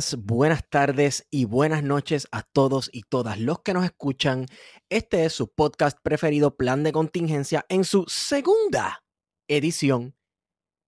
días, 0.00 0.16
buenas 0.18 0.66
tardes 0.68 1.26
y 1.30 1.44
buenas 1.44 1.82
noches 1.82 2.26
a 2.32 2.42
todos 2.42 2.88
y 2.90 3.02
todas 3.02 3.38
los 3.38 3.60
que 3.60 3.74
nos 3.74 3.84
escuchan. 3.84 4.46
Este 4.88 5.26
es 5.26 5.34
su 5.34 5.52
podcast 5.52 5.98
preferido, 6.02 6.56
Plan 6.56 6.82
de 6.84 6.92
Contingencia, 6.92 7.66
en 7.68 7.84
su 7.84 8.04
segunda 8.08 9.04
edición 9.46 10.16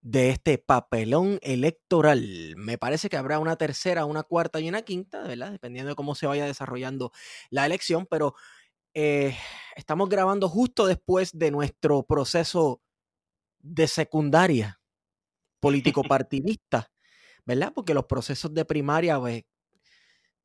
de 0.00 0.30
este 0.30 0.56
papelón 0.56 1.38
electoral. 1.42 2.54
Me 2.56 2.78
parece 2.78 3.10
que 3.10 3.18
habrá 3.18 3.38
una 3.38 3.56
tercera, 3.56 4.06
una 4.06 4.22
cuarta 4.22 4.60
y 4.60 4.68
una 4.68 4.80
quinta, 4.80 5.22
¿verdad? 5.24 5.52
Dependiendo 5.52 5.90
de 5.90 5.96
cómo 5.96 6.14
se 6.14 6.26
vaya 6.26 6.46
desarrollando 6.46 7.12
la 7.50 7.66
elección, 7.66 8.06
pero 8.06 8.34
eh, 8.94 9.36
estamos 9.76 10.08
grabando 10.08 10.48
justo 10.48 10.86
después 10.86 11.36
de 11.36 11.50
nuestro 11.50 12.04
proceso 12.04 12.80
de 13.58 13.88
secundaria 13.88 14.80
político-partidista, 15.60 16.90
¿verdad? 17.44 17.72
Porque 17.74 17.94
los 17.94 18.06
procesos 18.06 18.52
de 18.54 18.64
primaria, 18.64 19.18
pues, 19.18 19.44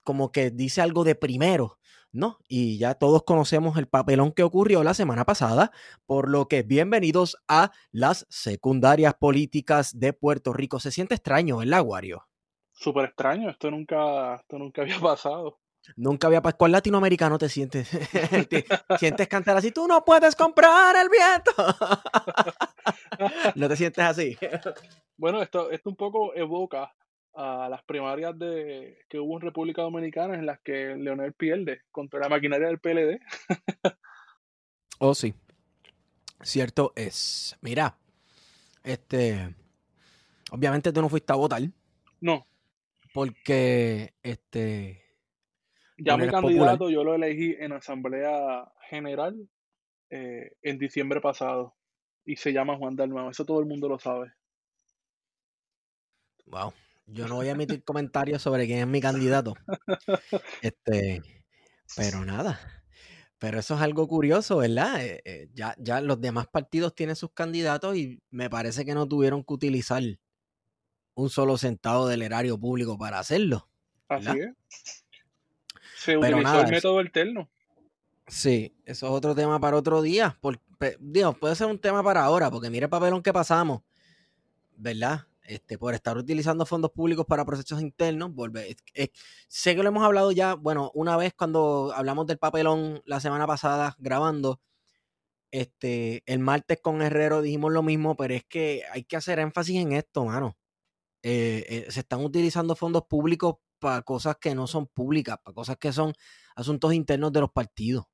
como 0.03 0.31
que 0.31 0.51
dice 0.51 0.81
algo 0.81 1.03
de 1.03 1.15
primero, 1.15 1.79
¿no? 2.11 2.39
Y 2.47 2.77
ya 2.77 2.95
todos 2.95 3.23
conocemos 3.23 3.77
el 3.77 3.87
papelón 3.87 4.31
que 4.31 4.43
ocurrió 4.43 4.83
la 4.83 4.93
semana 4.93 5.25
pasada, 5.25 5.71
por 6.05 6.29
lo 6.29 6.47
que 6.47 6.63
bienvenidos 6.63 7.37
a 7.47 7.71
las 7.91 8.25
secundarias 8.29 9.15
políticas 9.15 9.99
de 9.99 10.13
Puerto 10.13 10.53
Rico. 10.53 10.79
Se 10.79 10.91
siente 10.91 11.15
extraño, 11.15 11.57
¿verdad, 11.57 11.83
Wario? 11.85 12.27
Súper 12.71 13.05
extraño, 13.05 13.49
esto 13.49 13.69
nunca, 13.71 14.35
esto 14.35 14.57
nunca 14.57 14.83
había 14.83 14.99
pasado. 15.01 15.59
Nunca 15.95 16.27
había 16.27 16.41
pasado. 16.41 16.57
¿Cuál 16.57 16.71
latinoamericano 16.73 17.37
te 17.37 17.49
sientes? 17.49 17.89
¿Te 18.49 18.65
sientes 18.99 19.27
cantar 19.27 19.57
así? 19.57 19.71
Tú 19.71 19.87
no 19.87 20.03
puedes 20.03 20.35
comprar 20.35 20.95
el 20.95 21.09
viento. 21.09 21.51
¿No 23.55 23.67
te 23.67 23.75
sientes 23.75 24.03
así? 24.03 24.37
Bueno, 25.17 25.41
esto, 25.41 25.71
esto 25.71 25.89
un 25.89 25.95
poco 25.95 26.35
evoca 26.35 26.93
a 27.33 27.69
las 27.69 27.83
primarias 27.83 28.37
de, 28.37 29.05
que 29.07 29.19
hubo 29.19 29.35
en 29.35 29.41
República 29.41 29.83
Dominicana 29.83 30.33
en 30.33 30.45
las 30.45 30.59
que 30.59 30.95
Leonel 30.95 31.33
pierde 31.33 31.81
contra 31.91 32.19
la 32.19 32.29
maquinaria 32.29 32.67
del 32.67 32.79
PLD. 32.79 33.19
oh, 34.99 35.13
sí. 35.13 35.33
Cierto 36.41 36.93
es. 36.95 37.55
Mira, 37.61 37.97
este. 38.83 39.55
Obviamente 40.51 40.91
tú 40.91 41.01
no 41.01 41.09
fuiste 41.09 41.33
a 41.33 41.35
votar. 41.35 41.61
No. 42.21 42.47
Porque 43.13 44.13
este. 44.23 45.06
Ya 45.97 46.15
mi 46.17 46.27
candidato 46.27 46.89
yo 46.89 47.03
lo 47.03 47.15
elegí 47.15 47.55
en 47.59 47.73
Asamblea 47.73 48.71
General 48.89 49.35
eh, 50.09 50.51
en 50.61 50.77
diciembre 50.77 51.21
pasado. 51.21 51.75
Y 52.23 52.35
se 52.35 52.51
llama 52.51 52.77
Juan 52.77 52.95
Dalmau. 52.95 53.29
Eso 53.29 53.45
todo 53.45 53.59
el 53.59 53.65
mundo 53.65 53.87
lo 53.87 53.99
sabe. 53.99 54.33
Wow. 56.45 56.73
Yo 57.07 57.27
no 57.27 57.35
voy 57.35 57.47
a 57.47 57.51
emitir 57.51 57.83
comentarios 57.83 58.41
sobre 58.41 58.65
quién 58.65 58.79
es 58.79 58.87
mi 58.87 59.01
candidato. 59.01 59.55
Este, 60.61 61.21
pero 61.95 62.25
nada. 62.25 62.59
Pero 63.39 63.59
eso 63.59 63.75
es 63.75 63.81
algo 63.81 64.07
curioso, 64.07 64.57
¿verdad? 64.57 65.03
Eh, 65.05 65.21
eh, 65.23 65.49
ya, 65.53 65.75
ya 65.77 66.01
los 66.01 66.19
demás 66.19 66.47
partidos 66.47 66.95
tienen 66.95 67.15
sus 67.15 67.31
candidatos 67.31 67.95
y 67.95 68.21
me 68.29 68.49
parece 68.49 68.83
que 68.83 68.93
no 68.93 69.07
tuvieron 69.07 69.43
que 69.43 69.53
utilizar 69.53 70.03
un 71.13 71.29
solo 71.29 71.57
centavo 71.57 72.07
del 72.07 72.23
erario 72.23 72.59
público 72.59 72.97
para 72.97 73.19
hacerlo. 73.19 73.69
Así 74.09 74.39
es. 74.39 75.05
Se 75.97 76.15
utilizó 76.15 76.61
el 76.61 76.67
método 76.71 76.99
alterno. 76.99 77.49
Sí, 78.27 78.75
eso 78.85 79.07
es 79.07 79.11
otro 79.11 79.33
tema 79.33 79.59
para 79.59 79.77
otro 79.77 80.01
día. 80.01 80.37
Dios, 80.99 81.37
puede 81.37 81.55
ser 81.55 81.67
un 81.67 81.79
tema 81.79 82.03
para 82.03 82.23
ahora, 82.23 82.51
porque 82.51 82.69
mire 82.69 82.85
el 82.85 82.89
papelón 82.89 83.23
que 83.23 83.33
pasamos, 83.33 83.81
¿verdad? 84.75 85.25
Este, 85.41 85.77
por 85.77 85.93
estar 85.93 86.17
utilizando 86.17 86.65
fondos 86.65 86.91
públicos 86.91 87.25
para 87.25 87.45
procesos 87.45 87.81
internos. 87.81 88.33
Volver, 88.35 88.75
sé 89.47 89.75
que 89.75 89.81
lo 89.81 89.89
hemos 89.89 90.03
hablado 90.03 90.31
ya, 90.31 90.53
bueno, 90.53 90.91
una 90.93 91.17
vez 91.17 91.33
cuando 91.33 91.91
hablamos 91.95 92.27
del 92.27 92.37
papelón 92.37 93.01
la 93.05 93.19
semana 93.19 93.47
pasada 93.47 93.95
grabando, 93.97 94.59
este, 95.49 96.21
el 96.25 96.39
martes 96.39 96.79
con 96.81 97.01
Herrero 97.01 97.41
dijimos 97.41 97.71
lo 97.71 97.81
mismo, 97.81 98.15
pero 98.15 98.35
es 98.35 98.43
que 98.43 98.83
hay 98.91 99.03
que 99.03 99.15
hacer 99.15 99.39
énfasis 99.39 99.77
en 99.77 99.93
esto, 99.93 100.25
mano. 100.25 100.57
Eh, 101.23 101.65
eh, 101.67 101.91
se 101.91 102.01
están 102.01 102.23
utilizando 102.23 102.75
fondos 102.75 103.05
públicos 103.05 103.55
para 103.79 104.01
cosas 104.01 104.37
que 104.39 104.55
no 104.55 104.67
son 104.67 104.87
públicas, 104.87 105.37
para 105.43 105.55
cosas 105.55 105.77
que 105.77 105.91
son 105.91 106.13
asuntos 106.55 106.93
internos 106.93 107.31
de 107.31 107.41
los 107.41 107.51
partidos. 107.51 108.05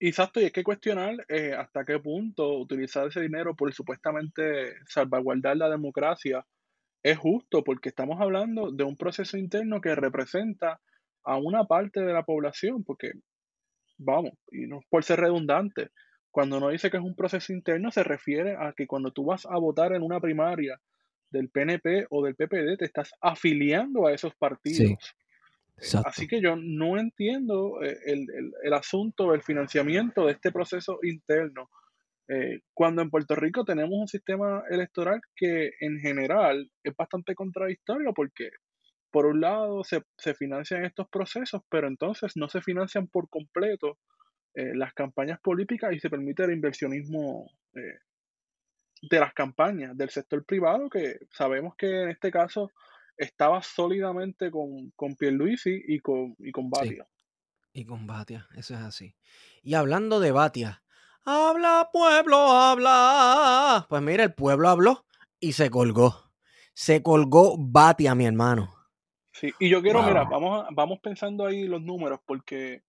Exacto, 0.00 0.40
y 0.40 0.44
hay 0.44 0.50
que 0.50 0.64
cuestionar 0.64 1.14
eh, 1.28 1.54
hasta 1.54 1.84
qué 1.84 1.98
punto 2.00 2.58
utilizar 2.58 3.06
ese 3.06 3.20
dinero 3.20 3.54
por 3.54 3.72
supuestamente 3.72 4.74
salvaguardar 4.86 5.56
la 5.56 5.70
democracia 5.70 6.44
es 7.02 7.18
justo, 7.18 7.64
porque 7.64 7.88
estamos 7.88 8.20
hablando 8.20 8.70
de 8.70 8.84
un 8.84 8.96
proceso 8.96 9.36
interno 9.36 9.80
que 9.80 9.94
representa 9.94 10.80
a 11.24 11.36
una 11.36 11.64
parte 11.64 12.00
de 12.00 12.12
la 12.12 12.24
población, 12.24 12.84
porque, 12.84 13.12
vamos, 13.98 14.32
y 14.50 14.66
no 14.66 14.80
por 14.88 15.04
ser 15.04 15.20
redundante, 15.20 15.90
cuando 16.30 16.58
uno 16.58 16.70
dice 16.70 16.90
que 16.90 16.96
es 16.96 17.02
un 17.02 17.14
proceso 17.14 17.52
interno, 17.52 17.90
se 17.90 18.02
refiere 18.02 18.56
a 18.56 18.72
que 18.76 18.86
cuando 18.86 19.12
tú 19.12 19.24
vas 19.24 19.46
a 19.46 19.58
votar 19.58 19.92
en 19.92 20.02
una 20.02 20.20
primaria 20.20 20.80
del 21.32 21.48
PNP 21.48 22.06
o 22.10 22.24
del 22.24 22.36
PPD, 22.36 22.76
te 22.78 22.84
estás 22.84 23.12
afiliando 23.20 24.06
a 24.06 24.12
esos 24.12 24.34
partidos. 24.36 25.14
Así 26.04 26.28
que 26.28 26.40
yo 26.40 26.54
no 26.56 26.98
entiendo 26.98 27.82
eh, 27.82 27.96
el, 28.06 28.26
el, 28.36 28.52
el, 28.62 28.72
asunto 28.72 29.32
del 29.32 29.42
financiamiento 29.42 30.26
de 30.26 30.32
este 30.32 30.52
proceso 30.52 31.00
interno. 31.02 31.68
Eh, 32.28 32.60
cuando 32.72 33.02
en 33.02 33.10
Puerto 33.10 33.34
Rico 33.34 33.64
tenemos 33.64 33.92
un 33.92 34.06
sistema 34.06 34.62
electoral 34.70 35.20
que 35.34 35.72
en 35.80 35.98
general 35.98 36.70
es 36.84 36.94
bastante 36.96 37.34
contradictorio 37.34 38.12
porque 38.14 38.50
por 39.10 39.26
un 39.26 39.40
lado 39.40 39.82
se, 39.82 40.02
se 40.16 40.34
financian 40.34 40.84
estos 40.84 41.08
procesos, 41.08 41.62
pero 41.68 41.88
entonces 41.88 42.32
no 42.36 42.48
se 42.48 42.62
financian 42.62 43.08
por 43.08 43.28
completo 43.28 43.98
eh, 44.54 44.72
las 44.74 44.94
campañas 44.94 45.40
políticas 45.40 45.92
y 45.94 45.98
se 45.98 46.10
permite 46.10 46.44
el 46.44 46.52
inversionismo 46.52 47.50
de 49.02 49.20
las 49.20 49.34
campañas 49.34 49.96
del 49.96 50.10
sector 50.10 50.44
privado, 50.44 50.88
que 50.88 51.18
sabemos 51.30 51.74
que 51.76 52.02
en 52.04 52.10
este 52.10 52.30
caso 52.30 52.70
estaba 53.16 53.62
sólidamente 53.62 54.50
con, 54.50 54.90
con 54.96 55.16
Pierluisi 55.16 55.82
y 55.86 56.00
con, 56.00 56.34
y 56.38 56.52
con 56.52 56.70
Batia. 56.70 57.06
Y 57.72 57.84
con 57.84 58.06
Batia, 58.06 58.48
eso 58.56 58.74
es 58.74 58.80
así. 58.80 59.16
Y 59.62 59.74
hablando 59.74 60.20
de 60.20 60.30
Batia, 60.30 60.82
habla 61.24 61.90
pueblo, 61.92 62.36
habla. 62.36 63.86
Pues 63.88 64.02
mira, 64.02 64.24
el 64.24 64.34
pueblo 64.34 64.68
habló 64.68 65.04
y 65.40 65.52
se 65.52 65.68
colgó. 65.68 66.30
Se 66.74 67.02
colgó 67.02 67.56
Batia, 67.58 68.14
mi 68.14 68.24
hermano. 68.24 68.74
Sí, 69.32 69.52
y 69.58 69.68
yo 69.68 69.82
quiero, 69.82 70.02
mira, 70.02 70.24
vamos, 70.24 70.66
vamos 70.72 71.00
pensando 71.00 71.46
ahí 71.46 71.64
los 71.64 71.82
números, 71.82 72.20
porque 72.24 72.82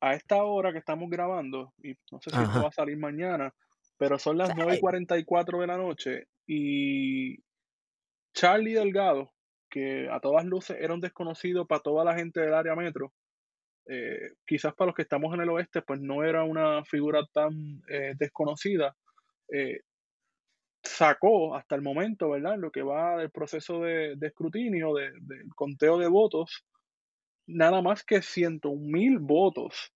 a 0.00 0.14
esta 0.14 0.42
hora 0.42 0.72
que 0.72 0.78
estamos 0.78 1.10
grabando, 1.10 1.74
y 1.82 1.94
no 2.10 2.20
sé 2.20 2.30
si 2.30 2.42
esto 2.42 2.62
va 2.62 2.68
a 2.68 2.72
salir 2.72 2.96
mañana, 2.96 3.54
pero 3.96 4.18
son 4.18 4.38
las 4.38 4.50
9.44 4.50 5.60
de 5.60 5.66
la 5.66 5.76
noche 5.76 6.28
y 6.46 7.38
Charlie 8.34 8.74
Delgado, 8.74 9.32
que 9.70 10.08
a 10.10 10.20
todas 10.20 10.44
luces 10.44 10.76
era 10.80 10.94
un 10.94 11.00
desconocido 11.00 11.66
para 11.66 11.80
toda 11.80 12.04
la 12.04 12.14
gente 12.14 12.40
del 12.40 12.54
área 12.54 12.74
metro, 12.74 13.12
eh, 13.86 14.32
quizás 14.46 14.74
para 14.74 14.86
los 14.86 14.94
que 14.94 15.02
estamos 15.02 15.34
en 15.34 15.40
el 15.42 15.50
oeste, 15.50 15.82
pues 15.82 16.00
no 16.00 16.24
era 16.24 16.44
una 16.44 16.84
figura 16.84 17.22
tan 17.32 17.82
eh, 17.88 18.14
desconocida, 18.18 18.96
eh, 19.52 19.80
sacó 20.82 21.54
hasta 21.54 21.74
el 21.74 21.82
momento, 21.82 22.30
¿verdad? 22.30 22.56
Lo 22.58 22.70
que 22.70 22.82
va 22.82 23.16
del 23.16 23.30
proceso 23.30 23.80
de, 23.80 24.16
de 24.16 24.26
escrutinio, 24.26 24.94
del 24.94 25.14
de 25.26 25.44
conteo 25.54 25.98
de 25.98 26.08
votos, 26.08 26.64
nada 27.46 27.82
más 27.82 28.04
que 28.04 28.22
101 28.22 28.80
mil 28.80 29.18
votos. 29.18 29.92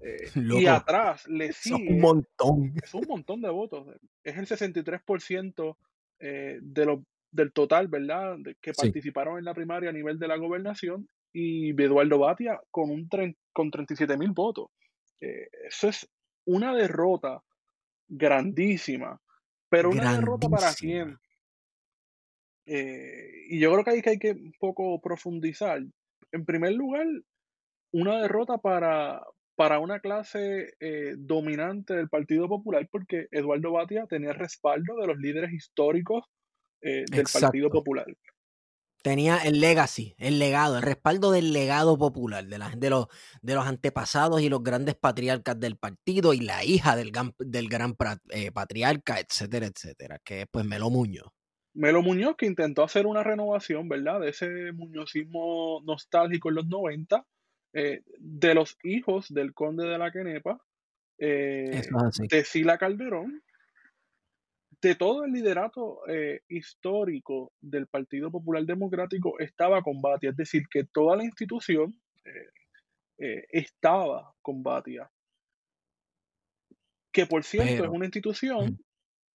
y 0.34 0.66
atrás 0.66 1.26
le 1.28 1.52
sigue. 1.52 1.84
Es 1.84 1.90
un 1.90 2.00
montón. 2.00 2.72
Es 2.82 2.94
un 2.94 3.06
montón 3.08 3.40
de 3.40 3.50
votos. 3.50 3.86
Es 4.22 4.36
el 4.36 4.46
63% 4.46 5.76
de 6.20 6.84
los 6.84 7.00
del 7.30 7.52
total, 7.52 7.88
¿verdad?, 7.88 8.38
que 8.60 8.72
participaron 8.72 9.38
en 9.38 9.44
la 9.44 9.54
primaria 9.54 9.90
a 9.90 9.92
nivel 9.92 10.18
de 10.18 10.28
la 10.28 10.36
gobernación, 10.36 11.06
y 11.32 11.70
Eduardo 11.70 12.18
Batia 12.18 12.60
con, 12.70 12.90
un 12.90 13.08
con 13.52 13.70
37 13.70 14.16
mil 14.16 14.30
votos. 14.30 14.70
Eh, 15.20 15.48
eso 15.66 15.88
es 15.88 16.08
una 16.46 16.74
derrota 16.74 17.42
grandísima, 18.08 19.20
pero 19.68 19.90
una 19.90 20.14
derrota 20.16 20.48
para 20.48 20.72
quién. 20.74 21.18
Eh, 22.66 23.44
y 23.50 23.60
yo 23.60 23.72
creo 23.72 23.84
que 23.84 23.90
hay 23.90 24.02
que, 24.02 24.10
hay 24.10 24.18
que 24.18 24.32
un 24.32 24.54
poco 24.58 25.00
profundizar. 25.00 25.82
En 26.32 26.44
primer 26.44 26.72
lugar, 26.72 27.06
una 27.92 28.20
derrota 28.20 28.58
para, 28.58 29.22
para 29.58 29.80
una 29.80 29.98
clase 29.98 30.74
eh, 30.78 31.16
dominante 31.18 31.92
del 31.92 32.08
Partido 32.08 32.48
Popular, 32.48 32.88
porque 32.88 33.26
Eduardo 33.32 33.72
Batia 33.72 34.06
tenía 34.06 34.32
respaldo 34.32 34.94
de 35.00 35.08
los 35.08 35.18
líderes 35.18 35.52
históricos 35.52 36.22
eh, 36.80 37.04
del 37.10 37.24
Partido 37.24 37.68
Popular. 37.68 38.06
Tenía 39.02 39.38
el 39.38 39.58
legacy, 39.58 40.14
el 40.16 40.38
legado, 40.38 40.76
el 40.76 40.84
respaldo 40.84 41.32
del 41.32 41.52
legado 41.52 41.98
popular, 41.98 42.46
de, 42.46 42.56
la, 42.56 42.70
de, 42.70 42.88
los, 42.88 43.08
de 43.42 43.56
los 43.56 43.66
antepasados 43.66 44.42
y 44.42 44.48
los 44.48 44.62
grandes 44.62 44.94
patriarcas 44.94 45.58
del 45.58 45.76
partido 45.76 46.34
y 46.34 46.40
la 46.40 46.64
hija 46.64 46.94
del, 46.94 47.10
del 47.40 47.68
gran 47.68 47.96
eh, 48.28 48.52
patriarca, 48.52 49.18
etcétera, 49.18 49.66
etcétera, 49.66 50.20
que 50.22 50.42
es 50.42 50.46
pues 50.52 50.64
Melo 50.66 50.88
Muñoz. 50.88 51.32
Melo 51.74 52.00
Muñoz, 52.02 52.36
que 52.36 52.46
intentó 52.46 52.84
hacer 52.84 53.08
una 53.08 53.24
renovación, 53.24 53.88
¿verdad? 53.88 54.20
De 54.20 54.28
ese 54.28 54.70
muñozismo 54.72 55.80
nostálgico 55.84 56.48
en 56.48 56.54
los 56.54 56.68
90, 56.68 57.26
eh, 57.72 58.02
de 58.18 58.54
los 58.54 58.78
hijos 58.82 59.28
del 59.28 59.52
conde 59.52 59.86
de 59.86 59.98
la 59.98 60.10
Quenepa, 60.10 60.60
eh, 61.18 61.82
de 62.30 62.44
Sila 62.44 62.78
Calderón, 62.78 63.42
de 64.80 64.94
todo 64.94 65.24
el 65.24 65.32
liderato 65.32 66.00
eh, 66.08 66.42
histórico 66.48 67.52
del 67.60 67.88
Partido 67.88 68.30
Popular 68.30 68.64
Democrático 68.64 69.38
estaba 69.38 69.82
con 69.82 70.00
Batia, 70.00 70.30
es 70.30 70.36
decir, 70.36 70.62
que 70.70 70.84
toda 70.84 71.16
la 71.16 71.24
institución 71.24 72.00
estaba 73.18 74.32
con 74.42 74.62
Batia. 74.62 75.10
Que 77.10 77.26
por 77.26 77.42
cierto 77.42 77.84
es 77.84 77.90
una 77.90 78.04
institución 78.04 78.78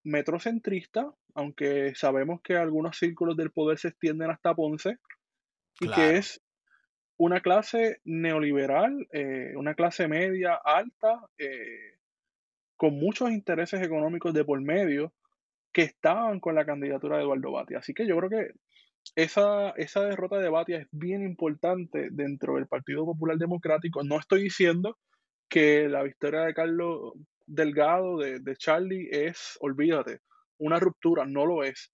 metrocentrista, 0.04 1.12
aunque 1.34 1.94
sabemos 1.94 2.40
que 2.40 2.56
algunos 2.56 2.96
círculos 2.96 3.36
del 3.36 3.50
poder 3.50 3.78
se 3.78 3.88
extienden 3.88 4.30
hasta 4.30 4.54
Ponce, 4.54 4.98
y 5.80 5.90
que 5.90 6.16
es 6.16 6.40
una 7.16 7.40
clase 7.40 8.00
neoliberal, 8.04 9.06
eh, 9.12 9.52
una 9.56 9.74
clase 9.74 10.08
media 10.08 10.54
alta, 10.54 11.20
eh, 11.38 11.98
con 12.76 12.98
muchos 12.98 13.30
intereses 13.30 13.82
económicos 13.82 14.34
de 14.34 14.44
por 14.44 14.60
medio, 14.60 15.12
que 15.72 15.82
estaban 15.82 16.40
con 16.40 16.54
la 16.54 16.64
candidatura 16.64 17.16
de 17.16 17.22
Eduardo 17.22 17.52
Batia. 17.52 17.78
Así 17.78 17.94
que 17.94 18.06
yo 18.06 18.16
creo 18.18 18.30
que 18.30 18.50
esa, 19.16 19.70
esa 19.70 20.04
derrota 20.04 20.38
de 20.38 20.48
Batia 20.48 20.78
es 20.78 20.88
bien 20.90 21.22
importante 21.22 22.08
dentro 22.10 22.54
del 22.56 22.66
Partido 22.66 23.04
Popular 23.04 23.36
Democrático. 23.36 24.02
No 24.02 24.18
estoy 24.18 24.42
diciendo 24.42 24.98
que 25.48 25.88
la 25.88 26.02
victoria 26.02 26.40
de 26.42 26.54
Carlos 26.54 27.12
Delgado, 27.46 28.18
de, 28.18 28.40
de 28.40 28.56
Charlie, 28.56 29.08
es, 29.10 29.56
olvídate, 29.60 30.20
una 30.58 30.80
ruptura, 30.80 31.26
no 31.26 31.46
lo 31.46 31.62
es. 31.62 31.92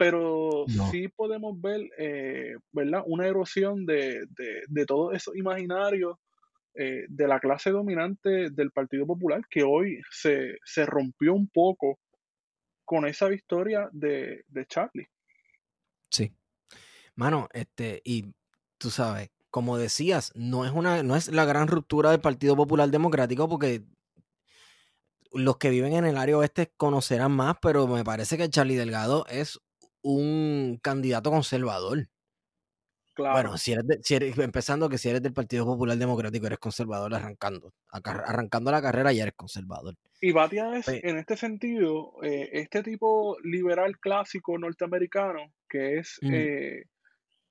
Pero 0.00 0.64
sí 0.90 1.08
podemos 1.08 1.60
ver, 1.60 1.82
eh, 1.98 2.54
¿verdad? 2.72 3.02
Una 3.04 3.26
erosión 3.26 3.84
de, 3.84 4.24
de, 4.30 4.62
de 4.66 4.86
todos 4.86 5.14
esos 5.14 5.36
imaginarios 5.36 6.16
eh, 6.74 7.04
de 7.06 7.28
la 7.28 7.38
clase 7.38 7.70
dominante 7.70 8.48
del 8.48 8.70
Partido 8.70 9.06
Popular 9.06 9.42
que 9.50 9.62
hoy 9.62 10.00
se, 10.10 10.56
se 10.64 10.86
rompió 10.86 11.34
un 11.34 11.48
poco 11.48 11.98
con 12.86 13.06
esa 13.06 13.28
victoria 13.28 13.90
de, 13.92 14.42
de 14.48 14.64
Charlie. 14.64 15.06
Sí. 16.10 16.32
Mano, 17.14 17.50
este, 17.52 18.00
y 18.02 18.32
tú 18.78 18.88
sabes, 18.88 19.28
como 19.50 19.76
decías, 19.76 20.32
no 20.34 20.64
es 20.64 20.72
una, 20.72 21.02
no 21.02 21.14
es 21.14 21.28
la 21.28 21.44
gran 21.44 21.68
ruptura 21.68 22.10
del 22.10 22.22
Partido 22.22 22.56
Popular 22.56 22.88
Democrático, 22.88 23.50
porque 23.50 23.82
los 25.30 25.58
que 25.58 25.68
viven 25.68 25.92
en 25.92 26.06
el 26.06 26.16
área 26.16 26.38
oeste 26.38 26.72
conocerán 26.78 27.32
más, 27.32 27.56
pero 27.60 27.86
me 27.86 28.02
parece 28.02 28.38
que 28.38 28.48
Charlie 28.48 28.76
Delgado 28.76 29.26
es 29.26 29.60
un 30.02 30.78
candidato 30.82 31.30
conservador. 31.30 32.08
Claro. 33.14 33.34
Bueno, 33.34 33.58
si 33.58 33.72
eres, 33.72 34.38
empezando 34.38 34.88
que 34.88 34.96
si 34.96 35.08
eres 35.08 35.22
del 35.22 35.32
Partido 35.32 35.66
Popular 35.66 35.96
Democrático 35.98 36.46
eres 36.46 36.58
conservador 36.58 37.14
arrancando, 37.14 37.72
arrancando 37.90 38.70
la 38.70 38.80
carrera 38.80 39.12
ya 39.12 39.24
eres 39.24 39.34
conservador. 39.34 39.94
Y 40.22 40.32
Batia 40.32 40.76
es, 40.76 40.88
en 40.88 41.18
este 41.18 41.36
sentido, 41.36 42.12
eh, 42.22 42.48
este 42.52 42.82
tipo 42.82 43.36
liberal 43.42 43.98
clásico 43.98 44.58
norteamericano, 44.58 45.52
que 45.68 45.98
es 45.98 46.18
eh, 46.22 46.84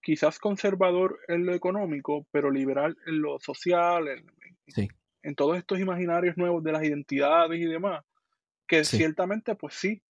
quizás 0.02 0.40
conservador 0.40 1.20
en 1.28 1.46
lo 1.46 1.54
económico, 1.54 2.26
pero 2.32 2.50
liberal 2.50 2.98
en 3.06 3.22
lo 3.22 3.40
social, 3.40 4.08
en, 4.08 4.26
sí 4.68 4.88
en 5.24 5.36
todos 5.36 5.58
estos 5.58 5.80
imaginarios 5.80 6.38
nuevos 6.38 6.64
de 6.64 6.72
las 6.72 6.84
identidades 6.84 7.60
y 7.60 7.66
demás, 7.66 8.04
que 8.68 8.84
ciertamente, 8.84 9.56
pues 9.56 9.74
sí, 9.76 10.02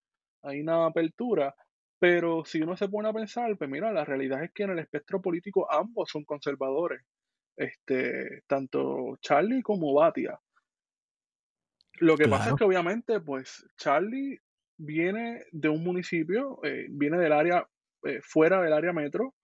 hay 0.42 0.62
una 0.62 0.86
apertura, 0.86 1.56
pero 2.00 2.46
si 2.46 2.62
uno 2.62 2.78
se 2.78 2.88
pone 2.88 3.10
a 3.10 3.14
pensar, 3.14 3.58
pues 3.58 3.70
mira, 3.70 3.92
la 3.92 4.06
realidad 4.06 4.44
es 4.44 4.52
que 4.52 4.64
en 4.64 4.72
el 4.72 4.80
espectro 4.80 5.22
político 5.22 5.72
ambos 5.72 6.10
son 6.10 6.24
conservadores, 6.24 7.02
este, 7.58 8.44
tanto 8.48 9.18
Charlie 9.22 9.62
como 9.62 9.94
Batia. 9.94 10.40
Lo 12.00 12.16
que 12.16 12.30
pasa 12.30 12.52
es 12.52 12.56
que 12.56 12.64
obviamente, 12.64 13.20
pues 13.20 13.68
Charlie 13.78 14.40
viene 14.78 15.44
de 15.52 15.68
un 15.68 15.84
municipio, 15.84 16.64
eh, 16.64 16.88
viene 16.90 17.18
del 17.18 17.34
área, 17.34 17.68
eh, 18.04 18.22
fuera 18.22 18.62
del 18.62 18.72
área 18.72 18.94
metro, 18.94 19.36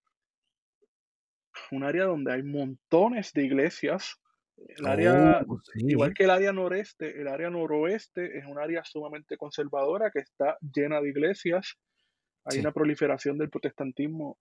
un 1.71 1.83
área 1.83 2.05
donde 2.05 2.31
hay 2.31 2.43
montones 2.43 3.33
de 3.33 3.43
iglesias, 3.43 4.17
el 4.57 4.87
área, 4.87 5.43
oh, 5.47 5.59
igual 5.75 6.13
que 6.13 6.23
el 6.23 6.29
área 6.29 6.53
noreste, 6.53 7.19
el 7.19 7.27
área 7.27 7.49
noroeste 7.49 8.37
es 8.37 8.45
un 8.45 8.57
área 8.57 8.85
sumamente 8.85 9.35
conservadora 9.35 10.11
que 10.11 10.19
está 10.19 10.57
llena 10.61 11.01
de 11.01 11.09
iglesias. 11.09 11.77
Hay 12.45 12.59
una 12.59 12.71
proliferación 12.71 13.37
del 13.37 13.49
protestantismo 13.49 14.37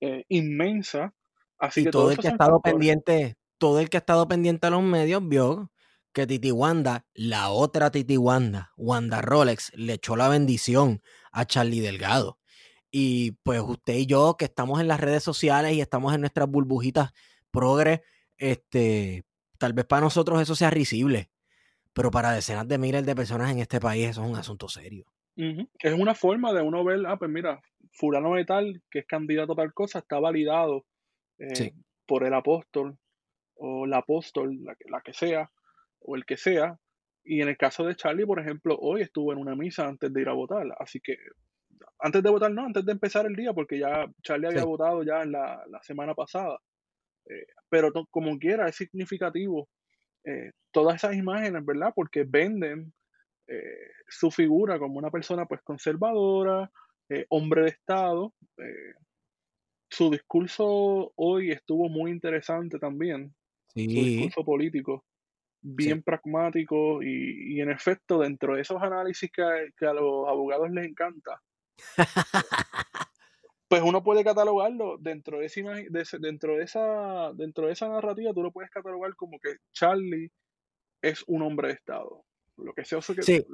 eh, 0.00 0.24
inmensa. 0.28 1.14
Así 1.58 1.84
que 1.84 1.90
todo 1.90 2.10
el 2.10 2.18
que 2.18 2.28
ha 2.28 2.32
estado 2.32 2.60
pendiente, 2.60 3.36
todo 3.58 3.80
el 3.80 3.88
que 3.88 3.96
ha 3.96 4.00
estado 4.00 4.26
pendiente 4.28 4.66
a 4.66 4.70
los 4.70 4.82
medios 4.82 5.26
vio 5.26 5.70
que 6.12 6.26
Titi 6.26 6.50
Wanda, 6.50 7.06
la 7.14 7.50
otra 7.50 7.90
Titi 7.90 8.16
Wanda, 8.16 8.72
Wanda 8.76 9.20
Rolex, 9.20 9.72
le 9.74 9.94
echó 9.94 10.16
la 10.16 10.28
bendición 10.28 11.02
a 11.30 11.44
Charlie 11.44 11.80
Delgado. 11.80 12.38
Y 12.90 13.32
pues 13.42 13.60
usted 13.60 13.94
y 13.94 14.06
yo, 14.06 14.36
que 14.38 14.46
estamos 14.46 14.80
en 14.80 14.88
las 14.88 15.00
redes 15.00 15.22
sociales 15.22 15.74
y 15.74 15.80
estamos 15.80 16.14
en 16.14 16.20
nuestras 16.20 16.48
burbujitas 16.48 17.12
progres, 17.50 18.00
este, 18.38 19.26
Tal 19.58 19.72
vez 19.72 19.86
para 19.86 20.02
nosotros 20.02 20.40
eso 20.40 20.54
sea 20.54 20.70
risible, 20.70 21.30
pero 21.92 22.10
para 22.10 22.32
decenas 22.32 22.68
de 22.68 22.78
miles 22.78 23.06
de 23.06 23.14
personas 23.14 23.50
en 23.50 23.58
este 23.58 23.80
país 23.80 24.08
eso 24.08 24.22
es 24.22 24.30
un 24.30 24.36
asunto 24.36 24.68
serio. 24.68 25.06
Es 25.36 25.92
una 25.92 26.14
forma 26.14 26.52
de 26.52 26.62
uno 26.62 26.82
ver, 26.84 27.04
ah, 27.06 27.18
pues 27.18 27.30
mira, 27.30 27.60
fulano 27.92 28.34
de 28.34 28.44
tal, 28.44 28.82
que 28.90 29.00
es 29.00 29.06
candidato 29.06 29.52
a 29.52 29.56
tal 29.56 29.74
cosa, 29.74 29.98
está 29.98 30.18
validado 30.18 30.84
eh, 31.38 31.72
por 32.06 32.24
el 32.24 32.34
apóstol 32.34 32.98
o 33.54 33.86
la 33.86 33.98
apóstol, 33.98 34.56
la, 34.62 34.74
la 34.86 35.00
que 35.00 35.12
sea, 35.12 35.50
o 36.00 36.16
el 36.16 36.24
que 36.24 36.36
sea. 36.36 36.78
Y 37.24 37.42
en 37.42 37.48
el 37.48 37.56
caso 37.56 37.84
de 37.84 37.96
Charlie, 37.96 38.26
por 38.26 38.40
ejemplo, 38.40 38.76
hoy 38.80 39.02
estuvo 39.02 39.32
en 39.32 39.38
una 39.38 39.56
misa 39.56 39.86
antes 39.86 40.12
de 40.12 40.20
ir 40.20 40.28
a 40.28 40.32
votar. 40.32 40.66
Así 40.78 41.00
que, 41.00 41.16
antes 41.98 42.22
de 42.22 42.30
votar, 42.30 42.52
no, 42.52 42.64
antes 42.64 42.84
de 42.84 42.92
empezar 42.92 43.26
el 43.26 43.34
día, 43.34 43.52
porque 43.52 43.78
ya 43.78 44.06
Charlie 44.22 44.48
había 44.48 44.64
votado 44.64 45.02
ya 45.02 45.22
en 45.22 45.32
la, 45.32 45.62
la 45.68 45.82
semana 45.82 46.14
pasada. 46.14 46.58
Eh, 47.28 47.46
pero 47.68 47.90
como 48.10 48.38
quiera, 48.38 48.68
es 48.68 48.76
significativo 48.76 49.68
eh, 50.24 50.52
todas 50.70 50.96
esas 50.96 51.16
imágenes, 51.16 51.64
¿verdad? 51.64 51.92
Porque 51.94 52.24
venden 52.24 52.92
eh, 53.48 53.90
su 54.08 54.30
figura 54.30 54.78
como 54.78 54.98
una 54.98 55.10
persona 55.10 55.46
pues 55.46 55.62
conservadora, 55.62 56.70
hombre 57.28 57.62
de 57.62 57.68
Estado. 57.68 58.34
su 59.88 60.10
discurso 60.10 61.12
hoy 61.14 61.52
estuvo 61.52 61.88
muy 61.88 62.10
interesante 62.10 62.78
también. 62.78 63.34
Su 63.68 63.80
discurso 63.80 64.44
político, 64.44 65.04
bien 65.60 66.02
pragmático 66.02 67.02
y, 67.02 67.60
en 67.60 67.70
efecto 67.70 68.18
dentro 68.18 68.56
de 68.56 68.62
esos 68.62 68.82
análisis 68.82 69.30
que, 69.30 69.70
que 69.76 69.86
a 69.86 69.92
los 69.92 70.28
abogados 70.28 70.70
les 70.70 70.86
encanta. 70.86 71.42
pues 73.68 73.82
uno 73.82 74.02
puede 74.02 74.24
catalogarlo 74.24 74.96
dentro 74.98 75.38
de, 75.40 75.46
esa, 75.46 76.18
dentro 76.18 76.56
de 76.56 76.64
esa 76.64 77.32
dentro 77.34 77.66
de 77.66 77.72
esa 77.72 77.88
narrativa 77.88 78.32
tú 78.32 78.42
lo 78.42 78.52
puedes 78.52 78.70
catalogar 78.70 79.14
como 79.16 79.38
que 79.38 79.56
Charlie 79.72 80.30
es 81.02 81.24
un 81.26 81.42
hombre 81.42 81.68
de 81.68 81.74
estado 81.74 82.24
lo 82.56 82.72
que 82.74 82.84
sea 82.84 82.98
que 83.00 83.22
sí. 83.22 83.44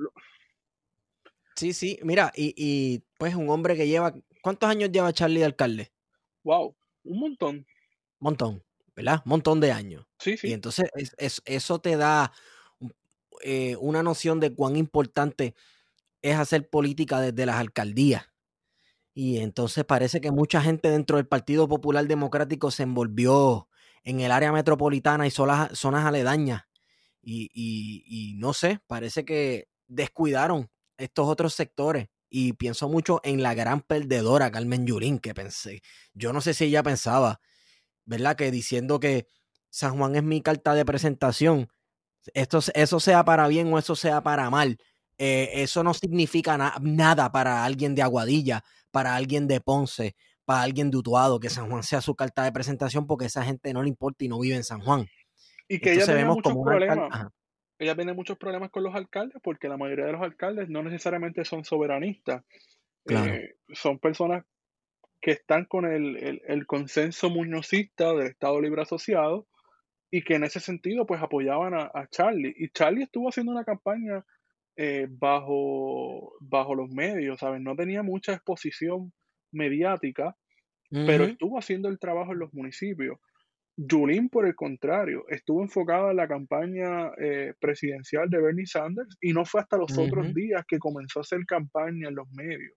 sí 1.57 1.73
sí 1.73 1.99
mira 2.03 2.33
y, 2.35 2.55
y, 2.57 3.05
pues 3.19 3.35
un 3.35 3.49
hombre 3.51 3.77
que 3.77 3.87
lleva 3.87 4.15
¿cuántos 4.43 4.69
años 4.69 4.91
lleva 4.93 5.13
Charlie 5.13 5.41
de 5.41 5.47
alcalde? 5.47 5.93
wow 6.45 6.75
un 7.05 7.21
montón 7.21 7.67
montón 8.19 8.63
¿verdad? 8.95 9.23
montón 9.25 9.61
de 9.61 9.73
años 9.73 10.07
sí 10.19 10.37
sí 10.37 10.49
y 10.49 10.53
entonces 10.53 10.91
es, 11.19 11.43
eso 11.45 11.81
te 11.81 11.97
da 11.97 12.33
eh, 13.43 13.77
una 13.81 14.03
noción 14.03 14.41
de 14.41 14.55
cuán 14.55 14.77
importante 14.77 15.55
es 16.21 16.37
hacer 16.37 16.69
política 16.71 17.21
desde 17.21 17.47
las 17.47 17.57
alcaldías 17.57 18.33
y 19.15 19.39
entonces 19.39 19.85
parece 19.85 20.21
que 20.21 20.31
mucha 20.31 20.63
gente 20.63 20.91
dentro 20.91 21.17
del 21.17 21.27
Partido 21.27 21.69
Popular 21.69 22.07
Democrático 22.07 22.71
se 22.71 22.85
envolvió 22.85 23.69
en 24.05 24.21
el 24.21 24.33
área 24.33 24.53
metropolitana 24.53 25.27
y 25.27 25.31
zonas, 25.31 25.79
zonas 25.79 26.07
aledañas. 26.07 26.63
Y, 27.23 27.51
y, 27.55 28.35
no 28.35 28.53
sé, 28.53 28.81
parece 28.87 29.25
que 29.25 29.69
descuidaron 29.87 30.71
estos 30.97 31.29
otros 31.29 31.55
sectores. 31.55 32.09
Y 32.29 32.55
pienso 32.55 32.89
mucho 32.89 33.21
en 33.25 33.43
la 33.43 33.55
gran 33.55 33.83
perdedora 33.83 34.51
Carmen 34.51 34.87
Yurín, 34.87 35.19
que 35.19 35.35
pensé. 35.35 35.83
Yo 36.15 36.33
no 36.33 36.41
sé 36.41 36.55
si 36.55 36.65
ella 36.65 36.83
pensaba, 36.83 37.41
¿verdad? 38.05 38.37
Que 38.37 38.51
diciendo 38.51 39.01
que 39.01 39.27
San 39.71 39.99
Juan 39.99 40.17
es 40.17 40.23
mi 40.23 40.41
carta 40.41 40.75
de 40.75 40.85
presentación, 40.85 41.69
esto, 42.35 42.61
eso 42.75 43.01
sea 43.01 43.25
para 43.25 43.49
bien 43.49 43.73
o 43.73 43.79
eso 43.79 43.97
sea 43.97 44.23
para 44.23 44.51
mal. 44.51 44.79
Eh, 45.19 45.63
eso 45.63 45.85
no 45.85 45.95
significa 45.95 46.57
nada 46.81 47.31
para 47.33 47.65
alguien 47.65 47.95
de 47.95 48.03
Aguadilla, 48.03 48.65
para 48.91 49.15
alguien 49.15 49.47
de 49.47 49.61
Ponce, 49.61 50.17
para 50.45 50.63
alguien 50.63 50.91
de 50.91 50.99
Utuado, 50.99 51.39
que 51.39 51.51
San 51.51 51.69
Juan 51.71 51.83
sea 51.83 52.01
su 52.01 52.15
carta 52.15 52.45
de 52.45 52.53
presentación 52.53 53.07
porque 53.07 53.27
esa 53.27 53.45
gente 53.45 53.73
no 53.73 53.83
le 53.83 53.89
importa 53.89 54.25
y 54.25 54.29
no 54.29 54.41
vive 54.41 54.57
en 54.57 54.65
San 54.65 54.81
Juan. 54.81 55.07
Y 55.69 55.79
que 55.79 55.93
ella 55.93 56.07
tiene 56.07 56.25
muchos 56.25 56.55
problemas. 56.63 57.29
Ella 57.79 57.97
tiene 57.97 58.13
muchos 58.13 58.39
problemas 58.39 58.71
con 58.71 58.85
los 58.85 58.95
alcaldes 58.95 59.41
porque 59.43 59.69
la 59.69 59.77
mayoría 59.77 60.07
de 60.07 60.13
los 60.13 60.23
alcaldes 60.23 60.69
no 60.69 60.83
necesariamente 60.83 61.45
son 61.45 61.65
soberanistas. 61.65 62.45
Eh, 63.09 63.57
son 63.73 63.99
personas 63.99 64.45
que 65.21 65.33
están 65.33 65.65
con 65.65 65.87
el, 65.87 66.41
el, 66.47 66.67
consenso 66.67 67.31
muñozista 67.31 68.13
del 68.13 68.29
Estado 68.29 68.61
Libre 68.61 68.83
Asociado 68.83 69.49
y 70.11 70.23
que 70.23 70.35
en 70.35 70.45
ese 70.45 70.61
sentido 70.61 71.07
pues 71.07 71.23
apoyaban 71.23 71.75
a, 71.75 72.07
Charlie. 72.11 72.55
Y 72.57 72.69
Charlie 72.69 73.05
estuvo 73.05 73.29
haciendo 73.29 73.51
una 73.51 73.65
campaña 73.65 74.25
eh, 74.77 75.07
bajo, 75.09 76.35
bajo 76.41 76.75
los 76.75 76.91
medios, 76.91 77.41
¿sabes? 77.41 77.63
No 77.63 77.75
tenía 77.75 78.03
mucha 78.03 78.35
exposición 78.35 79.13
mediática, 79.53 80.37
pero 80.91 81.25
estuvo 81.25 81.59
haciendo 81.59 81.89
el 81.89 81.99
trabajo 81.99 82.33
en 82.33 82.41
los 82.41 82.53
municipios. 82.53 83.19
Julín, 83.77 84.29
por 84.29 84.47
el 84.47 84.55
contrario, 84.55 85.25
estuvo 85.29 85.63
enfocada 85.63 86.11
en 86.11 86.17
la 86.17 86.29
campaña 86.29 87.11
eh, 87.19 87.55
presidencial 87.59 88.29
de 88.29 88.41
Bernie 88.41 88.67
Sanders 88.67 89.17
y 89.21 89.33
no 89.33 89.45
fue 89.45 89.63
hasta 89.63 89.79
los 89.79 89.97
otros 89.97 90.35
días 90.35 90.63
que 90.69 90.79
comenzó 90.79 91.21
a 91.21 91.23
hacer 91.23 91.45
campaña 91.47 92.09
en 92.09 92.15
los 92.15 92.29
medios. 92.33 92.75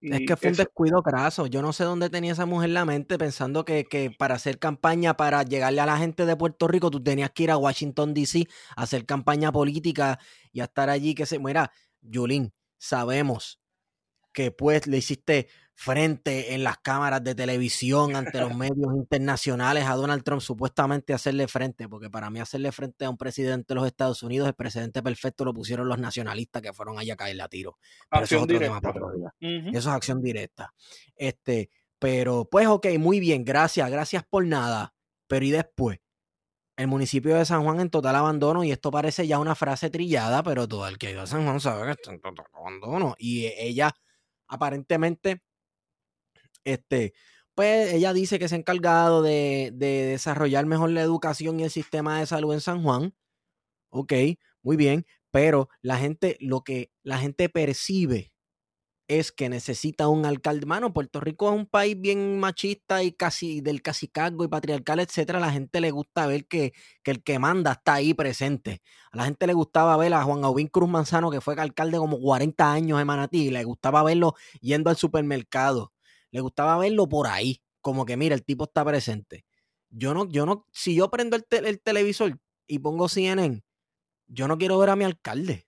es 0.00 0.20
que 0.26 0.36
fue 0.36 0.50
un 0.50 0.56
descuido 0.56 1.02
graso. 1.02 1.48
Yo 1.48 1.62
no 1.62 1.72
sé 1.72 1.82
dónde 1.82 2.10
tenía 2.10 2.32
esa 2.32 2.46
mujer 2.46 2.70
la 2.70 2.84
mente 2.84 3.18
pensando 3.18 3.64
que, 3.64 3.84
que, 3.84 4.12
para 4.16 4.36
hacer 4.36 4.60
campaña, 4.60 5.16
para 5.16 5.42
llegarle 5.42 5.80
a 5.80 5.86
la 5.86 5.98
gente 5.98 6.24
de 6.24 6.36
Puerto 6.36 6.68
Rico, 6.68 6.90
tú 6.90 7.02
tenías 7.02 7.30
que 7.32 7.44
ir 7.44 7.50
a 7.50 7.56
Washington, 7.56 8.14
D.C., 8.14 8.46
a 8.76 8.82
hacer 8.82 9.06
campaña 9.06 9.50
política 9.50 10.20
y 10.52 10.60
a 10.60 10.64
estar 10.64 10.90
allí. 10.90 11.14
Que 11.16 11.26
se, 11.26 11.40
mira, 11.40 11.72
Julín, 12.02 12.52
sabemos 12.78 13.60
que 14.32 14.52
pues 14.52 14.86
le 14.86 14.98
hiciste 14.98 15.48
frente 15.80 16.52
en 16.52 16.62
las 16.62 16.76
cámaras 16.76 17.24
de 17.24 17.34
televisión 17.34 18.14
ante 18.14 18.38
los 18.38 18.54
medios 18.54 18.94
internacionales 18.94 19.86
a 19.86 19.94
Donald 19.94 20.22
Trump, 20.22 20.42
supuestamente 20.42 21.14
hacerle 21.14 21.48
frente, 21.48 21.88
porque 21.88 22.10
para 22.10 22.28
mí 22.28 22.38
hacerle 22.38 22.70
frente 22.70 23.06
a 23.06 23.10
un 23.10 23.16
presidente 23.16 23.68
de 23.68 23.76
los 23.76 23.86
Estados 23.86 24.22
Unidos, 24.22 24.46
el 24.46 24.52
presidente 24.52 25.02
perfecto 25.02 25.42
lo 25.46 25.54
pusieron 25.54 25.88
los 25.88 25.98
nacionalistas 25.98 26.60
que 26.60 26.74
fueron 26.74 26.98
allá 26.98 27.14
a 27.14 27.16
caerle 27.16 27.42
a 27.42 27.48
tiro. 27.48 27.78
Pero 28.10 28.24
eso 28.24 28.36
es 28.36 28.42
otro 28.42 28.58
tema 28.58 28.78
para 28.82 28.94
otro 28.94 29.10
día. 29.16 29.34
Eso 29.70 29.78
es 29.78 29.86
acción 29.86 30.20
directa. 30.20 30.74
Este, 31.16 31.70
pero 31.98 32.46
pues 32.50 32.66
ok, 32.66 32.86
muy 32.98 33.18
bien, 33.18 33.42
gracias, 33.42 33.90
gracias 33.90 34.22
por 34.28 34.44
nada. 34.44 34.92
Pero 35.28 35.46
y 35.46 35.50
después, 35.50 35.98
el 36.76 36.88
municipio 36.88 37.36
de 37.36 37.46
San 37.46 37.64
Juan 37.64 37.80
en 37.80 37.88
total 37.88 38.16
abandono, 38.16 38.64
y 38.64 38.70
esto 38.70 38.90
parece 38.90 39.26
ya 39.26 39.38
una 39.38 39.54
frase 39.54 39.88
trillada, 39.88 40.42
pero 40.42 40.68
todo 40.68 40.86
el 40.88 40.98
que 40.98 41.06
ha 41.06 41.10
ido 41.12 41.22
a 41.22 41.26
San 41.26 41.44
Juan 41.44 41.58
sabe 41.58 41.86
que 41.86 41.92
está 41.92 42.12
en 42.12 42.20
total 42.20 42.44
abandono. 42.52 43.14
Y 43.18 43.46
ella 43.46 43.94
aparentemente 44.46 45.40
este, 46.64 47.14
pues 47.54 47.92
ella 47.92 48.12
dice 48.12 48.38
que 48.38 48.48
se 48.48 48.54
ha 48.54 48.58
encargado 48.58 49.22
de, 49.22 49.70
desarrollar 49.74 50.66
mejor 50.66 50.90
la 50.90 51.02
educación 51.02 51.60
y 51.60 51.64
el 51.64 51.70
sistema 51.70 52.18
de 52.20 52.26
salud 52.26 52.54
en 52.54 52.60
San 52.60 52.82
Juan. 52.82 53.14
Ok, 53.90 54.14
muy 54.62 54.76
bien, 54.76 55.06
pero 55.30 55.68
la 55.82 55.98
gente, 55.98 56.36
lo 56.40 56.62
que 56.62 56.90
la 57.02 57.18
gente 57.18 57.48
percibe 57.50 58.32
es 59.08 59.32
que 59.32 59.48
necesita 59.48 60.08
un 60.08 60.24
alcalde. 60.24 60.66
Mano, 60.66 60.92
Puerto 60.94 61.20
Rico 61.20 61.48
es 61.50 61.56
un 61.56 61.66
país 61.66 62.00
bien 62.00 62.40
machista 62.40 63.02
y 63.02 63.12
casi 63.12 63.60
del 63.60 63.82
cacicazgo 63.82 64.44
y 64.44 64.48
patriarcal, 64.48 65.00
etcétera. 65.00 65.40
La 65.40 65.52
gente 65.52 65.80
le 65.80 65.90
gusta 65.90 66.26
ver 66.26 66.46
que, 66.46 66.72
que, 67.02 67.10
el 67.10 67.22
que 67.22 67.38
manda 67.38 67.72
está 67.72 67.94
ahí 67.94 68.14
presente. 68.14 68.82
A 69.12 69.18
la 69.18 69.24
gente 69.24 69.46
le 69.48 69.54
gustaba 69.54 69.96
ver 69.96 70.14
a 70.14 70.22
Juan 70.22 70.44
Aubín 70.44 70.68
Cruz 70.68 70.88
Manzano, 70.88 71.30
que 71.30 71.40
fue 71.40 71.54
alcalde 71.58 71.98
como 71.98 72.20
40 72.20 72.72
años 72.72 73.00
en 73.00 73.06
Manatí, 73.06 73.48
y 73.48 73.50
le 73.50 73.64
gustaba 73.64 74.02
verlo 74.04 74.34
yendo 74.60 74.90
al 74.90 74.96
supermercado 74.96 75.92
le 76.30 76.40
gustaba 76.40 76.78
verlo 76.78 77.08
por 77.08 77.26
ahí, 77.26 77.62
como 77.80 78.04
que 78.04 78.16
mira, 78.16 78.34
el 78.34 78.44
tipo 78.44 78.64
está 78.64 78.84
presente. 78.84 79.44
Yo 79.88 80.14
no, 80.14 80.28
yo 80.28 80.46
no, 80.46 80.66
si 80.72 80.94
yo 80.94 81.10
prendo 81.10 81.36
el, 81.36 81.44
el 81.50 81.80
televisor 81.80 82.38
y 82.66 82.78
pongo 82.78 83.08
CNN, 83.08 83.62
yo 84.28 84.48
no 84.48 84.58
quiero 84.58 84.78
ver 84.78 84.90
a 84.90 84.96
mi 84.96 85.04
alcalde. 85.04 85.66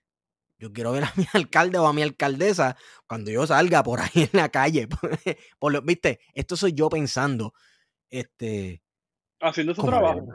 Yo 0.57 0.71
quiero 0.71 0.93
ver 0.93 1.03
a 1.03 1.13
mi 1.17 1.25
alcalde 1.33 1.77
o 1.77 1.87
a 1.87 1.93
mi 1.93 2.01
alcaldesa 2.01 2.77
cuando 3.05 3.31
yo 3.31 3.45
salga 3.45 3.83
por 3.83 3.99
ahí 3.99 4.11
en 4.13 4.29
la 4.31 4.49
calle. 4.49 4.87
por 5.59 5.73
lo, 5.73 5.81
Viste, 5.81 6.19
esto 6.33 6.55
soy 6.55 6.73
yo 6.73 6.89
pensando. 6.89 7.53
Este. 8.09 8.81
Haciendo 9.41 9.75
su 9.75 9.83
trabajo. 9.83 10.25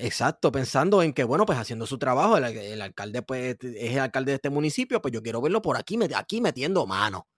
Exacto, 0.00 0.50
pensando 0.50 1.02
en 1.02 1.12
que, 1.12 1.24
bueno, 1.24 1.44
pues 1.44 1.58
haciendo 1.58 1.86
su 1.86 1.98
trabajo, 1.98 2.38
el, 2.38 2.80
alcalde 2.80 3.20
pues, 3.20 3.58
es 3.60 3.92
el 3.92 3.98
alcalde 3.98 4.32
de 4.32 4.36
este 4.36 4.48
municipio, 4.48 5.02
pues 5.02 5.12
yo 5.12 5.22
quiero 5.22 5.42
verlo 5.42 5.60
por 5.60 5.76
aquí, 5.76 5.98
aquí 6.16 6.40
metiendo 6.40 6.86
mano. 6.86 7.28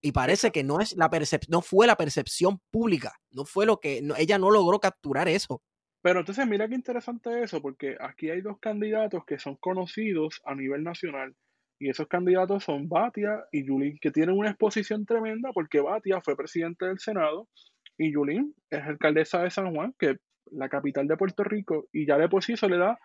Y 0.00 0.12
parece 0.12 0.50
que 0.52 0.62
no 0.62 0.80
es 0.80 0.96
la 0.96 1.10
no 1.48 1.60
fue 1.60 1.86
la 1.86 1.96
percepción 1.96 2.60
pública, 2.70 3.12
no 3.30 3.44
fue 3.44 3.66
lo 3.66 3.80
que 3.80 4.00
ella 4.16 4.38
no 4.38 4.50
logró 4.50 4.78
capturar 4.78 5.28
eso. 5.28 5.60
Pero 6.02 6.20
entonces 6.20 6.46
mira 6.46 6.68
qué 6.68 6.74
interesante 6.74 7.42
eso, 7.42 7.60
porque 7.60 7.96
aquí 8.00 8.30
hay 8.30 8.40
dos 8.40 8.58
candidatos 8.60 9.24
que 9.26 9.38
son 9.38 9.56
conocidos 9.56 10.40
a 10.44 10.54
nivel 10.54 10.84
nacional. 10.84 11.34
Y 11.80 11.90
esos 11.90 12.08
candidatos 12.08 12.64
son 12.64 12.88
Batia 12.88 13.44
y 13.52 13.66
Yulín, 13.66 13.98
que 14.00 14.10
tienen 14.10 14.36
una 14.36 14.50
exposición 14.50 15.04
tremenda 15.04 15.50
porque 15.52 15.80
Batia 15.80 16.20
fue 16.20 16.36
presidente 16.36 16.86
del 16.86 16.98
Senado 16.98 17.48
y 17.96 18.12
Yulín 18.12 18.54
es 18.70 18.82
alcaldesa 18.82 19.42
de 19.42 19.50
San 19.50 19.74
Juan, 19.74 19.94
que 19.98 20.10
es 20.10 20.16
la 20.50 20.68
capital 20.68 21.06
de 21.06 21.16
Puerto 21.16 21.44
Rico, 21.44 21.88
y 21.92 22.06
ya 22.06 22.16
de 22.16 22.28
por 22.28 22.42
sí 22.42 22.54
eso 22.54 22.68
le 22.68 22.78
da 22.78 22.98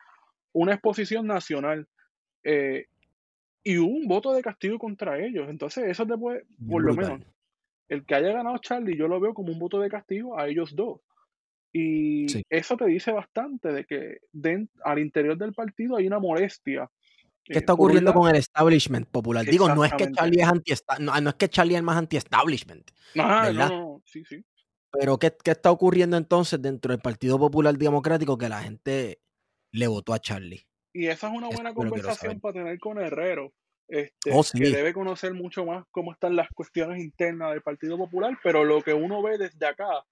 una 0.53 0.73
exposición 0.73 1.27
nacional. 1.27 1.87
Eh, 2.43 2.85
y 3.63 3.77
hubo 3.77 3.95
un 3.95 4.07
voto 4.07 4.33
de 4.33 4.41
castigo 4.41 4.77
contra 4.77 5.19
ellos. 5.19 5.47
Entonces, 5.49 5.85
eso 5.87 6.05
te 6.05 6.17
puede, 6.17 6.45
por 6.67 6.83
lo 6.83 6.93
menos, 6.93 7.21
el 7.87 8.05
que 8.05 8.15
haya 8.15 8.33
ganado 8.33 8.57
Charlie, 8.57 8.97
yo 8.97 9.07
lo 9.07 9.19
veo 9.19 9.33
como 9.33 9.51
un 9.51 9.59
voto 9.59 9.79
de 9.79 9.89
castigo 9.89 10.37
a 10.37 10.47
ellos 10.47 10.75
dos. 10.75 10.99
Y 11.71 12.27
eso 12.49 12.77
te 12.77 12.85
dice 12.85 13.11
bastante 13.11 13.71
de 13.71 13.85
que 13.85 14.19
al 14.83 14.99
interior 14.99 15.37
del 15.37 15.53
partido 15.53 15.97
hay 15.97 16.05
una 16.05 16.19
molestia. 16.19 16.89
¿Qué 17.43 17.57
está 17.57 17.73
ocurriendo 17.73 18.13
con 18.13 18.29
el 18.29 18.35
establishment 18.35 19.07
popular? 19.09 19.43
Digo, 19.45 19.73
no 19.73 19.83
es 19.83 19.93
que 19.93 20.11
Charlie 20.11 20.41
es 20.41 20.47
anti 20.47 20.73
no, 20.99 21.19
no, 21.19 21.29
es 21.29 21.35
que 21.35 21.49
Charlie 21.49 21.75
es 21.75 21.83
más 21.83 21.97
anti-establishment. 21.97 22.91
No, 23.15 23.51
no, 23.51 24.01
sí, 24.05 24.23
sí. 24.23 24.45
Pero 24.91 25.17
¿qué, 25.17 25.35
¿qué, 25.43 25.51
está 25.51 25.71
ocurriendo 25.71 26.15
entonces 26.15 26.61
dentro 26.61 26.91
del 26.91 27.01
Partido 27.01 27.39
Popular 27.39 27.75
Democrático 27.75 28.37
que 28.37 28.47
la 28.47 28.61
gente 28.61 29.19
le 29.71 29.87
votó 29.87 30.13
a 30.13 30.19
Charlie? 30.19 30.67
Y 30.93 31.07
esa 31.07 31.27
es 31.27 31.33
una 31.33 31.49
buena 31.49 31.73
conversación 31.73 32.39
para 32.39 32.53
tener 32.53 32.79
con 32.79 32.99
Herrero, 32.99 33.51
este, 33.87 34.31
oh, 34.31 34.43
que 34.53 34.69
debe 34.69 34.93
conocer 34.93 35.33
mucho 35.33 35.65
más 35.65 35.85
cómo 35.91 36.13
están 36.13 36.35
las 36.35 36.49
cuestiones 36.49 37.01
internas 37.01 37.51
del 37.51 37.61
Partido 37.61 37.97
Popular, 37.97 38.37
pero 38.43 38.63
lo 38.63 38.81
que 38.81 38.93
uno 38.93 39.21
ve 39.21 39.37
desde 39.37 39.65
acá, 39.65 40.05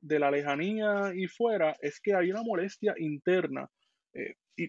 de 0.00 0.18
la 0.18 0.30
lejanía 0.30 1.12
y 1.14 1.28
fuera, 1.28 1.76
es 1.80 2.00
que 2.00 2.14
hay 2.14 2.30
una 2.30 2.42
molestia 2.42 2.94
interna. 2.98 3.70
Eh, 4.14 4.34
y 4.56 4.68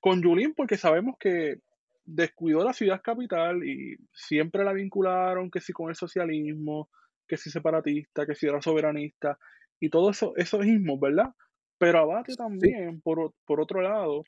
con 0.00 0.22
Yulín, 0.22 0.54
porque 0.54 0.76
sabemos 0.76 1.16
que 1.18 1.60
descuidó 2.04 2.62
la 2.62 2.72
ciudad 2.72 3.00
capital 3.02 3.64
y 3.64 3.96
siempre 4.12 4.64
la 4.64 4.72
vincularon 4.72 5.50
que 5.50 5.60
si 5.60 5.72
con 5.72 5.88
el 5.88 5.96
socialismo, 5.96 6.90
que 7.26 7.36
si 7.36 7.50
separatista, 7.50 8.26
que 8.26 8.34
si 8.34 8.46
era 8.46 8.60
soberanista, 8.60 9.38
y 9.80 9.88
todo 9.88 10.10
eso, 10.10 10.34
esos 10.36 10.64
ismos, 10.64 11.00
¿verdad? 11.00 11.30
Pero 11.78 12.00
Abate 12.00 12.34
también, 12.36 13.00
por, 13.00 13.34
por 13.44 13.60
otro 13.60 13.82
lado, 13.82 14.24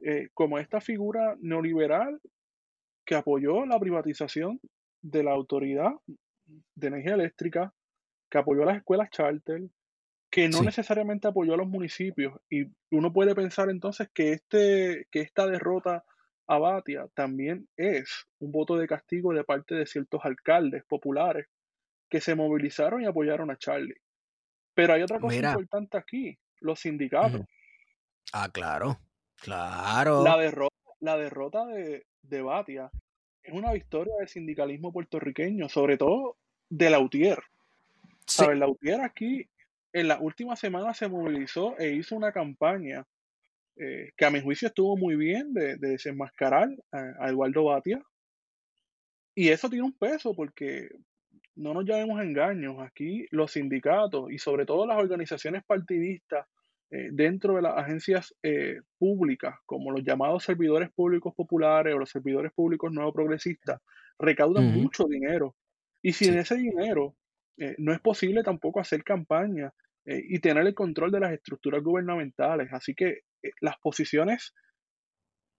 eh, 0.00 0.28
como 0.34 0.58
esta 0.58 0.80
figura 0.80 1.36
neoliberal 1.40 2.20
que 3.04 3.14
apoyó 3.14 3.66
la 3.66 3.78
privatización 3.78 4.60
de 5.02 5.22
la 5.22 5.32
autoridad 5.32 5.92
de 6.74 6.86
energía 6.86 7.14
eléctrica, 7.14 7.72
que 8.30 8.38
apoyó 8.38 8.64
las 8.64 8.76
escuelas 8.76 9.10
charter, 9.10 9.62
que 10.30 10.48
no 10.48 10.62
necesariamente 10.62 11.26
apoyó 11.26 11.54
a 11.54 11.56
los 11.56 11.68
municipios. 11.68 12.34
Y 12.50 12.66
uno 12.90 13.12
puede 13.12 13.34
pensar 13.34 13.70
entonces 13.70 14.08
que, 14.12 14.32
este, 14.32 15.06
que 15.10 15.20
esta 15.20 15.46
derrota 15.46 16.04
a 16.46 16.58
Batia 16.58 17.06
también 17.14 17.68
es 17.76 18.26
un 18.38 18.52
voto 18.52 18.76
de 18.76 18.86
castigo 18.86 19.32
de 19.32 19.44
parte 19.44 19.74
de 19.74 19.86
ciertos 19.86 20.20
alcaldes 20.24 20.84
populares 20.84 21.46
que 22.10 22.20
se 22.20 22.34
movilizaron 22.34 23.02
y 23.02 23.06
apoyaron 23.06 23.50
a 23.50 23.56
Charlie. 23.56 24.00
Pero 24.74 24.94
hay 24.94 25.02
otra 25.02 25.18
cosa 25.18 25.36
importante 25.36 25.98
aquí, 25.98 26.38
los 26.60 26.80
sindicatos. 26.80 27.42
Ah, 28.32 28.48
claro. 28.52 28.98
Claro. 29.40 30.22
La 30.22 30.36
derrota, 30.36 30.74
la 31.00 31.16
derrota 31.16 31.66
de, 31.66 32.06
de 32.22 32.42
Batia 32.42 32.90
es 33.42 33.54
una 33.54 33.72
victoria 33.72 34.14
del 34.18 34.28
sindicalismo 34.28 34.92
puertorriqueño, 34.92 35.68
sobre 35.68 35.96
todo 35.96 36.36
de 36.68 36.90
Lautier. 36.90 37.38
Sí. 38.26 38.42
¿Sabes? 38.42 38.58
Lautier 38.58 39.00
aquí 39.00 39.48
en 39.92 40.08
la 40.08 40.18
última 40.20 40.56
semana 40.56 40.92
se 40.94 41.08
movilizó 41.08 41.78
e 41.78 41.92
hizo 41.92 42.14
una 42.16 42.32
campaña 42.32 43.06
eh, 43.76 44.10
que 44.16 44.24
a 44.24 44.30
mi 44.30 44.40
juicio 44.40 44.68
estuvo 44.68 44.96
muy 44.96 45.14
bien 45.14 45.54
de, 45.54 45.76
desenmascarar 45.76 46.68
a, 46.92 47.28
Eduardo 47.28 47.64
Batia. 47.64 48.02
Y 49.34 49.48
eso 49.48 49.70
tiene 49.70 49.84
un 49.84 49.96
peso 49.96 50.34
porque 50.34 50.88
no 51.54 51.74
nos 51.74 51.84
llamemos 51.84 52.20
engaños. 52.20 52.76
Aquí 52.80 53.26
los 53.30 53.52
sindicatos 53.52 54.32
y 54.32 54.38
sobre 54.38 54.66
todo 54.66 54.84
las 54.86 54.98
organizaciones 54.98 55.62
partidistas 55.64 56.46
eh, 56.90 57.10
dentro 57.12 57.56
de 57.56 57.62
las 57.62 57.76
agencias 57.76 58.34
eh, 58.42 58.80
públicas, 58.96 59.56
como 59.66 59.90
los 59.90 60.02
llamados 60.02 60.44
servidores 60.44 60.90
públicos 60.90 61.34
populares 61.34 61.94
o 61.94 61.98
los 61.98 62.08
servidores 62.08 62.50
públicos 62.54 62.90
nuevo 62.90 63.12
progresistas, 63.12 63.82
recaudan 64.18 64.72
mucho 64.72 65.04
dinero. 65.04 65.54
Y 66.02 66.12
sin 66.14 66.38
ese 66.38 66.56
dinero 66.56 67.14
eh, 67.58 67.74
no 67.76 67.92
es 67.92 68.00
posible 68.00 68.42
tampoco 68.42 68.80
hacer 68.80 69.04
campaña 69.04 69.72
y 70.10 70.38
tener 70.40 70.66
el 70.66 70.72
control 70.72 71.12
de 71.12 71.20
las 71.20 71.32
estructuras 71.32 71.82
gubernamentales. 71.82 72.72
Así 72.72 72.94
que 72.94 73.24
las 73.60 73.76
posiciones 73.78 74.54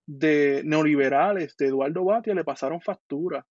de 0.08 0.64
neoliberales 0.66 1.56
de 1.56 1.68
Eduardo 1.68 2.04
Batia 2.04 2.34
le 2.34 2.44
pasaron 2.44 2.82
factura. 2.82 3.46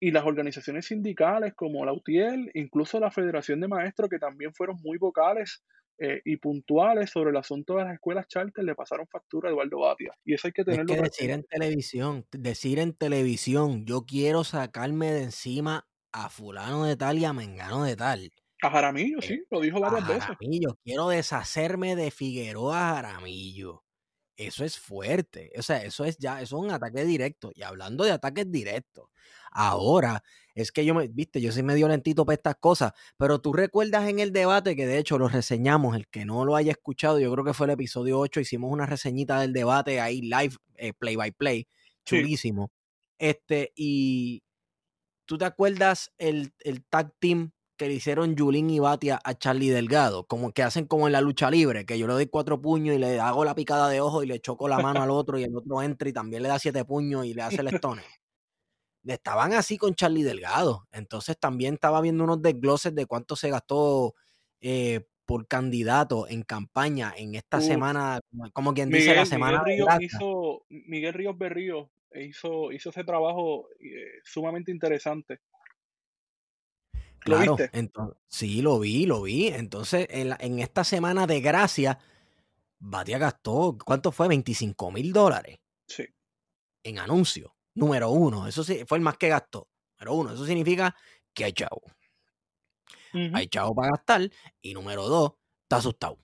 y 0.00 0.10
las 0.10 0.24
organizaciones 0.24 0.86
sindicales 0.86 1.54
como 1.54 1.84
la 1.84 1.92
UTIEL, 1.92 2.50
incluso 2.54 2.98
la 2.98 3.12
Federación 3.12 3.60
de 3.60 3.68
Maestros, 3.68 4.10
que 4.10 4.18
también 4.18 4.52
fueron 4.52 4.76
muy 4.82 4.98
vocales 4.98 5.62
eh, 5.98 6.20
y 6.24 6.36
puntuales 6.36 7.10
sobre 7.10 7.30
el 7.30 7.36
asunto 7.36 7.76
de 7.76 7.84
las 7.84 7.94
escuelas 7.94 8.26
charter, 8.26 8.64
le 8.64 8.74
pasaron 8.74 9.06
factura 9.06 9.48
a 9.48 9.52
Eduardo 9.52 9.80
Batia. 9.80 10.12
Y 10.24 10.34
eso 10.34 10.48
hay 10.48 10.52
que 10.52 10.64
tenerlo. 10.64 10.92
Es 10.94 10.98
que 10.98 11.04
decir 11.04 11.30
en 11.30 11.44
televisión, 11.44 12.26
decir 12.32 12.78
en 12.78 12.94
televisión, 12.94 13.84
yo 13.86 14.04
quiero 14.06 14.44
sacarme 14.44 15.12
de 15.12 15.24
encima 15.24 15.86
a 16.12 16.28
fulano 16.28 16.84
de 16.84 16.96
tal 16.96 17.18
y 17.18 17.24
a 17.24 17.32
mengano 17.32 17.84
de 17.84 17.96
tal. 17.96 18.30
A 18.62 18.70
Jaramillo, 18.70 19.18
eh, 19.18 19.22
sí, 19.22 19.42
lo 19.50 19.60
dijo 19.60 19.80
varias 19.80 20.06
veces. 20.06 20.24
Jaramillo, 20.24 20.78
quiero 20.84 21.08
deshacerme 21.08 21.96
de 21.96 22.10
Figueroa 22.10 22.94
Jaramillo. 22.94 23.84
Eso 24.36 24.64
es 24.64 24.78
fuerte. 24.78 25.52
O 25.58 25.62
sea, 25.62 25.82
eso 25.82 26.04
es 26.04 26.18
ya, 26.18 26.40
eso 26.40 26.56
es 26.58 26.64
un 26.64 26.70
ataque 26.70 27.04
directo. 27.04 27.52
Y 27.54 27.62
hablando 27.62 28.04
de 28.04 28.12
ataques 28.12 28.50
directos, 28.50 29.08
Ahora, 29.52 30.24
es 30.54 30.72
que 30.72 30.84
yo 30.84 30.94
me, 30.94 31.08
viste, 31.08 31.40
yo 31.40 31.52
soy 31.52 31.62
medio 31.62 31.86
lentito 31.86 32.24
para 32.24 32.34
estas 32.34 32.56
cosas, 32.56 32.92
pero 33.18 33.40
tú 33.40 33.52
recuerdas 33.52 34.08
en 34.08 34.18
el 34.18 34.32
debate 34.32 34.74
que 34.74 34.86
de 34.86 34.98
hecho 34.98 35.18
lo 35.18 35.28
reseñamos, 35.28 35.94
el 35.94 36.08
que 36.08 36.24
no 36.24 36.44
lo 36.44 36.56
haya 36.56 36.72
escuchado, 36.72 37.20
yo 37.20 37.30
creo 37.32 37.44
que 37.44 37.54
fue 37.54 37.66
el 37.66 37.72
episodio 37.72 38.18
8, 38.18 38.40
hicimos 38.40 38.72
una 38.72 38.86
reseñita 38.86 39.40
del 39.40 39.52
debate 39.52 40.00
ahí 40.00 40.22
live, 40.22 40.56
eh, 40.76 40.94
play 40.94 41.16
by 41.16 41.32
play, 41.32 41.68
chulísimo. 42.04 42.72
Este, 43.18 43.72
y 43.76 44.42
tú 45.26 45.36
te 45.36 45.44
acuerdas 45.44 46.12
el, 46.18 46.52
el 46.60 46.82
tag 46.84 47.12
team 47.18 47.52
que 47.82 47.88
le 47.88 47.94
hicieron 47.94 48.38
Julín 48.38 48.70
y 48.70 48.78
Batia 48.78 49.18
a 49.24 49.34
Charlie 49.34 49.70
Delgado, 49.70 50.24
como 50.28 50.52
que 50.52 50.62
hacen 50.62 50.86
como 50.86 51.08
en 51.08 51.12
la 51.14 51.20
lucha 51.20 51.50
libre, 51.50 51.84
que 51.84 51.98
yo 51.98 52.06
le 52.06 52.12
doy 52.12 52.26
cuatro 52.28 52.62
puños 52.62 52.94
y 52.94 52.98
le 53.00 53.18
hago 53.18 53.44
la 53.44 53.56
picada 53.56 53.88
de 53.88 54.00
ojo 54.00 54.22
y 54.22 54.26
le 54.28 54.38
choco 54.38 54.68
la 54.68 54.78
mano 54.78 55.02
al 55.02 55.10
otro 55.10 55.36
y 55.36 55.42
el 55.42 55.56
otro 55.56 55.82
entra 55.82 56.08
y 56.08 56.12
también 56.12 56.44
le 56.44 56.48
da 56.48 56.60
siete 56.60 56.84
puños 56.84 57.26
y 57.26 57.34
le 57.34 57.42
hace 57.42 57.60
el 57.60 57.66
stone 57.74 58.02
estaban 59.04 59.52
así 59.52 59.78
con 59.78 59.96
Charlie 59.96 60.22
Delgado. 60.22 60.86
Entonces 60.92 61.36
también 61.36 61.74
estaba 61.74 62.00
viendo 62.00 62.22
unos 62.22 62.40
desgloses 62.40 62.94
de 62.94 63.06
cuánto 63.06 63.34
se 63.34 63.50
gastó 63.50 64.14
eh, 64.60 65.00
por 65.26 65.48
candidato 65.48 66.28
en 66.28 66.44
campaña 66.44 67.12
en 67.16 67.34
esta 67.34 67.60
semana, 67.60 68.20
como 68.52 68.74
quien 68.74 68.90
dice 68.90 69.12
la 69.12 69.26
semana. 69.26 69.64
Miguel 69.64 69.88
Ríos, 69.88 70.02
hizo, 70.02 70.64
Miguel 70.68 71.14
Ríos 71.14 71.36
Berrío 71.36 71.90
hizo, 72.14 72.70
hizo 72.70 72.90
ese 72.90 73.02
trabajo 73.02 73.66
eh, 73.80 74.20
sumamente 74.22 74.70
interesante. 74.70 75.40
¿Lo 77.24 77.38
viste? 77.38 77.70
Entonces, 77.72 78.16
sí, 78.28 78.62
lo 78.62 78.78
vi, 78.78 79.06
lo 79.06 79.22
vi. 79.22 79.48
Entonces, 79.48 80.06
en, 80.10 80.34
en 80.38 80.58
esta 80.58 80.84
semana 80.84 81.26
de 81.26 81.40
gracia, 81.40 81.98
Batia 82.78 83.18
gastó, 83.18 83.78
¿cuánto 83.84 84.10
fue? 84.10 84.28
25 84.28 84.90
mil 84.90 85.12
dólares. 85.12 85.58
Sí. 85.86 86.04
En 86.82 86.98
anuncios. 86.98 87.52
Número 87.74 88.10
uno, 88.10 88.46
eso 88.46 88.64
sí, 88.64 88.84
fue 88.86 88.98
el 88.98 89.04
más 89.04 89.16
que 89.16 89.28
gastó. 89.28 89.68
Número 89.98 90.14
uno, 90.14 90.34
eso 90.34 90.44
significa 90.44 90.94
que 91.32 91.44
hay 91.44 91.52
chavo. 91.52 91.82
Hay 93.34 93.46
chavo 93.48 93.74
para 93.74 93.90
gastar. 93.90 94.30
Y 94.60 94.74
número 94.74 95.06
dos, 95.06 95.34
está 95.62 95.76
asustado. 95.76 96.18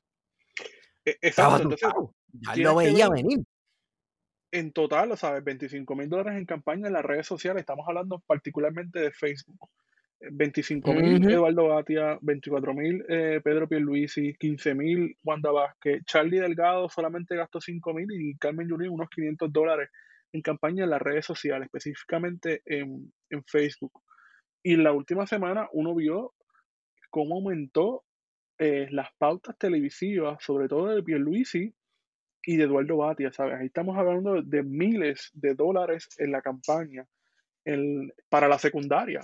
E, 1.04 1.16
exacto, 1.22 1.76
ya 2.32 2.56
lo 2.56 2.76
veía 2.76 3.08
venir. 3.08 3.40
En 4.50 4.72
total, 4.72 5.16
¿sabes? 5.16 5.44
25 5.44 5.94
mil 5.94 6.08
dólares 6.08 6.38
en 6.38 6.46
campaña 6.46 6.87
en 6.87 6.94
las 6.94 7.04
redes 7.04 7.26
sociales. 7.26 7.61
Estamos 7.61 7.87
hablando 7.87 8.20
particularmente 8.20 8.98
de 8.98 9.12
Facebook. 9.12 9.70
25 10.20 10.94
mil 10.94 11.31
Eduardo 11.31 11.68
Batia, 11.68 12.18
24 12.20 12.74
mil 12.74 13.04
eh, 13.09 13.40
Pedro 13.42 13.68
Pierluisi, 13.68 14.35
15 14.35 14.74
mil 14.74 15.16
Wanda 15.22 15.50
Vázquez, 15.50 16.02
Charlie 16.04 16.40
Delgado 16.40 16.88
solamente 16.88 17.37
gastó 17.37 17.61
5 17.61 17.94
mil 17.94 18.11
y 18.11 18.37
Carmen 18.37 18.68
Yulín 18.68 18.90
unos 18.90 19.09
500 19.11 19.52
dólares 19.52 19.90
en 20.33 20.42
campaña 20.42 20.85
en 20.85 20.90
las 20.90 21.00
redes 21.00 21.24
sociales, 21.24 21.66
específicamente 21.66 22.62
en, 22.66 23.12
Facebook. 23.46 24.02
Y 24.62 24.76
la 24.76 24.92
última 24.92 25.26
semana 25.26 25.68
uno 25.72 25.94
vio 25.94 26.35
cómo 27.11 27.37
aumentó 27.37 28.04
eh, 28.59 28.88
las 28.90 29.09
pautas 29.16 29.57
televisivas, 29.57 30.42
sobre 30.42 30.68
todo 30.68 30.88
de 30.88 31.02
Pierluisi 31.02 31.72
y 32.42 32.57
de 32.57 32.64
Eduardo 32.64 32.98
Batia, 32.98 33.33
¿sabes? 33.33 33.61
Ahí 33.61 33.66
estamos 33.66 33.96
hablando 33.96 34.42
de 34.42 34.62
miles 34.62 35.31
de 35.33 35.54
dólares 35.54 36.09
en 36.18 36.33
la 36.33 36.42
campaña 36.42 37.07
para 38.28 38.48
la 38.48 38.59
secundaria. 38.59 39.20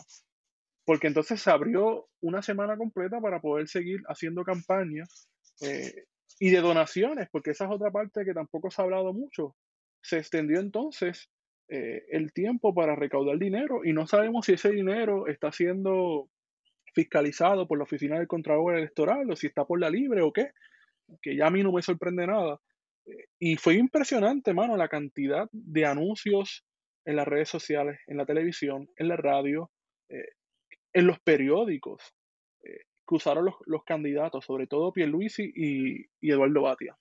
Porque 0.85 1.07
entonces 1.07 1.41
se 1.41 1.51
abrió 1.51 2.09
una 2.21 2.43
semana 2.43 2.77
completa 2.77 3.21
para 3.21 3.41
poder 3.41 3.69
seguir 3.69 4.01
haciendo 4.09 4.45
campaña 4.45 5.05
eh, 5.63 6.05
y 6.39 6.51
de 6.51 6.61
donaciones, 6.61 7.29
porque 7.31 7.51
esa 7.51 7.65
es 7.65 7.71
otra 7.71 7.91
parte 7.91 8.25
que 8.25 8.35
tampoco 8.35 8.71
se 8.71 8.83
ha 8.83 8.85
hablado 8.85 9.13
mucho 9.13 9.55
se 10.05 10.19
extendió 10.19 10.61
entonces 10.61 11.31
eh, 11.69 12.05
el 12.11 12.33
tiempo 12.33 12.75
para 12.75 12.95
recaudar 12.95 13.39
dinero 13.39 13.85
y 13.85 13.93
no 13.95 14.07
sabemos 14.07 14.47
si 14.47 14.53
ese 14.53 14.71
dinero 14.71 15.27
está 15.27 15.51
siendo 15.51 16.29
fiscalizado 16.95 17.67
por 17.67 17.79
la 17.79 17.85
Oficina 17.85 18.19
del 18.19 18.29
Contralor 18.29 18.77
Electoral 18.77 19.29
o 19.31 19.35
si 19.35 19.47
está 19.47 19.65
por 19.65 19.81
la 19.81 19.91
libre 19.91 20.21
o 20.21 20.33
qué, 20.33 20.51
que 21.23 21.35
ya 21.37 21.47
a 21.47 21.51
mí 21.51 21.63
no 21.63 21.73
me 21.73 21.83
sorprende 21.83 22.27
nada. 22.27 22.61
Eh, 23.07 23.25
y 23.39 23.57
fue 23.57 23.75
impresionante, 23.75 24.53
mano, 24.53 24.77
la 24.77 24.89
cantidad 24.89 25.49
de 25.51 25.87
anuncios 25.87 26.65
en 27.07 27.17
las 27.17 27.27
redes 27.27 27.49
sociales, 27.49 27.99
en 28.07 28.19
la 28.19 28.27
televisión, 28.27 28.89
en 28.97 29.09
la 29.09 29.17
radio, 29.17 29.71
en 30.95 31.07
los 31.07 31.19
periódicos 31.21 32.03
que 32.63 33.15
usaron 33.15 33.51
los, 33.67 33.85
candidatos, 33.85 34.47
sobre 34.47 34.67
todo 34.67 34.91
Pierluisi 34.91 35.53
y, 35.55 36.07
y 36.23 36.31
Eduardo 36.31 36.63
Batia. 36.63 36.97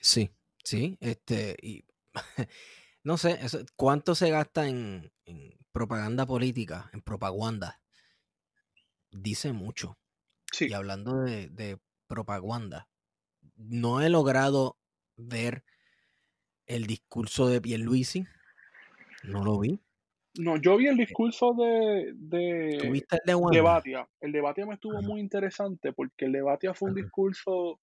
Sí, 0.00 0.30
Sí, 0.66 0.98
este, 1.00 1.56
y 1.62 1.84
no 3.04 3.18
sé, 3.18 3.38
¿cuánto 3.76 4.16
se 4.16 4.30
gasta 4.30 4.66
en, 4.66 5.12
propaganda 5.70 6.26
política, 6.26 6.90
en 6.92 7.02
propaganda? 7.02 7.80
Dice 9.12 9.52
mucho. 9.52 9.96
Sí. 10.50 10.66
Y 10.68 10.72
hablando 10.72 11.20
de, 11.20 11.78
propaganda, 12.08 12.88
no 13.54 14.02
he 14.02 14.10
logrado 14.10 14.76
ver 15.16 15.62
el 16.66 16.88
discurso 16.88 17.46
de 17.46 17.60
Pierluisi. 17.60 18.26
No 19.22 19.44
lo 19.44 19.60
vi. 19.60 19.78
No, 20.38 20.56
yo 20.56 20.76
vi 20.76 20.86
el 20.86 20.96
discurso 20.96 21.54
de, 21.54 22.12
de, 22.14 22.68
el 22.76 22.92
de, 23.24 23.36
de 23.52 23.60
Batia. 23.60 24.08
El 24.20 24.32
de 24.32 24.40
Batia 24.40 24.66
me 24.66 24.74
estuvo 24.74 25.00
muy 25.02 25.20
interesante 25.20 25.92
porque 25.92 26.26
el 26.26 26.32
de 26.32 26.42
Batia 26.42 26.74
fue 26.74 26.90
un 26.90 26.96
discurso 26.96 27.80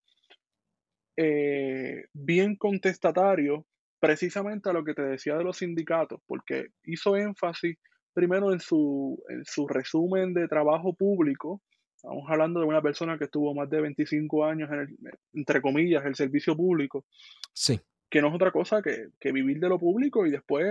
eh, 1.18 2.06
bien 2.14 2.56
contestatario 2.56 3.66
precisamente 4.00 4.70
a 4.70 4.74
lo 4.74 4.84
que 4.84 4.94
te 4.94 5.02
decía 5.02 5.36
de 5.36 5.44
los 5.44 5.58
sindicatos, 5.58 6.20
porque 6.28 6.68
hizo 6.84 7.16
énfasis 7.16 7.78
primero 8.14 8.52
en 8.52 8.60
su, 8.60 9.24
en 9.30 9.46
su 9.46 9.68
resumen 9.68 10.34
de 10.34 10.48
trabajo 10.48 10.94
público. 10.94 11.62
Estamos 11.96 12.30
hablando 12.30 12.60
de 12.60 12.66
una 12.66 12.82
persona 12.82 13.18
que 13.18 13.26
estuvo 13.26 13.56
más 13.56 13.70
de 13.70 13.82
25 13.82 14.46
años 14.46 14.70
en 14.72 14.80
el, 14.80 14.98
entre 15.34 15.62
comillas, 15.62 16.06
el 16.06 16.16
servicio 16.16 16.56
público. 16.56 17.06
Sí. 17.54 17.80
Que 18.10 18.22
no 18.22 18.28
es 18.28 18.36
otra 18.36 18.52
cosa 18.52 18.82
que, 18.82 19.08
que 19.20 19.32
vivir 19.32 19.60
de 19.60 19.70
lo 19.70 19.80
público 19.80 20.26
y 20.26 20.32
después 20.32 20.66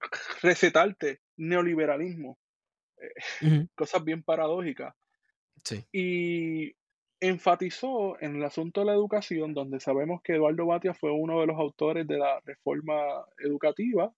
recetarte 0.42 1.20
neoliberalismo. 1.36 2.38
Eh, 3.00 3.10
cosas 3.74 4.04
bien 4.04 4.22
paradójicas. 4.22 4.94
Sí. 5.64 5.84
Y 5.92 6.76
enfatizó 7.20 8.20
en 8.20 8.36
el 8.36 8.44
asunto 8.44 8.80
de 8.80 8.86
la 8.86 8.92
educación, 8.92 9.54
donde 9.54 9.80
sabemos 9.80 10.22
que 10.22 10.34
Eduardo 10.34 10.66
Batia 10.66 10.94
fue 10.94 11.10
uno 11.10 11.40
de 11.40 11.46
los 11.46 11.58
autores 11.58 12.06
de 12.06 12.18
la 12.18 12.40
reforma 12.44 12.94
educativa, 13.38 14.12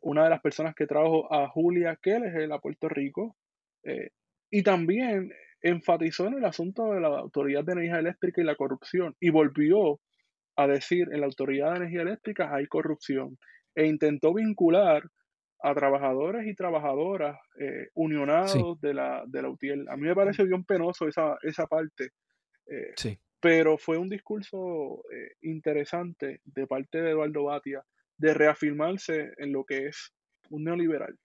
una 0.00 0.24
de 0.24 0.30
las 0.30 0.40
personas 0.40 0.74
que 0.74 0.86
trajo 0.86 1.32
a 1.32 1.48
Julia 1.48 1.96
Keller 2.02 2.52
a 2.52 2.58
Puerto 2.58 2.88
Rico, 2.88 3.36
eh, 3.84 4.10
y 4.50 4.62
también 4.62 5.32
enfatizó 5.60 6.26
en 6.26 6.34
el 6.34 6.44
asunto 6.44 6.92
de 6.92 7.00
la 7.00 7.08
Autoridad 7.08 7.64
de 7.64 7.72
Energía 7.72 8.00
Eléctrica 8.00 8.40
y 8.40 8.44
la 8.44 8.56
corrupción, 8.56 9.14
y 9.20 9.30
volvió 9.30 10.00
a 10.56 10.66
decir 10.66 11.08
en 11.12 11.20
la 11.20 11.26
Autoridad 11.26 11.70
de 11.70 11.76
Energía 11.76 12.02
Eléctrica 12.02 12.52
hay 12.52 12.66
corrupción, 12.66 13.38
e 13.74 13.86
intentó 13.86 14.34
vincular 14.34 15.04
a 15.60 15.74
trabajadores 15.74 16.46
y 16.46 16.54
trabajadoras 16.54 17.38
eh, 17.58 17.88
unionados 17.94 18.80
de, 18.80 18.94
la, 18.94 19.22
de 19.26 19.42
la 19.42 19.48
UTIEL. 19.48 19.88
A 19.88 19.96
mí 19.96 20.08
me 20.08 20.14
parece 20.14 20.44
bien 20.44 20.64
penoso 20.64 21.06
esa, 21.06 21.36
esa 21.42 21.66
parte, 21.66 22.10
eh, 22.66 22.92
sí. 22.96 23.18
Pero 23.40 23.76
fue 23.76 23.98
un 23.98 24.08
discurso 24.08 25.02
eh, 25.12 25.34
interesante 25.42 26.40
de 26.44 26.66
parte 26.66 27.02
de 27.02 27.10
Eduardo 27.10 27.44
Batia 27.44 27.84
de 28.16 28.34
reafirmarse 28.34 29.32
en 29.36 29.52
lo 29.52 29.64
que 29.64 29.88
es 29.88 30.12
un 30.50 30.62
neoliberal. 30.64 31.18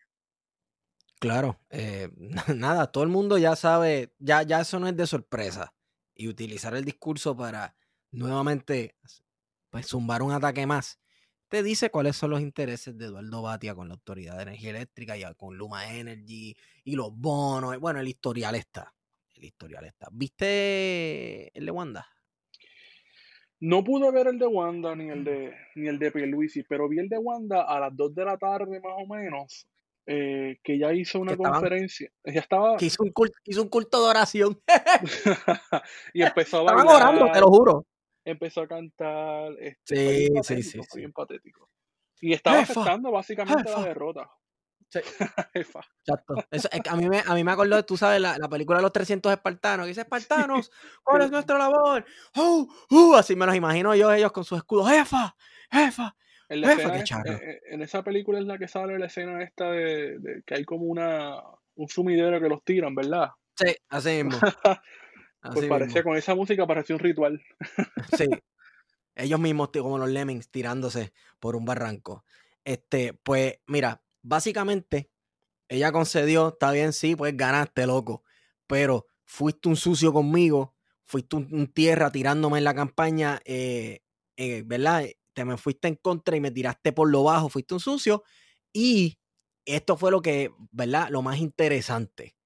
Claro, 1.19 1.59
eh, 1.69 2.09
nada, 2.55 2.91
todo 2.91 3.03
el 3.03 3.09
mundo 3.09 3.37
ya 3.37 3.55
sabe, 3.55 4.13
ya, 4.17 4.41
ya 4.43 4.61
eso 4.61 4.79
no 4.79 4.87
es 4.87 4.95
de 4.95 5.07
sorpresa. 5.07 5.73
Y 6.15 6.27
utilizar 6.27 6.75
el 6.75 6.85
discurso 6.85 7.37
para 7.37 7.75
nuevamente 8.11 8.95
pues, 9.69 9.87
zumbar 9.87 10.23
un 10.23 10.31
ataque 10.31 10.65
más, 10.65 10.99
te 11.49 11.63
dice 11.63 11.89
cuáles 11.89 12.15
son 12.15 12.31
los 12.31 12.41
intereses 12.41 12.97
de 12.97 13.05
Eduardo 13.05 13.41
Batia 13.41 13.75
con 13.75 13.87
la 13.87 13.95
Autoridad 13.95 14.35
de 14.37 14.43
Energía 14.43 14.71
Eléctrica 14.71 15.17
y 15.17 15.23
con 15.35 15.57
Luma 15.57 15.93
Energy 15.93 16.55
y 16.83 16.95
los 16.95 17.11
bonos. 17.13 17.77
Bueno, 17.79 17.99
el 17.99 18.07
historial 18.07 18.55
está 18.55 18.93
el 19.37 19.45
historial 19.45 19.85
está. 19.85 20.07
¿Viste 20.11 21.57
el 21.57 21.65
de 21.65 21.71
Wanda? 21.71 22.07
No 23.59 23.83
pude 23.83 24.11
ver 24.11 24.27
el 24.27 24.37
de 24.37 24.45
Wanda 24.45 24.95
ni 24.95 25.09
el 25.09 25.23
de 25.23 25.53
ni 25.75 25.87
el 25.87 25.97
de 25.97 26.11
Pierluisi, 26.11 26.63
pero 26.63 26.87
vi 26.87 26.99
el 26.99 27.09
de 27.09 27.17
Wanda 27.17 27.63
a 27.63 27.79
las 27.79 27.95
2 27.95 28.13
de 28.13 28.25
la 28.25 28.37
tarde 28.37 28.79
más 28.79 28.93
o 28.97 29.07
menos, 29.07 29.67
eh, 30.05 30.59
que 30.63 30.77
ya 30.77 30.93
hizo 30.93 31.19
una 31.19 31.35
conferencia. 31.35 32.11
Ya 32.23 32.41
estaba. 32.41 32.77
Que 32.77 32.85
hizo 32.85 33.03
un 33.03 33.11
culto, 33.11 33.37
hizo 33.45 33.63
un 33.63 33.69
culto 33.69 34.03
de 34.03 34.09
oración. 34.09 34.61
y 36.13 36.21
empezó 36.21 36.57
a 36.57 36.63
bailar. 36.63 36.85
Estaban 36.85 37.15
orando, 37.15 37.31
te 37.31 37.39
lo 37.39 37.47
juro. 37.47 37.85
Empezó 38.27 38.61
a 38.61 38.67
cantar. 38.67 39.53
Este, 39.57 40.27
sí, 40.43 40.61
sí, 40.61 40.63
sí, 40.63 40.97
Bien 40.97 41.13
patético. 41.13 41.69
Y 42.19 42.33
estaba 42.33 42.59
aceptando 42.59 43.09
básicamente 43.09 43.71
la 43.71 43.83
derrota. 43.83 44.29
Sí. 44.89 44.99
Exacto. 45.53 46.35
a, 46.89 46.95
mí 46.97 47.07
me, 47.07 47.23
a 47.25 47.33
mí 47.35 47.43
me 47.45 47.51
acordó, 47.53 47.85
tú 47.85 47.95
sabes, 47.95 48.19
la, 48.19 48.37
la, 48.37 48.49
película 48.49 48.79
de 48.79 48.83
los 48.83 48.91
300 48.91 49.31
espartanos, 49.31 49.85
que 49.85 49.89
dice, 49.89 50.01
espartanos, 50.01 50.69
¿cuál 51.03 51.21
es 51.21 51.31
nuestra 51.31 51.57
labor? 51.57 52.03
Uh, 52.35 52.67
uh, 52.89 53.15
así 53.15 53.33
me 53.33 53.45
los 53.45 53.55
imagino 53.55 53.95
yo, 53.95 54.11
ellos 54.11 54.33
con 54.33 54.43
sus 54.43 54.57
escudos, 54.57 54.89
jefa, 54.89 55.33
jefa. 55.71 56.13
En, 56.49 56.63
jefa, 56.63 56.97
eh, 56.97 57.61
en, 57.71 57.81
esa 57.81 58.03
película 58.03 58.39
es 58.39 58.45
la 58.45 58.57
que 58.57 58.67
sale 58.67 58.99
la 58.99 59.05
escena 59.05 59.41
esta 59.41 59.71
de, 59.71 60.19
de, 60.19 60.43
que 60.45 60.55
hay 60.55 60.65
como 60.65 60.85
una 60.85 61.41
un 61.75 61.87
sumidero 61.87 62.41
que 62.41 62.49
los 62.49 62.63
tiran, 62.63 62.93
¿verdad? 62.93 63.29
Sí, 63.55 63.73
así 63.89 64.23
mismo. 64.23 64.39
pues 65.53 65.67
parecía, 65.67 66.03
con 66.03 66.17
esa 66.17 66.35
música 66.35 66.65
parecía 66.65 66.95
un 66.95 66.99
ritual. 66.99 67.41
sí. 68.17 68.27
Ellos 69.15 69.39
mismos, 69.39 69.69
como 69.73 69.97
los 69.97 70.09
lemmings, 70.09 70.49
tirándose 70.51 71.11
por 71.39 71.55
un 71.55 71.65
barranco. 71.65 72.23
Este, 72.63 73.13
pues, 73.13 73.59
mira, 73.65 74.03
básicamente, 74.21 75.09
ella 75.69 75.91
concedió, 75.91 76.49
está 76.49 76.71
bien, 76.71 76.93
sí, 76.93 77.15
pues 77.15 77.35
ganaste, 77.35 77.87
loco, 77.87 78.23
pero 78.67 79.07
fuiste 79.25 79.69
un 79.69 79.75
sucio 79.75 80.13
conmigo, 80.13 80.75
fuiste 81.05 81.35
un, 81.35 81.67
tierra 81.73 82.11
tirándome 82.11 82.59
en 82.59 82.63
la 82.63 82.75
campaña, 82.75 83.39
eh, 83.45 84.01
eh, 84.35 84.63
¿verdad? 84.65 85.05
Te 85.33 85.45
me 85.45 85.57
fuiste 85.57 85.87
en 85.87 85.95
contra 85.95 86.35
y 86.35 86.41
me 86.41 86.51
tiraste 86.51 86.93
por 86.93 87.09
lo 87.09 87.23
bajo, 87.23 87.49
fuiste 87.49 87.73
un 87.73 87.79
sucio. 87.79 88.23
Y 88.71 89.19
esto 89.65 89.97
fue 89.97 90.11
lo 90.11 90.21
que, 90.21 90.51
¿verdad? 90.71 91.09
Lo 91.09 91.21
más 91.21 91.39
interesante. 91.39 92.36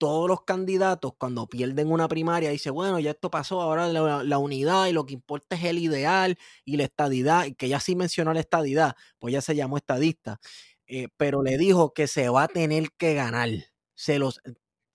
Todos 0.00 0.28
los 0.30 0.44
candidatos, 0.44 1.12
cuando 1.18 1.46
pierden 1.46 1.92
una 1.92 2.08
primaria, 2.08 2.48
dicen, 2.48 2.72
bueno, 2.72 2.98
ya 3.00 3.10
esto 3.10 3.30
pasó, 3.30 3.60
ahora 3.60 3.86
la, 3.88 4.38
unidad 4.38 4.86
y 4.86 4.92
lo 4.92 5.04
que 5.04 5.12
importa 5.12 5.56
es 5.56 5.64
el 5.64 5.78
ideal 5.78 6.38
y 6.64 6.78
la 6.78 6.84
estadidad, 6.84 7.44
y 7.44 7.54
que 7.54 7.68
ya 7.68 7.80
sí 7.80 7.94
mencionó 7.96 8.32
la 8.32 8.40
estadidad, 8.40 8.96
pues 9.18 9.34
ya 9.34 9.42
se 9.42 9.54
llamó 9.54 9.76
estadista. 9.76 10.40
Eh, 10.86 11.08
pero 11.18 11.42
le 11.42 11.58
dijo 11.58 11.92
que 11.92 12.06
se 12.06 12.30
va 12.30 12.44
a 12.44 12.48
tener 12.48 12.92
que 12.96 13.12
ganar. 13.14 13.50
Se 13.94 14.18
los, 14.18 14.40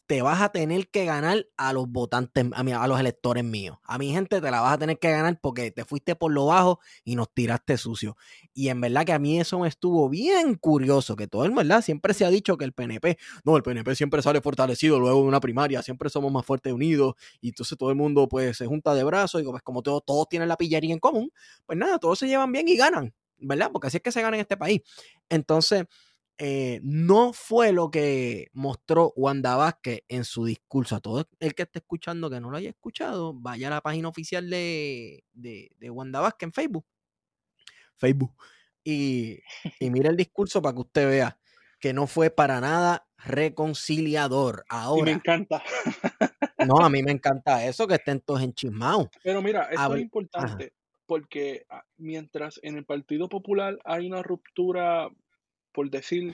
te 0.07 0.21
vas 0.21 0.41
a 0.41 0.49
tener 0.49 0.89
que 0.89 1.05
ganar 1.05 1.47
a 1.57 1.73
los 1.73 1.87
votantes, 1.87 2.45
a, 2.53 2.59
a, 2.59 2.87
los 2.87 2.99
electores 2.99 3.43
míos. 3.43 3.77
A 3.83 3.97
mi 3.97 4.11
gente 4.11 4.39
te 4.39 4.51
la 4.51 4.61
vas 4.61 4.73
a 4.73 4.77
tener 4.77 4.99
que 4.99 5.09
ganar 5.09 5.39
porque 5.41 5.71
te 5.71 5.83
fuiste 5.85 6.15
por 6.15 6.31
lo 6.31 6.45
bajo 6.47 6.79
y 7.03 7.15
nos 7.15 7.33
tiraste 7.33 7.77
sucio. 7.77 8.15
Y 8.53 8.69
en 8.69 8.81
verdad 8.81 9.05
que 9.05 9.13
a 9.13 9.19
mí 9.19 9.39
eso 9.39 9.59
me 9.59 9.67
estuvo 9.67 10.07
bien 10.09 10.55
curioso, 10.55 11.15
que 11.15 11.27
todo 11.27 11.45
el 11.45 11.51
verdad 11.51 11.81
siempre 11.81 12.13
se 12.13 12.25
ha 12.25 12.29
dicho 12.29 12.57
que 12.57 12.65
el 12.65 12.73
PNP, 12.73 13.17
no, 13.43 13.57
el 13.57 13.63
PNP 13.63 13.95
siempre 13.95 14.21
sale 14.21 14.41
fortalecido 14.41 14.99
luego 14.99 15.21
de 15.21 15.27
una 15.27 15.39
primaria, 15.39 15.81
siempre 15.81 16.09
somos 16.09 16.31
más 16.31 16.45
fuertes 16.45 16.71
unidos 16.73 17.15
y 17.41 17.49
entonces 17.49 17.77
todo 17.77 17.89
el 17.89 17.95
mundo 17.95 18.27
pues 18.27 18.57
se 18.57 18.67
junta 18.67 18.93
de 18.93 19.03
brazos 19.03 19.41
y 19.41 19.45
pues 19.45 19.63
como 19.63 19.81
todos, 19.81 20.03
todos 20.05 20.29
tienen 20.29 20.49
la 20.49 20.57
pillería 20.57 20.93
en 20.93 20.99
común, 20.99 21.31
pues 21.65 21.77
nada, 21.77 21.97
todos 21.97 22.19
se 22.19 22.27
llevan 22.27 22.51
bien 22.51 22.67
y 22.67 22.75
ganan. 22.75 23.13
¿verdad? 23.37 23.69
Porque 23.71 23.87
así 23.87 23.97
es 23.97 24.03
que 24.03 24.11
se 24.11 24.21
gana 24.21 24.37
en 24.37 24.41
este 24.41 24.57
país. 24.57 24.81
Entonces, 25.29 25.85
eh, 26.37 26.81
no 26.83 27.31
fue 27.33 27.71
lo 27.71 27.89
que 27.89 28.49
mostró 28.53 29.13
Wanda 29.15 29.55
Vázquez 29.55 30.01
en 30.07 30.25
su 30.25 30.45
discurso. 30.45 30.95
A 30.95 30.99
todo 30.99 31.27
el 31.39 31.55
que 31.55 31.63
esté 31.63 31.79
escuchando 31.79 32.29
que 32.29 32.39
no 32.39 32.49
lo 32.49 32.57
haya 32.57 32.69
escuchado, 32.69 33.33
vaya 33.33 33.67
a 33.67 33.71
la 33.71 33.81
página 33.81 34.09
oficial 34.09 34.49
de, 34.49 35.23
de, 35.33 35.71
de 35.77 35.89
Wanda 35.89 36.19
Vázquez 36.19 36.47
en 36.47 36.53
Facebook. 36.53 36.85
Facebook. 37.97 38.33
Y, 38.83 39.39
y 39.79 39.89
mire 39.89 40.09
el 40.09 40.17
discurso 40.17 40.61
para 40.61 40.73
que 40.73 40.81
usted 40.81 41.09
vea 41.09 41.39
que 41.79 41.93
no 41.93 42.07
fue 42.07 42.29
para 42.29 42.59
nada 42.61 43.07
reconciliador. 43.17 44.65
Ahora. 44.69 45.05
me 45.05 45.11
encanta. 45.11 45.63
No, 46.65 46.77
a 46.77 46.89
mí 46.89 47.03
me 47.03 47.11
encanta 47.11 47.63
eso, 47.65 47.85
que 47.85 47.95
estén 47.95 48.21
todos 48.21 48.41
enchismados. 48.41 49.09
Pero 49.21 49.41
mira, 49.41 49.67
esto 49.69 49.95
es 49.95 50.01
importante 50.01 50.73
porque 51.05 51.65
ah, 51.69 51.83
mientras 51.97 52.59
en 52.63 52.77
el 52.77 52.85
Partido 52.85 53.29
Popular 53.29 53.77
hay 53.85 54.07
una 54.07 54.23
ruptura, 54.23 55.09
por 55.75 55.89
decir, 55.89 56.33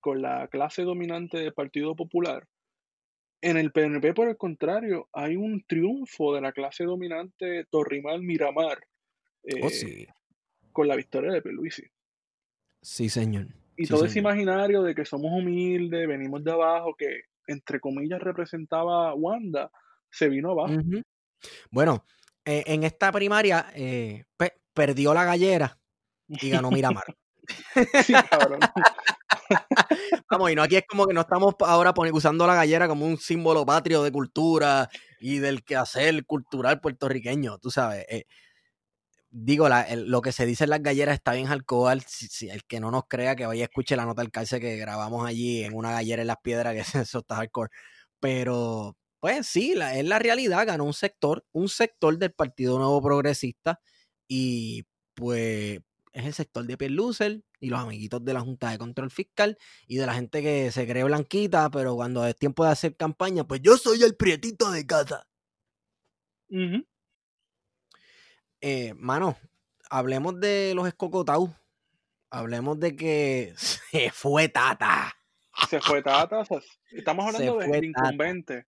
con 0.00 0.22
la 0.22 0.48
clase 0.48 0.82
dominante 0.82 1.38
del 1.38 1.52
Partido 1.52 1.94
Popular, 1.94 2.48
en 3.42 3.58
el 3.58 3.72
PNP, 3.72 4.14
por 4.14 4.28
el 4.28 4.38
contrario, 4.38 5.08
hay 5.12 5.36
un 5.36 5.62
triunfo 5.66 6.34
de 6.34 6.40
la 6.40 6.52
clase 6.52 6.84
dominante 6.84 7.66
Torrimal 7.70 8.22
Miramar 8.22 8.78
oh, 9.62 9.68
eh, 9.68 10.06
con 10.72 10.88
la 10.88 10.96
victoria 10.96 11.30
de 11.30 11.42
Peluisi. 11.42 11.84
Sí, 12.80 13.10
señor. 13.10 13.48
Y 13.76 13.86
todo 13.86 14.06
ese 14.06 14.20
imaginario 14.20 14.82
de 14.82 14.94
que 14.94 15.04
somos 15.04 15.30
humildes, 15.32 16.08
venimos 16.08 16.42
de 16.42 16.52
abajo, 16.52 16.94
que 16.96 17.24
entre 17.46 17.80
comillas 17.80 18.20
representaba 18.20 19.12
Wanda, 19.14 19.70
se 20.10 20.28
vino 20.30 20.52
abajo. 20.52 20.74
Bueno, 21.70 22.06
eh, 22.46 22.62
en 22.66 22.84
esta 22.84 23.12
primaria 23.12 23.66
eh, 23.74 24.24
perdió 24.72 25.12
la 25.12 25.24
gallera 25.24 25.78
y 26.28 26.48
ganó 26.48 26.70
Miramar. 26.70 27.04
Vamos, 30.30 30.50
y 30.50 30.54
no 30.54 30.62
aquí 30.62 30.76
es 30.76 30.84
como 30.88 31.06
que 31.06 31.14
no 31.14 31.22
estamos 31.22 31.54
ahora 31.60 31.92
usando 32.12 32.46
la 32.46 32.54
gallera 32.54 32.88
como 32.88 33.06
un 33.06 33.18
símbolo 33.18 33.66
patrio 33.66 34.02
de 34.02 34.10
cultura 34.10 34.88
y 35.20 35.38
del 35.38 35.62
quehacer 35.64 36.24
cultural 36.24 36.80
puertorriqueño, 36.80 37.58
tú 37.58 37.70
sabes. 37.70 38.06
Eh, 38.08 38.24
digo, 39.30 39.68
lo 39.68 40.22
que 40.22 40.32
se 40.32 40.46
dice 40.46 40.64
en 40.64 40.70
las 40.70 40.82
galleras 40.82 41.16
está 41.16 41.32
bien 41.32 41.48
alcohol. 41.48 42.00
Si, 42.06 42.48
el 42.48 42.64
que 42.64 42.80
no 42.80 42.90
nos 42.90 43.04
crea 43.08 43.36
que 43.36 43.46
vaya 43.46 43.64
a 43.64 43.66
escuche 43.66 43.96
la 43.96 44.06
nota 44.06 44.22
del 44.22 44.30
calce 44.30 44.60
que 44.60 44.76
grabamos 44.76 45.26
allí 45.26 45.64
en 45.64 45.74
una 45.74 45.92
gallera 45.92 46.22
en 46.22 46.28
las 46.28 46.38
piedras, 46.42 46.74
que 46.74 46.80
eso 47.06 47.18
está 47.18 47.36
hardcore. 47.36 47.70
Pero, 48.20 48.96
pues 49.20 49.46
sí, 49.46 49.72
es 49.72 50.04
la 50.04 50.18
realidad, 50.18 50.66
ganó 50.66 50.84
un 50.84 50.94
sector, 50.94 51.44
un 51.52 51.68
sector 51.68 52.18
del 52.18 52.32
Partido 52.32 52.78
Nuevo 52.78 53.02
Progresista 53.02 53.80
y 54.28 54.84
pues 55.14 55.80
es 56.14 56.24
el 56.24 56.32
sector 56.32 56.64
de 56.64 56.78
Pierlucer 56.78 57.42
y 57.60 57.68
los 57.68 57.80
amiguitos 57.80 58.24
de 58.24 58.32
la 58.32 58.40
Junta 58.40 58.70
de 58.70 58.78
Control 58.78 59.10
Fiscal 59.10 59.58
y 59.86 59.96
de 59.96 60.06
la 60.06 60.14
gente 60.14 60.42
que 60.42 60.70
se 60.70 60.86
cree 60.86 61.02
blanquita, 61.04 61.70
pero 61.70 61.96
cuando 61.96 62.24
es 62.24 62.36
tiempo 62.36 62.64
de 62.64 62.70
hacer 62.70 62.96
campaña, 62.96 63.44
pues 63.44 63.60
yo 63.62 63.76
soy 63.76 64.02
el 64.02 64.14
prietito 64.14 64.70
de 64.70 64.86
casa. 64.86 65.26
eh, 68.60 68.94
mano, 68.94 69.36
hablemos 69.90 70.38
de 70.38 70.72
los 70.76 70.86
escocotaus. 70.86 71.50
Hablemos 72.30 72.78
de 72.78 72.96
que 72.96 73.52
se 73.56 74.10
fue 74.10 74.48
Tata. 74.48 75.12
Se 75.68 75.80
fue 75.80 76.00
Tata. 76.00 76.44
estamos 76.92 77.26
hablando 77.26 77.58
de 77.58 77.86
incumbente. 77.86 78.66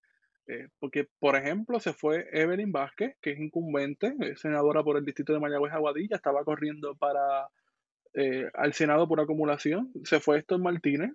Eh, 0.49 0.69
porque, 0.79 1.09
por 1.19 1.37
ejemplo, 1.37 1.81
se 1.81 1.93
fue 1.93 2.29
Evelyn 2.33 2.71
Vázquez, 2.71 3.17
que 3.21 3.33
es 3.33 3.41
incumbente, 3.41 4.15
senadora 4.37 4.83
por 4.85 4.97
el 4.97 5.05
distrito 5.05 5.33
de 5.33 5.41
Mayagüez 5.41 5.73
Aguadilla, 5.73 6.17
estaba 6.17 6.45
corriendo 6.45 6.95
para 6.97 7.49
eh, 8.15 8.49
al 8.55 8.73
Senado 8.73 9.09
por 9.09 9.21
acumulación. 9.21 9.93
Se 10.05 10.21
fue 10.21 10.39
Héctor 10.39 10.61
Martínez, 10.61 11.11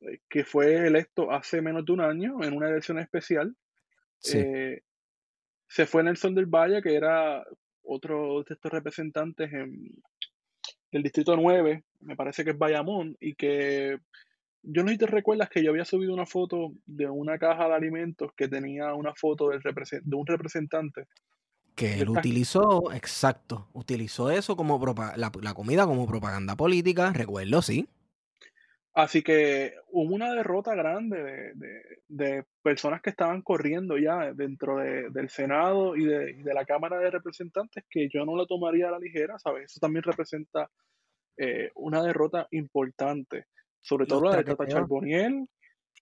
eh, 0.00 0.18
que 0.28 0.44
fue 0.44 0.86
electo 0.86 1.30
hace 1.30 1.62
menos 1.62 1.84
de 1.84 1.92
un 1.92 2.00
año 2.00 2.42
en 2.42 2.54
una 2.56 2.68
elección 2.68 2.98
especial. 2.98 3.56
se 4.20 4.82
fue 5.86 6.02
Nelson 6.02 6.34
del 6.34 6.46
Valle, 6.46 6.82
que 6.82 6.94
era 6.94 7.44
otro 7.82 8.42
de 8.42 8.54
estos 8.54 8.72
representantes 8.72 9.52
en, 9.52 10.02
del 10.90 11.02
distrito 11.02 11.36
9, 11.36 11.84
me 12.00 12.16
parece 12.16 12.44
que 12.44 12.50
es 12.50 12.58
Bayamón, 12.58 13.16
y 13.20 13.34
que 13.34 13.98
yo 14.66 14.82
no 14.82 14.88
sé 14.88 14.94
si 14.94 14.98
te 14.98 15.06
recuerdas 15.06 15.48
que 15.48 15.62
yo 15.62 15.70
había 15.70 15.84
subido 15.84 16.12
una 16.12 16.26
foto 16.26 16.72
de 16.86 17.08
una 17.08 17.38
caja 17.38 17.68
de 17.68 17.74
alimentos 17.74 18.32
que 18.36 18.48
tenía 18.48 18.94
una 18.94 19.14
foto 19.14 19.50
del 19.50 19.60
de 19.62 20.16
un 20.16 20.26
representante. 20.26 21.06
Que 21.74 22.00
él 22.00 22.08
utilizó, 22.08 22.92
exacto, 22.92 23.68
utilizó 23.74 24.30
eso 24.30 24.56
como 24.56 24.80
la, 25.16 25.30
la, 25.40 25.54
comida 25.54 25.84
como 25.84 26.06
propaganda 26.06 26.56
política, 26.56 27.12
recuerdo, 27.12 27.62
sí. 27.62 27.86
Así 28.94 29.22
que 29.22 29.74
hubo 29.90 30.14
una 30.14 30.32
derrota 30.32 30.74
grande 30.74 31.22
de, 31.22 31.82
de, 32.08 32.44
personas 32.62 33.02
que 33.02 33.10
estaban 33.10 33.42
corriendo 33.42 33.98
ya 33.98 34.32
dentro 34.32 34.78
del 34.78 35.28
Senado 35.28 35.96
y 35.96 36.06
de, 36.06 36.32
de, 36.42 36.54
la 36.54 36.64
Cámara 36.64 36.98
de 36.98 37.10
Representantes 37.10 37.84
que 37.90 38.08
yo 38.08 38.24
no 38.24 38.34
lo 38.34 38.46
tomaría 38.46 38.88
a 38.88 38.92
la 38.92 38.98
ligera, 38.98 39.38
¿sabes? 39.38 39.66
Eso 39.66 39.80
también 39.80 40.02
representa 40.02 40.70
eh, 41.36 41.70
una 41.74 42.02
derrota 42.02 42.48
importante. 42.52 43.44
Sobre 43.86 44.04
todo 44.06 44.22
la 44.22 44.38
de 44.38 44.42
Tata 44.42 44.66
Charboniel. 44.66 45.48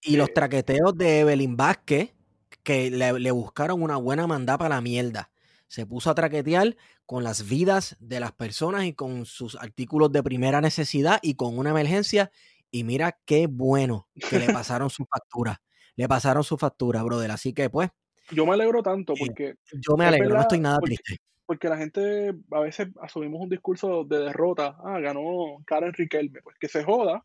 Y 0.01 0.17
los 0.17 0.33
traqueteos 0.33 0.97
de 0.97 1.19
Evelyn 1.19 1.55
Vázquez, 1.55 2.15
que 2.63 2.89
le, 2.89 3.29
buscaron 3.29 3.83
una 3.83 3.97
buena 3.97 4.25
mandada 4.25 4.57
para 4.57 4.75
la 4.75 4.81
mierda. 4.81 5.29
Se 5.67 5.85
puso 5.85 6.09
a 6.09 6.15
traquetear 6.15 6.75
con 7.05 7.23
las 7.23 7.47
vidas 7.47 7.95
de 7.99 8.19
las 8.19 8.31
personas 8.31 8.85
y 8.85 8.93
con 8.93 9.27
sus 9.27 9.55
artículos 9.55 10.11
de 10.11 10.23
primera 10.23 10.61
necesidad 10.61 11.19
y 11.21 11.35
con 11.35 11.59
una 11.59 11.69
emergencia. 11.69 12.31
Y 12.71 12.85
mira 12.85 13.19
qué 13.23 13.45
bueno 13.45 14.07
que 14.31 14.39
le 14.39 14.47
pasaron 14.65 14.89
su 14.89 15.05
factura. 15.05 15.61
Le 15.95 16.07
pasaron 16.07 16.43
su 16.43 16.57
factura, 16.57 17.03
brother. 17.03 17.29
Así 17.29 17.53
que 17.53 17.69
pues. 17.69 17.91
Yo 18.31 18.47
me 18.47 18.53
alegro 18.53 18.81
tanto 18.81 19.13
porque. 19.13 19.57
yo 19.73 19.95
me 19.95 20.05
alegro, 20.05 20.33
no 20.33 20.41
estoy 20.41 20.59
nada 20.59 20.79
triste. 20.79 21.17
porque 21.45 21.69
la 21.69 21.77
gente 21.77 22.33
a 22.49 22.59
veces 22.61 22.87
asumimos 22.99 23.41
un 23.41 23.49
discurso 23.49 24.05
de 24.05 24.21
derrota. 24.21 24.75
Ah, 24.83 24.99
ganó 24.99 25.61
Karen 25.67 25.93
Riquelme. 25.93 26.41
Pues 26.41 26.57
que 26.59 26.67
se 26.67 26.83
joda. 26.83 27.23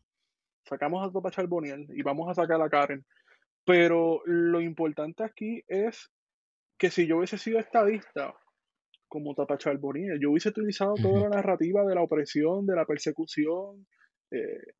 Sacamos 0.63 1.07
a 1.07 1.11
Topa 1.11 1.31
Charboniel 1.31 1.87
y 1.93 2.01
vamos 2.01 2.29
a 2.29 2.33
sacar 2.33 2.61
a 2.61 2.69
Karen. 2.69 3.05
Pero 3.65 4.21
lo 4.25 4.61
importante 4.61 5.23
aquí 5.23 5.63
es 5.67 6.11
que 6.77 6.89
si 6.89 7.05
yo 7.05 7.17
hubiese 7.17 7.37
sido 7.37 7.59
estadista, 7.59 8.33
como 9.11 9.35
Tapa 9.35 9.57
Charboniel, 9.57 10.19
yo 10.21 10.31
hubiese 10.31 10.49
utilizado 10.49 10.95
toda 10.95 11.23
la 11.23 11.35
narrativa 11.35 11.83
de 11.83 11.95
la 11.95 12.01
opresión, 12.01 12.65
de 12.65 12.75
la 12.75 12.85
persecución, 12.85 13.85
eh, 14.31 14.73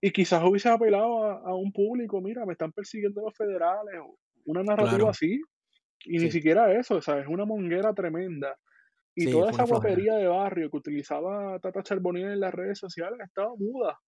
y 0.00 0.10
quizás 0.10 0.42
hubiese 0.42 0.68
apelado 0.68 1.22
a, 1.24 1.54
un 1.54 1.72
público, 1.72 2.20
mira, 2.20 2.44
me 2.44 2.54
están 2.54 2.72
persiguiendo 2.72 3.22
los 3.22 3.36
federales, 3.36 3.94
una 4.44 4.64
narrativa 4.64 5.10
así, 5.10 5.40
y 6.04 6.18
ni 6.18 6.32
siquiera 6.32 6.72
eso, 6.76 6.96
o 6.96 7.00
sea, 7.00 7.20
es 7.20 7.28
una 7.28 7.44
monguera 7.44 7.94
tremenda. 7.94 8.56
Y 9.14 9.30
toda 9.30 9.50
esa 9.52 9.64
guapería 9.64 10.14
de 10.16 10.26
barrio 10.26 10.68
que 10.68 10.76
utilizaba 10.76 11.58
Tata 11.60 11.82
Charboniel 11.84 12.32
en 12.32 12.40
las 12.40 12.52
redes 12.52 12.78
sociales 12.78 13.20
estaba 13.22 13.54
muda. 13.56 13.98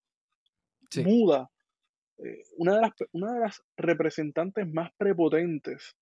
Muda. 0.98 1.50
Eh, 2.18 2.42
una, 2.56 2.74
de 2.76 2.80
las, 2.80 2.92
una 3.12 3.32
de 3.32 3.40
las 3.40 3.62
representantes 3.76 4.66
más 4.66 4.92
prepotentes 4.96 5.96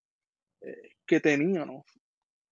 eh, 0.60 0.94
que 1.06 1.20
teníamos 1.20 1.84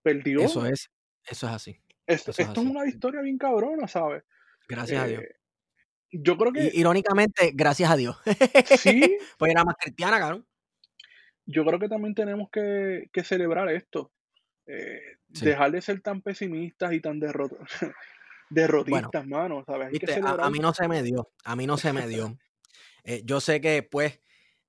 perdió. 0.03 0.40
Eso 0.40 0.66
es, 0.66 0.90
eso 1.24 1.46
es 1.46 1.53
así. 1.53 1.81
Esto, 2.07 2.31
es, 2.31 2.48
una 2.57 2.87
historia 2.87 3.20
bien 3.20 3.37
cabrona, 3.37 3.87
¿sabes? 3.87 4.22
Gracias 4.66 5.03
a 5.03 5.07
Dios. 5.07 5.22
Eh, 5.22 5.35
yo 6.11 6.38
creo 6.38 6.53
que. 6.53 6.70
Irónicamente, 6.72 7.53
gracias 7.55 7.90
a 7.90 7.96
Dios. 7.96 8.16
Sí. 8.79 9.18
pues 9.38 9.51
era 9.51 9.64
más 9.64 9.77
cristiana, 9.77 10.18
cabrón. 10.18 10.46
Yo 11.44 11.64
creo 11.64 11.79
que 11.79 11.88
también 11.88 12.14
tenemos 12.14 12.48
que, 12.51 13.09
que 13.12 13.24
celebrar 13.24 13.68
esto. 13.70 14.12
Dejar 15.29 15.70
de 15.70 15.81
ser 15.81 16.01
tan 16.03 16.20
pesimistas 16.20 16.92
y 16.92 17.01
tan 17.01 17.20
derrotistas, 18.51 19.27
mano. 19.27 19.65
¿sabes? 19.67 19.93
a, 20.25 20.51
mí 20.51 20.59
no 20.59 20.73
se 20.73 20.89
me 20.89 21.03
dio. 21.03 21.31
A 21.45 21.57
mí 21.57 21.67
no 21.67 21.77
se 21.77 21.93
me 21.93 22.07
dio. 22.07 22.39
Eh, 23.05 23.23
yo 23.25 23.41
sé 23.41 23.61
que, 23.61 23.83
pues, 23.83 24.21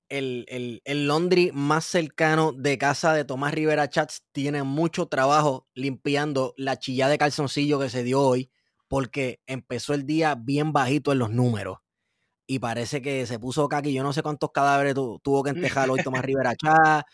el, 0.08 0.44
el, 0.48 0.82
el 0.84 1.52
más 1.52 1.84
cercano 1.84 2.52
de 2.52 2.78
casa 2.78 3.14
de 3.14 3.24
Tomás 3.24 3.54
Rivera 3.54 3.88
Chats 3.88 4.24
tiene 4.32 4.64
mucho 4.64 5.06
trabajo 5.06 5.68
limpiando 5.74 6.52
la 6.56 6.78
chilla 6.78 7.08
de 7.08 7.16
calzoncillo 7.16 7.78
que 7.78 7.90
se 7.90 8.02
dio 8.02 8.20
hoy, 8.20 8.50
porque 8.88 9.40
empezó 9.46 9.94
el 9.94 10.04
día 10.06 10.34
bien 10.34 10.72
bajito 10.72 11.12
en 11.12 11.20
los 11.20 11.30
números. 11.30 11.78
Y 12.46 12.58
parece 12.58 13.00
que 13.00 13.26
se 13.26 13.38
puso 13.38 13.68
caqui. 13.68 13.92
Yo 13.92 14.02
no 14.02 14.12
sé 14.12 14.22
cuántos 14.22 14.50
cadáveres 14.50 14.94
tuvo 14.94 15.44
que 15.44 15.50
entejar 15.50 15.88
hoy 15.88 16.02
Tomás 16.02 16.24
Rivera 16.24 16.56
Chats 16.56 17.04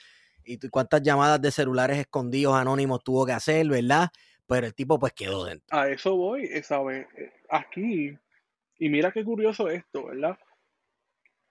y 0.46 0.58
cuántas 0.70 1.02
llamadas 1.02 1.42
de 1.42 1.50
celulares 1.50 1.98
escondidos 1.98 2.54
anónimos 2.54 3.02
tuvo 3.04 3.26
que 3.26 3.32
hacer, 3.32 3.68
¿verdad? 3.68 4.08
Pero 4.48 4.66
el 4.66 4.74
tipo 4.74 4.98
pues 4.98 5.12
quedó 5.12 5.44
dentro. 5.44 5.66
A 5.70 5.88
eso 5.88 6.14
voy, 6.16 6.44
eh, 6.44 6.62
¿sabes? 6.62 7.06
Eh, 7.16 7.32
aquí, 7.50 8.16
y 8.78 8.88
mira 8.88 9.12
qué 9.12 9.24
curioso 9.24 9.68
esto, 9.68 10.06
¿verdad? 10.06 10.38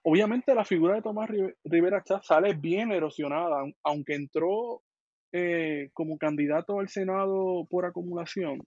Obviamente 0.03 0.53
la 0.53 0.63
figura 0.63 0.95
de 0.95 1.01
Tomás 1.01 1.29
Rivera 1.63 2.03
Chávez 2.03 2.25
sale 2.27 2.53
bien 2.53 2.91
erosionada, 2.91 3.63
aunque 3.83 4.13
entró 4.13 4.83
eh, 5.31 5.89
como 5.93 6.17
candidato 6.17 6.79
al 6.79 6.89
Senado 6.89 7.65
por 7.69 7.85
acumulación, 7.85 8.59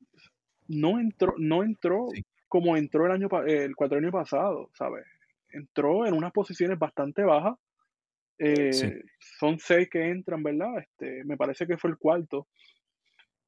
no 0.66 0.98
entró, 0.98 1.34
no 1.38 1.62
entró 1.62 2.08
como 2.48 2.76
entró 2.76 3.06
el 3.06 3.12
año 3.12 3.28
el 3.46 3.74
años 3.78 4.12
pasado, 4.12 4.70
¿sabes? 4.74 5.04
Entró 5.50 6.06
en 6.06 6.14
unas 6.14 6.32
posiciones 6.32 6.78
bastante 6.78 7.22
bajas 7.22 7.56
eh, 8.38 9.02
son 9.18 9.58
seis 9.58 9.88
que 9.90 10.10
entran, 10.10 10.42
¿verdad? 10.42 10.78
Este, 10.78 11.24
me 11.24 11.36
parece 11.36 11.66
que 11.66 11.76
fue 11.76 11.90
el 11.90 11.98
cuarto. 11.98 12.46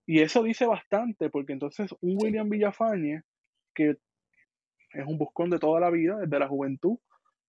Y 0.07 0.21
eso 0.21 0.43
dice 0.43 0.67
bastante, 0.67 1.31
porque 1.31 1.53
entonces 1.53 1.95
un 2.01 2.17
William 2.21 2.49
Villafañe, 2.49 3.23
que 3.75 3.97
es 4.93 5.07
un 5.07 5.19
buscón 5.19 5.51
de 5.51 5.59
toda 5.59 5.81
la 5.81 5.91
vida, 5.91 6.19
desde 6.19 6.39
la 6.39 6.49
juventud, 6.49 6.99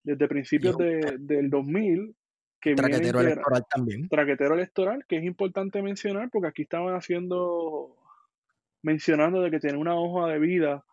desde 0.04 0.28
principios 0.28 0.76
de, 0.76 1.16
del 1.18 1.50
2000, 1.50 2.14
que 2.60 2.74
traquetero 2.74 3.20
electoral 3.20 3.64
también. 3.68 4.08
Traquetero 4.08 4.54
electoral, 4.54 5.04
que 5.08 5.16
es 5.16 5.24
importante 5.24 5.82
mencionar, 5.82 6.30
porque 6.30 6.48
aquí 6.48 6.62
estaban 6.62 6.94
haciendo, 6.94 7.96
mencionando 8.82 9.40
de 9.40 9.50
que 9.50 9.58
tiene 9.58 9.78
una 9.78 9.96
hoja 9.96 10.28
de 10.28 10.38
vida 10.38 10.84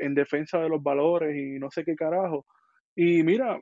en 0.00 0.14
defensa 0.14 0.58
de 0.60 0.68
los 0.68 0.82
valores 0.82 1.36
y 1.36 1.58
no 1.58 1.70
sé 1.70 1.84
qué 1.84 1.96
carajo. 1.96 2.46
Y 2.94 3.24
mira, 3.24 3.60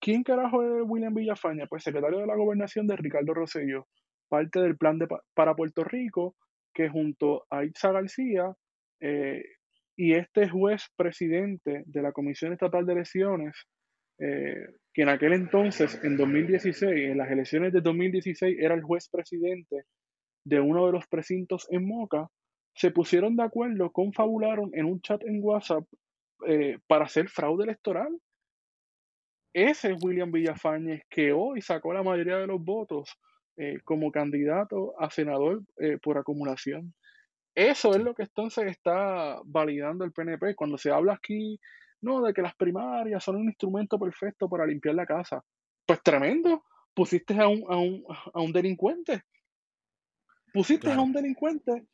¿Quién 0.00 0.22
carajo 0.22 0.62
es 0.62 0.82
William 0.86 1.14
Villafaña? 1.14 1.66
Pues 1.66 1.82
secretario 1.82 2.18
de 2.18 2.26
la 2.26 2.36
gobernación 2.36 2.86
de 2.86 2.96
Ricardo 2.96 3.34
Rosselló, 3.34 3.86
parte 4.28 4.60
del 4.60 4.76
plan 4.76 4.98
de, 4.98 5.08
para 5.34 5.54
Puerto 5.54 5.84
Rico, 5.84 6.36
que 6.76 6.90
junto 6.90 7.46
a 7.48 7.64
Itza 7.64 7.90
García 7.90 8.54
eh, 9.00 9.42
y 9.96 10.12
este 10.12 10.46
juez 10.46 10.84
presidente 10.94 11.84
de 11.86 12.02
la 12.02 12.12
Comisión 12.12 12.52
Estatal 12.52 12.84
de 12.84 12.92
Elecciones, 12.92 13.56
eh, 14.18 14.66
que 14.92 15.02
en 15.02 15.08
aquel 15.08 15.32
entonces, 15.32 15.98
en 16.04 16.18
2016, 16.18 17.10
en 17.12 17.16
las 17.16 17.30
elecciones 17.30 17.72
de 17.72 17.80
2016, 17.80 18.58
era 18.60 18.74
el 18.74 18.82
juez 18.82 19.08
presidente 19.08 19.84
de 20.44 20.60
uno 20.60 20.84
de 20.84 20.92
los 20.92 21.06
precintos 21.06 21.66
en 21.70 21.88
Moca, 21.88 22.28
se 22.74 22.90
pusieron 22.90 23.36
de 23.36 23.44
acuerdo, 23.44 23.90
confabularon 23.90 24.70
en 24.74 24.84
un 24.84 25.00
chat 25.00 25.22
en 25.24 25.40
WhatsApp 25.42 25.84
eh, 26.46 26.78
para 26.86 27.06
hacer 27.06 27.30
fraude 27.30 27.64
electoral. 27.64 28.20
Ese 29.54 29.92
es 29.92 30.04
William 30.04 30.30
Villafañez 30.30 31.04
que 31.08 31.32
hoy 31.32 31.62
sacó 31.62 31.94
la 31.94 32.02
mayoría 32.02 32.36
de 32.36 32.46
los 32.46 32.62
votos 32.62 33.16
eh, 33.56 33.80
como 33.84 34.10
candidato 34.10 34.94
a 34.98 35.10
senador 35.10 35.62
eh, 35.78 35.98
por 36.02 36.18
acumulación. 36.18 36.94
Eso 37.54 37.94
es 37.94 38.02
lo 38.02 38.14
que 38.14 38.24
entonces 38.24 38.66
está 38.66 39.40
validando 39.44 40.04
el 40.04 40.12
PNP. 40.12 40.54
Cuando 40.54 40.76
se 40.76 40.90
habla 40.90 41.14
aquí, 41.14 41.58
no, 42.02 42.22
de 42.22 42.34
que 42.34 42.42
las 42.42 42.54
primarias 42.54 43.24
son 43.24 43.36
un 43.36 43.46
instrumento 43.46 43.98
perfecto 43.98 44.48
para 44.48 44.66
limpiar 44.66 44.94
la 44.94 45.06
casa. 45.06 45.42
Pues 45.86 46.02
tremendo. 46.02 46.64
Pusiste 46.92 47.38
a 47.40 47.48
un, 47.48 47.64
a 47.68 47.76
un, 47.76 48.04
a 48.34 48.40
un 48.40 48.52
delincuente. 48.52 49.22
Pusiste 50.52 50.92
a 50.92 51.00
un 51.00 51.12
delincuente 51.12 51.86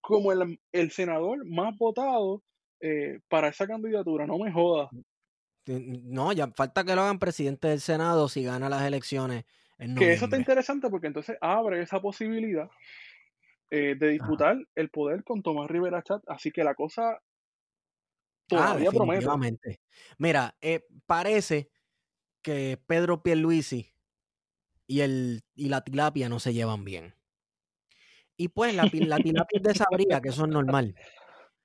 como 0.00 0.32
el, 0.32 0.60
el 0.72 0.90
senador 0.90 1.44
más 1.46 1.76
votado 1.76 2.42
eh, 2.80 3.20
para 3.28 3.48
esa 3.48 3.66
candidatura. 3.66 4.26
No 4.26 4.38
me 4.38 4.52
jodas. 4.52 4.90
No, 5.66 6.32
ya 6.32 6.48
falta 6.48 6.84
que 6.84 6.94
lo 6.94 7.02
hagan 7.02 7.18
presidente 7.18 7.68
del 7.68 7.80
Senado 7.80 8.28
si 8.28 8.42
gana 8.42 8.68
las 8.68 8.82
elecciones. 8.82 9.44
Que 9.78 10.12
eso 10.12 10.24
está 10.24 10.36
interesante 10.36 10.90
porque 10.90 11.06
entonces 11.06 11.38
abre 11.40 11.80
esa 11.82 12.00
posibilidad 12.00 12.68
eh, 13.70 13.94
de 13.96 14.08
disputar 14.08 14.56
el 14.74 14.90
poder 14.90 15.22
con 15.22 15.42
Tomás 15.42 15.70
Rivera 15.70 16.02
Chat. 16.02 16.22
Así 16.26 16.50
que 16.50 16.64
la 16.64 16.74
cosa 16.74 17.12
ah, 17.12 17.22
todavía 18.48 18.90
promete. 18.90 19.80
Mira, 20.18 20.56
eh, 20.60 20.84
parece 21.06 21.70
que 22.42 22.80
Pedro 22.86 23.22
Pierluisi 23.22 23.92
y, 24.88 25.00
el, 25.00 25.42
y 25.54 25.68
la 25.68 25.84
tilapia 25.84 26.28
no 26.28 26.40
se 26.40 26.54
llevan 26.54 26.84
bien. 26.84 27.14
Y 28.36 28.48
pues 28.48 28.74
la, 28.74 28.84
la 28.92 29.18
tilapia 29.22 29.58
es 29.58 29.62
de 29.62 29.74
sabría, 29.74 30.20
que 30.20 30.30
eso 30.30 30.44
es 30.44 30.50
normal. 30.50 30.94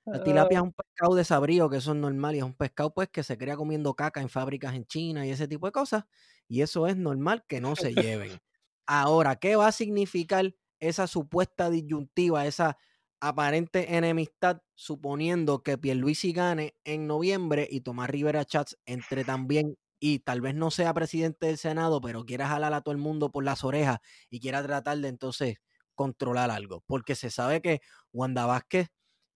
La 0.05 0.21
tilapia 0.23 0.57
es 0.57 0.63
un 0.63 0.73
pescado 0.73 1.15
desabrío, 1.15 1.69
que 1.69 1.77
eso 1.77 1.91
es 1.91 1.97
normal, 1.97 2.35
y 2.35 2.39
es 2.39 2.43
un 2.43 2.55
pescado 2.55 2.93
pues 2.93 3.09
que 3.09 3.23
se 3.23 3.37
crea 3.37 3.55
comiendo 3.55 3.93
caca 3.95 4.21
en 4.21 4.29
fábricas 4.29 4.75
en 4.75 4.85
China 4.85 5.25
y 5.25 5.31
ese 5.31 5.47
tipo 5.47 5.65
de 5.65 5.71
cosas, 5.71 6.03
y 6.47 6.61
eso 6.61 6.87
es 6.87 6.97
normal 6.97 7.45
que 7.47 7.61
no 7.61 7.75
se 7.75 7.93
lleven. 7.93 8.39
Ahora, 8.85 9.37
¿qué 9.37 9.55
va 9.55 9.67
a 9.67 9.71
significar 9.71 10.53
esa 10.79 11.07
supuesta 11.07 11.69
disyuntiva, 11.69 12.45
esa 12.45 12.77
aparente 13.21 13.95
enemistad, 13.95 14.61
suponiendo 14.75 15.63
que 15.63 15.77
Pierluisi 15.77 16.33
gane 16.33 16.75
en 16.83 17.07
noviembre 17.07 17.67
y 17.71 17.79
Tomás 17.81 18.09
Rivera 18.09 18.43
Chats 18.43 18.77
entre 18.85 19.23
también 19.23 19.77
y 20.01 20.19
tal 20.19 20.41
vez 20.41 20.53
no 20.55 20.69
sea 20.69 20.93
presidente 20.93 21.47
del 21.47 21.57
Senado, 21.57 22.01
pero 22.01 22.25
quiera 22.25 22.49
jalar 22.49 22.73
a 22.73 22.81
todo 22.81 22.91
el 22.91 22.97
mundo 22.97 23.31
por 23.31 23.45
las 23.45 23.63
orejas 23.63 23.99
y 24.29 24.41
quiera 24.41 24.61
tratar 24.61 24.97
de 24.97 25.07
entonces 25.07 25.55
controlar 25.95 26.51
algo, 26.51 26.83
porque 26.87 27.15
se 27.15 27.31
sabe 27.31 27.61
que 27.61 27.79
Wanda 28.11 28.45
Vázquez 28.45 28.89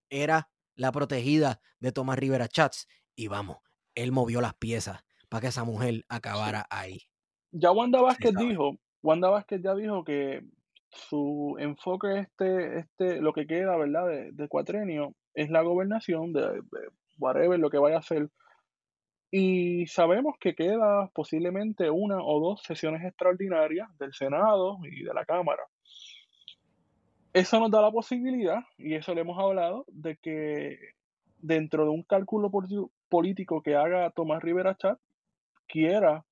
era 0.09 0.49
la 0.77 0.93
protegida 0.93 1.59
de 1.79 1.91
Tomás 1.91 2.17
Rivera 2.17 2.47
Chats. 2.47 2.87
Y 3.15 3.27
vamos, 3.27 3.57
él 3.95 4.13
movió 4.13 4.39
las 4.39 4.53
piezas 4.53 5.03
para 5.27 5.41
que 5.41 5.47
esa 5.47 5.65
mujer 5.65 6.05
acabara 6.07 6.65
ahí. 6.69 7.01
Ya 7.51 7.71
Wanda 7.71 8.01
Vázquez 8.01 8.33
dijo, 8.37 8.77
Wanda 9.01 9.29
Vázquez 9.29 9.61
ya 9.61 9.75
dijo 9.75 10.05
que 10.05 10.45
su 10.89 11.57
enfoque 11.59 12.19
este, 12.19 12.79
este, 12.79 13.21
lo 13.21 13.33
que 13.33 13.45
queda, 13.45 13.75
¿verdad? 13.75 14.07
De, 14.07 14.31
de 14.31 14.47
cuatrenio 14.47 15.13
es 15.33 15.49
la 15.49 15.61
gobernación 15.61 16.31
de, 16.31 16.61
whatever, 17.19 17.59
lo 17.59 17.69
que 17.69 17.77
vaya 17.77 17.97
a 17.97 17.99
hacer. 17.99 18.29
Y 19.29 19.85
sabemos 19.87 20.35
que 20.39 20.55
queda 20.55 21.09
posiblemente 21.13 21.89
una 21.89 22.23
o 22.23 22.39
dos 22.39 22.63
sesiones 22.63 23.03
extraordinarias 23.03 23.89
del 23.97 24.13
Senado 24.13 24.77
y 24.83 25.03
de 25.03 25.13
la 25.13 25.25
Cámara. 25.25 25.63
Eso 27.37 27.59
nos 27.59 27.69
da 27.69 27.81
la 27.81 27.91
posibilidad, 27.91 28.63
y 28.79 28.95
eso 28.95 29.13
le 29.13 29.21
hemos 29.21 29.37
hablado, 29.37 29.85
de 29.89 30.17
que 30.17 30.79
dentro 31.37 31.83
de 31.83 31.91
un 31.91 32.01
cálculo 32.01 32.49
político 33.09 33.61
que 33.61 33.75
haga 33.75 34.09
Tomás 34.09 34.41
Rivera 34.41 34.75
Chat, 34.75 34.99
quiera 35.67 36.25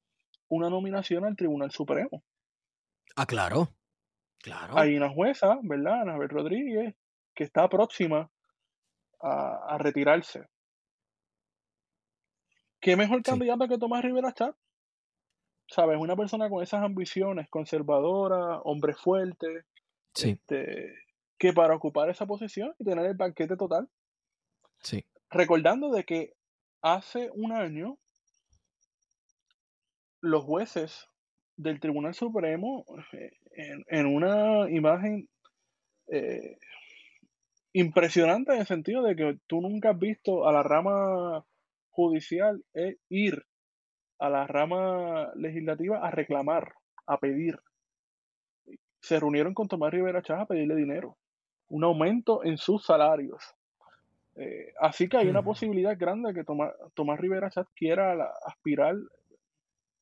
una 0.47 0.67
nominación 0.71 1.23
al 1.23 1.35
Tribunal 1.35 1.69
Supremo. 1.69 2.23
Ah, 3.15 3.27
claro. 3.27 3.69
Claro. 4.41 4.79
Hay 4.79 4.97
una 4.97 5.11
jueza, 5.11 5.59
¿verdad? 5.61 6.01
Anabel 6.01 6.29
Rodríguez, 6.29 6.95
que 7.35 7.43
está 7.43 7.69
próxima 7.69 8.31
a, 9.21 9.77
retirarse. 9.77 10.47
¿Qué 12.79 12.95
mejor 12.95 13.21
candidato 13.21 13.67
que 13.67 13.77
Tomás 13.77 14.03
Rivera 14.03 14.33
Chat? 14.33 14.55
¿Sabes? 15.67 15.99
Una 15.99 16.15
persona 16.15 16.49
con 16.49 16.63
esas 16.63 16.81
ambiciones, 16.81 17.47
conservadora, 17.47 18.59
hombre 18.61 18.95
fuerte, 18.95 19.65
este, 20.23 20.93
que 21.37 21.53
para 21.53 21.75
ocupar 21.75 22.09
esa 22.09 22.25
posición 22.25 22.73
y 22.79 22.85
tener 22.85 23.05
el 23.05 23.15
banquete 23.15 23.57
total. 23.57 23.89
Sí. 24.81 25.05
Recordando 25.29 25.91
de 25.91 26.03
que 26.03 26.33
hace 26.81 27.29
un 27.33 27.51
año 27.51 27.97
los 30.21 30.43
jueces 30.43 31.07
del 31.57 31.79
Tribunal 31.79 32.13
Supremo, 32.13 32.85
eh, 33.13 33.31
en, 33.87 34.05
una 34.05 34.69
imagen 34.69 35.29
eh, 36.07 36.57
impresionante 37.73 38.53
en 38.53 38.59
el 38.59 38.65
sentido 38.65 39.03
de 39.03 39.15
que 39.15 39.37
tú 39.47 39.61
nunca 39.61 39.91
has 39.91 39.99
visto 39.99 40.47
a 40.47 40.51
la 40.51 40.63
rama 40.63 41.45
judicial 41.89 42.63
eh, 42.73 42.97
ir 43.09 43.45
a 44.19 44.29
la 44.29 44.47
rama 44.47 45.31
legislativa 45.35 46.05
a 46.05 46.11
reclamar, 46.11 46.73
a 47.05 47.19
pedir. 47.19 47.59
Se 49.05 49.19
reunieron 49.19 49.53
con 49.53 49.67
Tomás 49.67 49.93
Rivera 49.93 50.23
Chávez 50.23 50.41
a 50.41 50.47
pedirle 50.47 50.75
dinero, 50.75 51.15
un 51.69 51.83
aumento 51.83 52.43
en 52.43 52.57
sus 52.57 52.83
salarios. 52.83 53.43
Eh, 54.35 54.73
así 54.81 55.07
que 55.07 55.17
hay 55.17 55.27
una 55.27 55.43
posibilidad 55.43 55.95
grande 55.95 56.33
que 56.33 56.43
Tomás, 56.43 56.73
Tomás 56.95 57.19
Rivera 57.19 57.51
Chávez 57.51 57.69
quiera 57.75 58.15
aspirar, 58.47 58.95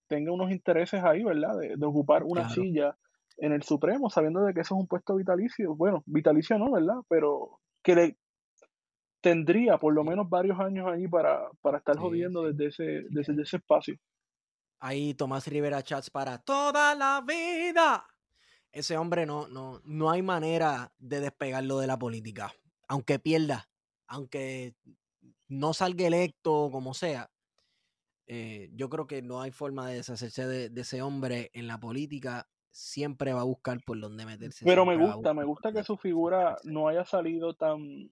tenga 0.08 0.32
unos 0.32 0.52
intereses 0.52 1.04
ahí, 1.04 1.22
¿verdad? 1.22 1.58
De, 1.58 1.86
ocupar 1.86 2.24
una 2.24 2.50
silla 2.50 2.96
en 3.39 3.52
el 3.52 3.63
Supremo, 3.63 4.10
sabiendo 4.10 4.39
de 4.46 4.54
que 4.54 4.62
eso 4.62 4.76
es 4.76 4.80
un 4.80 4.88
puesto 4.88 5.16
vitalicio. 5.16 5.76
Bueno, 5.76 6.02
vitalicio 6.06 6.58
no, 6.58 6.72
¿verdad? 6.72 7.02
Pero 7.10 7.60
que 7.84 7.96
le 7.96 8.18
tendría 9.20 9.80
por 9.80 9.94
lo 9.94 10.06
menos 10.06 10.30
varios 10.30 10.62
años 10.62 10.88
ahí 10.88 11.10
para, 11.10 11.50
para 11.62 11.80
estar 11.80 11.98
jodiendo 11.98 12.44
desde, 12.44 12.68
ese, 12.68 13.06
desde 13.10 13.42
ese 13.42 13.58
espacio. 13.58 13.98
Ahí 14.80 15.13
Tomás 15.13 15.46
Rivera 15.48 15.84
Chats 15.84 16.10
para 16.10 16.38
toda 16.38 16.96
la 16.96 17.22
vida. 17.28 18.06
Ese 18.74 18.98
hombre 18.98 19.26
no, 19.26 19.48
no, 19.48 19.82
no 19.86 20.10
hay 20.10 20.22
manera 20.22 20.92
de 20.98 21.20
despegarlo 21.20 21.80
de 21.80 21.88
la 21.88 21.98
política. 21.98 22.54
Aunque 22.88 23.20
pierda, 23.20 23.70
aunque 24.08 24.76
no 25.48 25.74
salga 25.74 26.08
electo, 26.08 26.70
como 26.72 26.94
sea, 26.94 27.32
eh, 28.26 28.72
yo 28.74 28.90
creo 28.90 29.06
que 29.06 29.22
no 29.22 29.42
hay 29.42 29.52
forma 29.52 29.88
de 29.88 29.98
deshacerse 29.98 30.48
de, 30.48 30.82
ese 30.82 31.02
hombre 31.02 31.52
en 31.54 31.68
la 31.68 31.80
política. 31.80 32.50
Siempre 32.72 33.34
va 33.34 33.42
a 33.42 33.46
buscar 33.46 33.80
por 33.86 34.00
donde 34.00 34.26
meterse. 34.26 34.66
Pero 34.66 34.86
me 34.86 34.98
gusta, 34.98 35.34
me 35.34 35.44
gusta 35.46 35.72
que 35.72 35.84
su 35.84 35.96
figura 35.96 36.58
no 36.64 36.88
haya 36.88 37.06
salido 37.06 37.54
tan, 37.54 38.10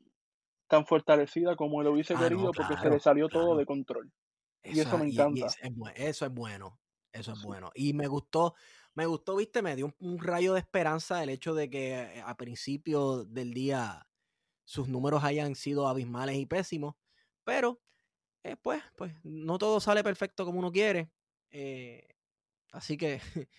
tan 0.68 0.86
fortalecida 0.86 1.56
como 1.56 1.82
lo 1.82 1.94
hubiese 1.94 2.14
ah, 2.14 2.20
querido, 2.20 2.52
porque 2.52 2.78
se 2.78 2.90
le 2.90 3.00
salió 3.00 3.28
todo 3.28 3.58
de 3.58 3.66
control. 3.66 4.12
y 4.64 4.80
eso 4.80 4.98
me 5.00 5.06
encanta. 5.06 5.48
eso 5.96 6.26
es 6.28 6.34
bueno, 6.34 6.80
eso 7.12 7.32
es 7.32 7.42
bueno. 7.42 7.72
Y 7.74 7.94
me 7.94 8.06
gustó, 8.06 8.54
me 8.94 9.06
gustó, 9.06 9.36
viste, 9.36 9.62
me 9.62 9.76
dio 9.76 9.94
un, 10.00 10.20
rayo 10.20 10.54
de 10.54 10.60
esperanza 10.60 11.24
el 11.24 11.30
hecho 11.30 11.54
de 11.54 11.70
que 11.70 11.94
eh, 11.94 12.24
a 12.26 12.36
principio 12.36 13.24
del 13.24 13.54
día 13.54 14.08
sus 14.66 14.88
números 14.88 15.24
hayan 15.24 15.56
sido 15.56 15.88
abismales 15.88 16.36
y 16.36 16.46
pésimos, 16.46 16.96
pero 17.44 17.82
eh, 18.44 18.56
pues, 18.62 18.84
pues 18.98 19.14
no 19.24 19.58
todo 19.58 19.80
sale 19.80 20.04
perfecto 20.04 20.46
como 20.46 20.60
uno 20.60 20.72
quiere. 20.72 21.12
Eh, 21.52 22.08
así 22.72 22.98
que, 22.98 23.20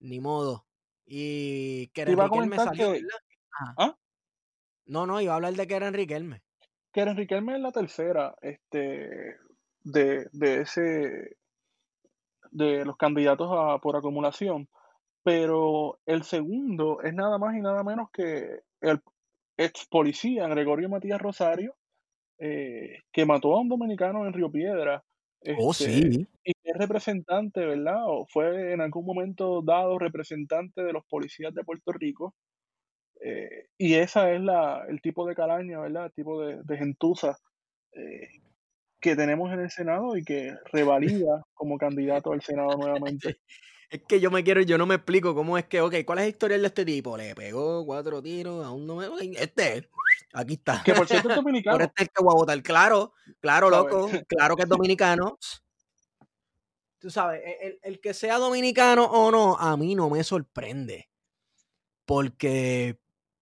ni 0.00 0.20
modo. 0.20 0.66
Y 1.04 1.88
que 1.88 2.04
Riquelme 2.04 2.56
salió, 2.56 2.94
¿Ah? 3.76 3.96
No, 4.86 5.06
no, 5.06 5.20
iba 5.20 5.32
a 5.32 5.36
hablar 5.36 5.54
de 5.54 5.66
que 5.66 5.74
era 5.74 5.90
Riquelme. 5.90 6.42
Keren 6.92 7.16
Riquelme 7.16 7.54
es 7.56 7.60
la 7.60 7.72
tercera 7.72 8.34
este, 8.40 9.36
de, 9.82 10.28
de 10.32 10.60
ese 10.62 11.36
de 12.50 12.84
los 12.84 12.96
candidatos 12.96 13.48
a, 13.52 13.78
por 13.78 13.96
acumulación, 13.96 14.68
pero 15.22 15.98
el 16.06 16.22
segundo 16.22 17.00
es 17.02 17.14
nada 17.14 17.38
más 17.38 17.56
y 17.56 17.60
nada 17.60 17.82
menos 17.84 18.10
que 18.12 18.60
el 18.80 19.00
ex 19.56 19.86
policía 19.86 20.46
Gregorio 20.48 20.88
Matías 20.88 21.20
Rosario, 21.20 21.74
eh, 22.38 22.98
que 23.12 23.26
mató 23.26 23.54
a 23.54 23.60
un 23.60 23.68
dominicano 23.68 24.26
en 24.26 24.32
Río 24.32 24.50
Piedra. 24.50 25.04
oh, 25.58 25.70
este, 25.72 25.84
sí. 25.84 26.28
Y 26.44 26.52
es 26.62 26.76
representante, 26.76 27.64
¿verdad? 27.66 28.04
O 28.06 28.26
fue 28.26 28.72
en 28.72 28.80
algún 28.80 29.04
momento 29.04 29.62
dado 29.62 29.98
representante 29.98 30.82
de 30.82 30.92
los 30.92 31.04
policías 31.06 31.52
de 31.54 31.64
Puerto 31.64 31.92
Rico 31.92 32.34
eh, 33.20 33.66
y 33.76 33.94
esa 33.94 34.32
es 34.32 34.40
la, 34.40 34.84
el 34.88 35.00
tipo 35.00 35.26
de 35.26 35.34
calaña, 35.34 35.80
¿verdad? 35.80 36.06
El 36.06 36.12
tipo 36.12 36.42
de, 36.42 36.62
de 36.62 36.76
gentuza 36.76 37.38
eh, 37.92 38.28
que 39.00 39.16
tenemos 39.16 39.52
en 39.52 39.60
el 39.60 39.70
Senado 39.70 40.16
y 40.16 40.24
que 40.24 40.54
revalida 40.72 41.44
como 41.54 41.78
candidato 41.78 42.32
al 42.32 42.42
Senado 42.42 42.76
nuevamente. 42.76 43.40
Es 43.90 44.02
que 44.06 44.20
yo 44.20 44.30
me 44.30 44.44
quiero, 44.44 44.60
yo 44.60 44.76
no 44.76 44.84
me 44.84 44.96
explico 44.96 45.34
cómo 45.34 45.56
es 45.56 45.64
que, 45.64 45.80
ok, 45.80 45.94
¿cuál 46.04 46.18
es 46.18 46.24
la 46.24 46.28
historia 46.28 46.58
de 46.58 46.66
este 46.66 46.84
tipo? 46.84 47.16
Le 47.16 47.34
pegó 47.34 47.86
cuatro 47.86 48.22
tiros, 48.22 48.64
aún 48.64 48.86
no 48.86 48.96
me. 48.96 49.06
Este, 49.38 49.88
aquí 50.34 50.54
está. 50.54 50.82
Que 50.84 50.92
por 50.92 51.08
cierto 51.08 51.30
es 51.30 51.36
dominicano. 51.42 51.82
este 51.82 52.04
es 52.04 52.08
que 52.10 52.22
voy 52.22 52.34
a 52.34 52.40
votar. 52.40 52.62
Claro, 52.62 53.14
claro, 53.40 53.70
loco, 53.70 54.10
claro 54.26 54.56
que 54.56 54.64
es 54.64 54.68
dominicano. 54.68 55.38
Tú 56.98 57.10
sabes, 57.10 57.40
el, 57.62 57.78
el 57.82 58.00
que 58.00 58.12
sea 58.12 58.36
dominicano 58.36 59.04
o 59.04 59.30
no, 59.30 59.56
a 59.56 59.76
mí 59.78 59.94
no 59.94 60.10
me 60.10 60.22
sorprende. 60.22 61.08
Porque 62.04 62.98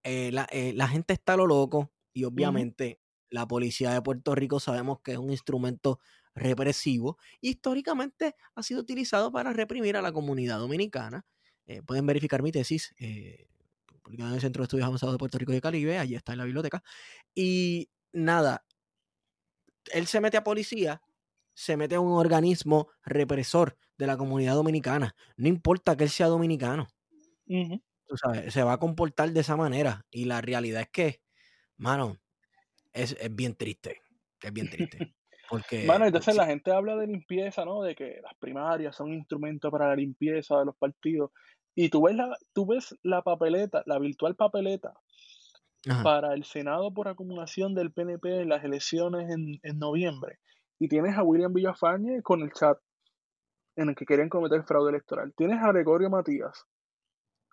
eh, 0.09 0.33
eh, 0.53 0.73
la, 0.73 0.87
gente 0.87 1.15
está 1.15 1.33
a 1.33 1.37
lo 1.37 1.49
loco 1.49 1.91
y 2.13 2.23
obviamente 2.23 3.01
la 3.37 3.47
policía 3.47 3.93
de 3.93 4.03
Puerto 4.03 4.35
Rico 4.35 4.61
sabemos 4.61 5.01
que 5.01 5.13
es 5.13 5.19
un 5.19 5.31
instrumento 5.31 6.01
represivo 6.35 7.19
y 7.41 7.51
históricamente 7.51 8.35
ha 8.55 8.63
sido 8.63 8.81
utilizado 8.81 9.31
para 9.31 9.53
reprimir 9.53 9.97
a 9.97 10.03
la 10.03 10.13
comunidad 10.13 10.59
dominicana. 10.59 11.25
Eh, 11.67 11.83
pueden 11.83 12.07
verificar 12.07 12.43
mi 12.43 12.53
tesis, 12.53 12.95
publicada 14.03 14.31
en 14.31 14.35
el 14.37 14.41
Centro 14.41 14.63
de 14.63 14.65
Estudios 14.65 14.87
Avanzados 14.87 15.15
de 15.15 15.19
Puerto 15.19 15.39
Rico 15.39 15.53
y 15.53 15.61
Caribe, 15.61 15.99
allí 15.99 16.15
está 16.15 16.33
en 16.33 16.39
la 16.39 16.45
biblioteca. 16.45 16.83
Y 17.35 17.89
nada, 18.13 18.65
él 19.93 20.07
se 20.07 20.21
mete 20.21 20.37
a 20.37 20.45
policía, 20.45 21.03
se 21.55 21.77
mete 21.77 21.95
a 21.95 22.01
un 22.01 22.13
organismo 22.13 22.89
represor 23.05 23.79
de 23.99 24.07
la 24.07 24.17
comunidad 24.17 24.55
dominicana. 24.55 25.15
No 25.37 25.49
importa 25.49 25.97
que 25.97 26.05
él 26.05 26.11
sea 26.11 26.27
dominicano 26.29 26.89
se 28.51 28.63
va 28.63 28.75
a 28.75 28.79
comportar 28.79 29.33
de 29.33 29.41
esa 29.41 29.57
manera. 29.57 30.07
Y 30.11 30.25
la 30.27 30.41
realidad 30.41 30.83
es 30.83 30.89
que, 30.91 31.23
mano, 31.77 32.19
es, 32.97 33.17
bien 33.35 33.55
triste. 33.55 34.01
Es 34.43 34.53
bien 34.53 34.69
triste. 34.69 34.99
Porque, 35.49 35.85
Mano, 35.85 36.07
entonces 36.07 36.35
la 36.35 36.47
gente 36.47 36.73
habla 36.73 36.97
de 36.97 37.07
limpieza, 37.07 37.65
¿no? 37.65 37.83
De 37.83 37.95
que 37.95 38.21
las 38.21 38.35
primarias 38.41 38.97
son 38.97 39.13
instrumentos 39.13 39.71
para 39.71 39.89
la 39.89 39.97
limpieza 39.97 40.59
de 40.59 40.65
los 40.65 40.77
partidos. 40.77 41.31
Y 41.77 41.89
tú 41.89 42.03
ves 42.03 42.17
la, 42.17 42.37
tú 42.53 42.67
ves 42.67 42.97
la 43.03 43.23
papeleta, 43.23 43.83
la 43.87 43.99
virtual 44.01 44.35
papeleta 44.35 44.93
para 46.03 46.35
el 46.35 46.43
Senado 46.43 46.93
por 46.93 47.07
acumulación 47.07 47.77
del 47.77 47.93
PNP 47.93 48.41
en 48.41 48.49
las 48.49 48.65
elecciones 48.65 49.31
en, 49.31 49.61
en 49.63 49.79
noviembre. 49.79 50.41
Y 50.81 50.89
tienes 50.89 51.17
a 51.17 51.23
William 51.23 51.53
Villafañe 51.53 52.23
con 52.23 52.43
el 52.43 52.53
chat 52.53 52.79
en 53.77 53.91
el 53.91 53.95
que 53.95 54.07
quieren 54.07 54.29
cometer 54.29 54.65
fraude 54.65 54.91
electoral. 54.91 55.33
Tienes 55.37 55.63
a 55.63 55.71
Gregorio 55.71 56.11
Matías, 56.11 56.67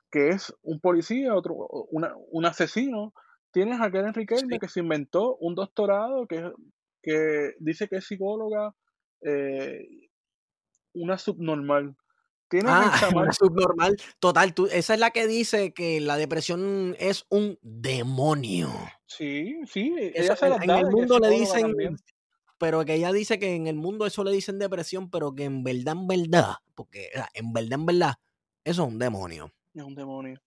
que 0.09 0.29
es 0.29 0.53
un 0.61 0.79
policía, 0.79 1.35
otro, 1.35 1.53
un 1.53 2.45
asesino. 2.45 3.13
Tienes 3.53 3.79
a 3.79 3.89
Karen 3.89 4.13
Riquelme 4.13 4.59
que 4.59 4.67
se 4.67 4.81
inventó 4.81 5.37
un 5.37 5.55
doctorado 5.55 6.27
que, 6.27 6.51
que 7.01 7.53
dice 7.59 7.87
que 7.87 7.97
es 7.97 8.05
psicóloga, 8.05 8.75
eh, 9.21 9.87
una 10.93 11.17
subnormal. 11.17 11.95
Tienes 12.49 12.71
ah, 12.73 12.91
una 13.15 13.31
subnormal. 13.31 13.95
Total, 14.19 14.53
tú, 14.53 14.65
esa 14.65 14.95
es 14.95 14.99
la 14.99 15.11
que 15.11 15.27
dice 15.27 15.73
que 15.73 16.01
la 16.01 16.17
depresión 16.17 16.95
es 16.99 17.25
un 17.29 17.57
demonio. 17.61 18.69
Sí, 19.05 19.61
sí. 19.65 19.93
en 20.13 20.69
el 20.69 20.89
mundo 20.89 21.19
le 21.19 21.29
dicen, 21.29 21.75
pero 22.57 22.83
que 22.83 22.95
ella 22.95 23.13
dice 23.13 23.39
que 23.39 23.55
en 23.55 23.67
el 23.67 23.75
mundo 23.75 24.05
eso 24.05 24.23
le 24.23 24.31
dicen 24.31 24.59
depresión, 24.59 25.09
pero 25.09 25.33
que 25.33 25.45
en 25.45 25.63
verdad, 25.63 25.93
en 25.93 26.07
verdad, 26.07 26.55
porque 26.75 27.09
en 27.33 27.53
verdad, 27.53 27.73
en 27.73 27.85
verdad, 27.85 28.13
eso 28.65 28.83
es 28.83 28.89
un 28.89 28.99
demonio 28.99 29.53
es 29.73 29.83
un 29.83 29.95
demonio. 29.95 30.41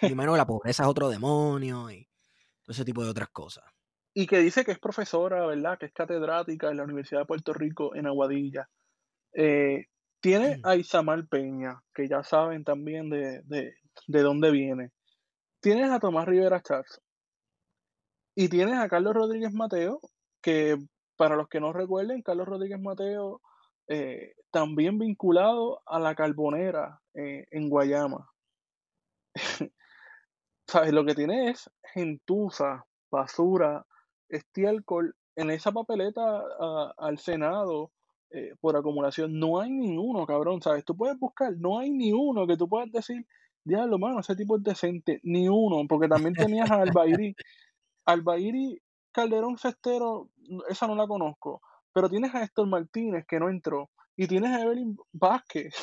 Primero 0.00 0.36
la 0.36 0.46
pobreza 0.46 0.84
es 0.84 0.88
otro 0.88 1.08
demonio 1.08 1.90
y 1.90 2.07
ese 2.68 2.84
tipo 2.84 3.02
de 3.02 3.10
otras 3.10 3.28
cosas. 3.30 3.64
Y 4.14 4.26
que 4.26 4.38
dice 4.38 4.64
que 4.64 4.72
es 4.72 4.78
profesora, 4.78 5.46
¿verdad? 5.46 5.78
Que 5.78 5.86
es 5.86 5.92
catedrática 5.92 6.70
en 6.70 6.76
la 6.76 6.84
Universidad 6.84 7.20
de 7.20 7.26
Puerto 7.26 7.52
Rico 7.52 7.94
en 7.94 8.06
Aguadilla. 8.06 8.68
Eh, 9.32 9.86
tiene 10.20 10.58
mm. 10.58 10.66
a 10.66 10.76
Isamar 10.76 11.26
Peña, 11.28 11.80
que 11.94 12.08
ya 12.08 12.22
saben 12.22 12.64
también 12.64 13.10
de, 13.10 13.74
dónde 14.06 14.50
viene. 14.50 14.90
Tienes 15.60 15.90
a 15.90 16.00
Tomás 16.00 16.26
Rivera 16.26 16.62
Chávez. 16.62 17.00
Y 18.34 18.48
tienes 18.48 18.78
a 18.78 18.88
Carlos 18.88 19.14
Rodríguez 19.14 19.52
Mateo, 19.52 20.00
que 20.40 20.76
para 21.16 21.36
los 21.36 21.48
que 21.48 21.60
no 21.60 21.72
recuerden, 21.72 22.22
Carlos 22.22 22.46
Rodríguez 22.46 22.80
Mateo 22.80 23.40
eh, 23.88 24.34
también 24.50 24.98
vinculado 24.98 25.82
a 25.86 25.98
la 25.98 26.14
carbonera 26.14 27.00
eh, 27.14 27.46
en 27.50 27.68
Guayama. 27.68 28.30
¿Sabes? 30.68 30.92
Lo 30.92 31.04
que 31.04 31.14
tiene 31.14 31.50
es 31.50 31.70
gentuza 31.94 32.84
basura, 33.10 33.86
estiércol, 34.28 35.14
en 35.34 35.50
esa 35.50 35.72
papeleta 35.72 36.42
al 36.98 37.18
Senado 37.18 37.90
eh, 38.30 38.54
por 38.60 38.76
acumulación, 38.76 39.38
no 39.38 39.60
hay 39.60 39.70
ninguno, 39.70 40.26
cabrón, 40.26 40.60
¿sabes? 40.60 40.84
Tú 40.84 40.94
puedes 40.94 41.18
buscar, 41.18 41.54
no 41.56 41.78
hay 41.78 41.90
ni 41.90 42.12
uno 42.12 42.46
que 42.46 42.58
tú 42.58 42.68
puedas 42.68 42.92
decir, 42.92 43.24
diablo, 43.64 43.98
mano, 43.98 44.20
ese 44.20 44.36
tipo 44.36 44.56
es 44.56 44.62
decente, 44.62 45.20
ni 45.22 45.48
uno, 45.48 45.86
porque 45.88 46.08
también 46.08 46.34
tenías 46.34 46.70
a 46.70 46.82
Albairi. 46.82 47.34
Albairi 48.04 48.78
Calderón 49.12 49.56
Cestero, 49.56 50.28
esa 50.68 50.86
no 50.86 50.94
la 50.94 51.06
conozco, 51.06 51.62
pero 51.92 52.10
tienes 52.10 52.34
a 52.34 52.42
Héctor 52.42 52.66
Martínez 52.66 53.24
que 53.26 53.40
no 53.40 53.48
entró, 53.48 53.90
y 54.16 54.26
tienes 54.26 54.50
a 54.50 54.62
Evelyn 54.62 54.96
Vázquez. 55.12 55.74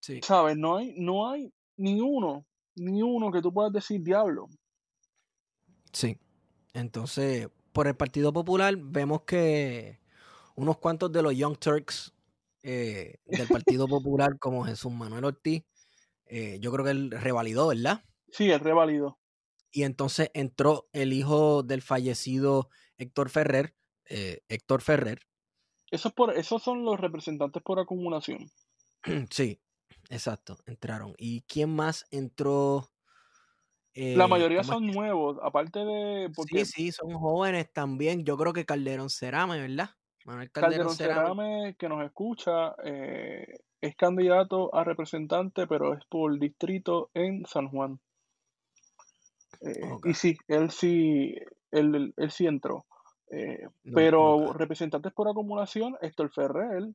Sí. 0.00 0.20
¿Sabes? 0.22 0.56
No 0.56 0.76
hay, 0.76 0.94
no 0.96 1.28
hay 1.28 1.52
ni 1.76 2.00
uno, 2.00 2.46
ni 2.76 3.02
uno 3.02 3.32
que 3.32 3.42
tú 3.42 3.52
puedas 3.52 3.72
decir 3.72 4.02
diablo. 4.02 4.48
Sí. 5.92 6.18
Entonces, 6.74 7.48
por 7.72 7.86
el 7.86 7.96
Partido 7.96 8.32
Popular 8.32 8.76
vemos 8.76 9.22
que 9.22 10.00
unos 10.54 10.78
cuantos 10.78 11.10
de 11.12 11.22
los 11.22 11.36
Young 11.36 11.58
Turks 11.58 12.14
eh, 12.62 13.18
del 13.26 13.48
Partido 13.48 13.86
Popular, 13.88 14.38
como 14.38 14.64
Jesús 14.64 14.92
Manuel 14.92 15.24
Ortiz, 15.24 15.64
eh, 16.26 16.58
yo 16.60 16.72
creo 16.72 16.84
que 16.84 16.90
él 16.90 17.10
revalidó, 17.10 17.68
¿verdad? 17.68 18.04
Sí, 18.30 18.50
él 18.50 18.60
revalidó. 18.60 19.18
Y 19.70 19.84
entonces 19.84 20.30
entró 20.34 20.88
el 20.92 21.12
hijo 21.12 21.62
del 21.62 21.82
fallecido 21.82 22.68
Héctor 22.98 23.30
Ferrer, 23.30 23.74
eh, 24.08 24.40
Héctor 24.48 24.82
Ferrer. 24.82 25.20
Eso 25.90 26.10
por, 26.10 26.36
esos 26.36 26.62
son 26.62 26.84
los 26.84 26.98
representantes 26.98 27.62
por 27.62 27.78
acumulación. 27.78 28.50
Sí, 29.30 29.60
exacto, 30.10 30.58
entraron. 30.66 31.14
¿Y 31.18 31.42
quién 31.42 31.74
más 31.74 32.06
entró? 32.10 32.88
la 33.94 34.26
mayoría 34.26 34.62
son 34.62 34.86
nuevos, 34.86 35.38
aparte 35.42 35.78
de... 35.78 36.30
Sí, 36.50 36.66
sí, 36.66 36.92
son 36.92 37.14
jóvenes 37.14 37.72
también. 37.72 38.26
Yo 38.26 38.36
creo 38.36 38.52
que 38.52 38.66
Calderón 38.66 39.08
Cerame, 39.08 39.58
¿verdad? 39.58 39.88
Calderón, 40.52 40.94
Cerame, 40.94 41.76
que 41.78 41.88
nos 41.88 42.04
escucha, 42.04 42.74
eh, 42.84 43.60
es 43.80 43.96
candidato 43.96 44.74
a 44.74 44.82
representante, 44.82 45.66
pero 45.66 45.94
es 45.94 46.04
por 46.06 46.38
distrito 46.38 47.10
en 47.14 47.46
San 47.46 47.68
Juan. 47.68 48.00
Eh, 49.60 49.80
y 50.04 50.14
sí, 50.14 50.36
él 50.48 50.70
sí, 50.70 51.34
él, 51.70 52.12
él 52.16 52.30
sí 52.30 52.46
entró. 52.46 52.86
Eh, 53.30 53.68
pero 53.94 54.52
representantes 54.52 55.12
por 55.12 55.28
acumulación, 55.28 55.96
Héctor 56.00 56.30
Ferrer, 56.30 56.88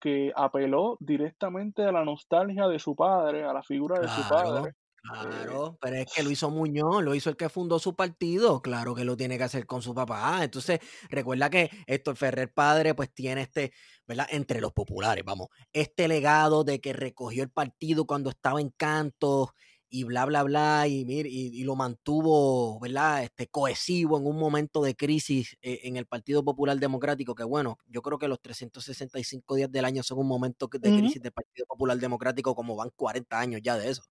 que 0.00 0.32
apeló 0.34 0.96
directamente 1.00 1.82
a 1.82 1.92
la 1.92 2.04
nostalgia 2.04 2.68
de 2.68 2.78
su 2.78 2.94
padre, 2.94 3.44
a 3.44 3.52
la 3.52 3.62
figura 3.62 3.98
de 4.00 4.08
su 4.08 4.28
padre. 4.28 4.72
Claro, 5.02 5.78
pero 5.80 5.96
es 5.96 6.06
que 6.12 6.22
lo 6.24 6.30
hizo 6.30 6.50
Muñoz, 6.50 7.02
lo 7.02 7.14
hizo 7.14 7.30
el 7.30 7.36
que 7.36 7.48
fundó 7.48 7.78
su 7.78 7.94
partido, 7.94 8.60
claro 8.60 8.94
que 8.94 9.04
lo 9.04 9.16
tiene 9.16 9.38
que 9.38 9.44
hacer 9.44 9.64
con 9.64 9.80
su 9.80 9.94
papá. 9.94 10.42
Entonces, 10.42 10.80
recuerda 11.08 11.48
que 11.48 11.70
Héctor 11.86 12.16
Ferrer 12.16 12.52
padre, 12.52 12.94
pues 12.94 13.12
tiene 13.14 13.42
este, 13.42 13.72
¿verdad? 14.06 14.26
Entre 14.30 14.60
los 14.60 14.72
populares, 14.72 15.24
vamos, 15.24 15.48
este 15.72 16.08
legado 16.08 16.64
de 16.64 16.80
que 16.80 16.92
recogió 16.92 17.44
el 17.44 17.50
partido 17.50 18.04
cuando 18.04 18.30
estaba 18.30 18.60
en 18.60 18.70
canto 18.70 19.52
y 19.88 20.04
bla, 20.04 20.24
bla, 20.24 20.42
bla, 20.42 20.86
y, 20.88 21.04
y, 21.08 21.60
y, 21.60 21.64
lo 21.64 21.76
mantuvo, 21.76 22.78
¿verdad? 22.80 23.22
Este, 23.22 23.46
cohesivo 23.46 24.18
en 24.18 24.26
un 24.26 24.38
momento 24.38 24.82
de 24.82 24.96
crisis 24.96 25.56
eh, 25.62 25.80
en 25.84 25.96
el 25.96 26.06
Partido 26.06 26.44
Popular 26.44 26.78
Democrático, 26.78 27.34
que 27.34 27.44
bueno, 27.44 27.78
yo 27.86 28.02
creo 28.02 28.18
que 28.18 28.28
los 28.28 28.40
365 28.40 29.54
días 29.54 29.70
del 29.70 29.84
año 29.84 30.02
son 30.02 30.18
un 30.18 30.28
momento 30.28 30.68
de 30.72 30.98
crisis 30.98 31.22
del 31.22 31.32
Partido 31.32 31.66
Popular 31.66 31.98
Democrático, 31.98 32.54
como 32.54 32.76
van 32.76 32.90
40 32.96 33.38
años 33.38 33.60
ya 33.62 33.76
de 33.76 33.90
eso. 33.90 34.02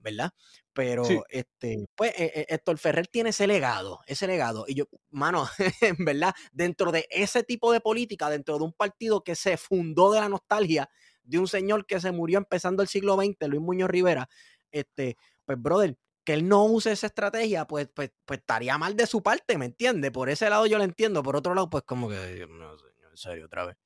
¿verdad? 0.00 0.30
Pero, 0.72 1.02
este, 1.28 1.88
pues, 1.96 2.12
eh, 2.12 2.32
eh, 2.34 2.46
Héctor 2.50 2.78
Ferrer 2.78 3.08
tiene 3.08 3.30
ese 3.30 3.48
legado, 3.48 4.00
ese 4.06 4.28
legado. 4.28 4.64
Y 4.68 4.74
yo, 4.74 4.84
mano, 5.10 5.48
¿verdad? 5.98 6.32
Dentro 6.52 6.92
de 6.92 7.06
ese 7.10 7.42
tipo 7.42 7.72
de 7.72 7.80
política, 7.80 8.30
dentro 8.30 8.58
de 8.58 8.64
un 8.64 8.72
partido 8.72 9.24
que 9.24 9.34
se 9.34 9.56
fundó 9.56 10.12
de 10.12 10.20
la 10.20 10.28
nostalgia 10.28 10.88
de 11.24 11.38
un 11.38 11.46
señor 11.46 11.84
que 11.84 12.00
se 12.00 12.10
murió 12.10 12.38
empezando 12.38 12.82
el 12.82 12.88
siglo 12.88 13.16
XX, 13.16 13.48
Luis 13.48 13.60
Muñoz 13.60 13.90
Rivera, 13.90 14.28
este, 14.72 15.16
pues, 15.44 15.60
brother, 15.60 15.96
que 16.24 16.34
él 16.34 16.48
no 16.48 16.64
use 16.64 16.92
esa 16.92 17.06
estrategia, 17.06 17.66
pues, 17.66 17.88
pues, 17.94 18.12
pues 18.26 18.40
estaría 18.40 18.76
mal 18.78 18.96
de 18.96 19.06
su 19.06 19.22
parte, 19.22 19.56
¿me 19.58 19.66
entiende? 19.66 20.10
Por 20.10 20.28
ese 20.28 20.50
lado 20.50 20.66
yo 20.66 20.78
lo 20.78 20.84
entiendo, 20.84 21.22
por 21.22 21.36
otro 21.36 21.54
lado, 21.54 21.70
pues 21.70 21.84
como 21.84 22.08
que, 22.08 22.46
no, 22.48 22.78
señor, 22.78 23.10
en 23.10 23.16
serio, 23.16 23.46
otra 23.46 23.66
vez. 23.66 23.76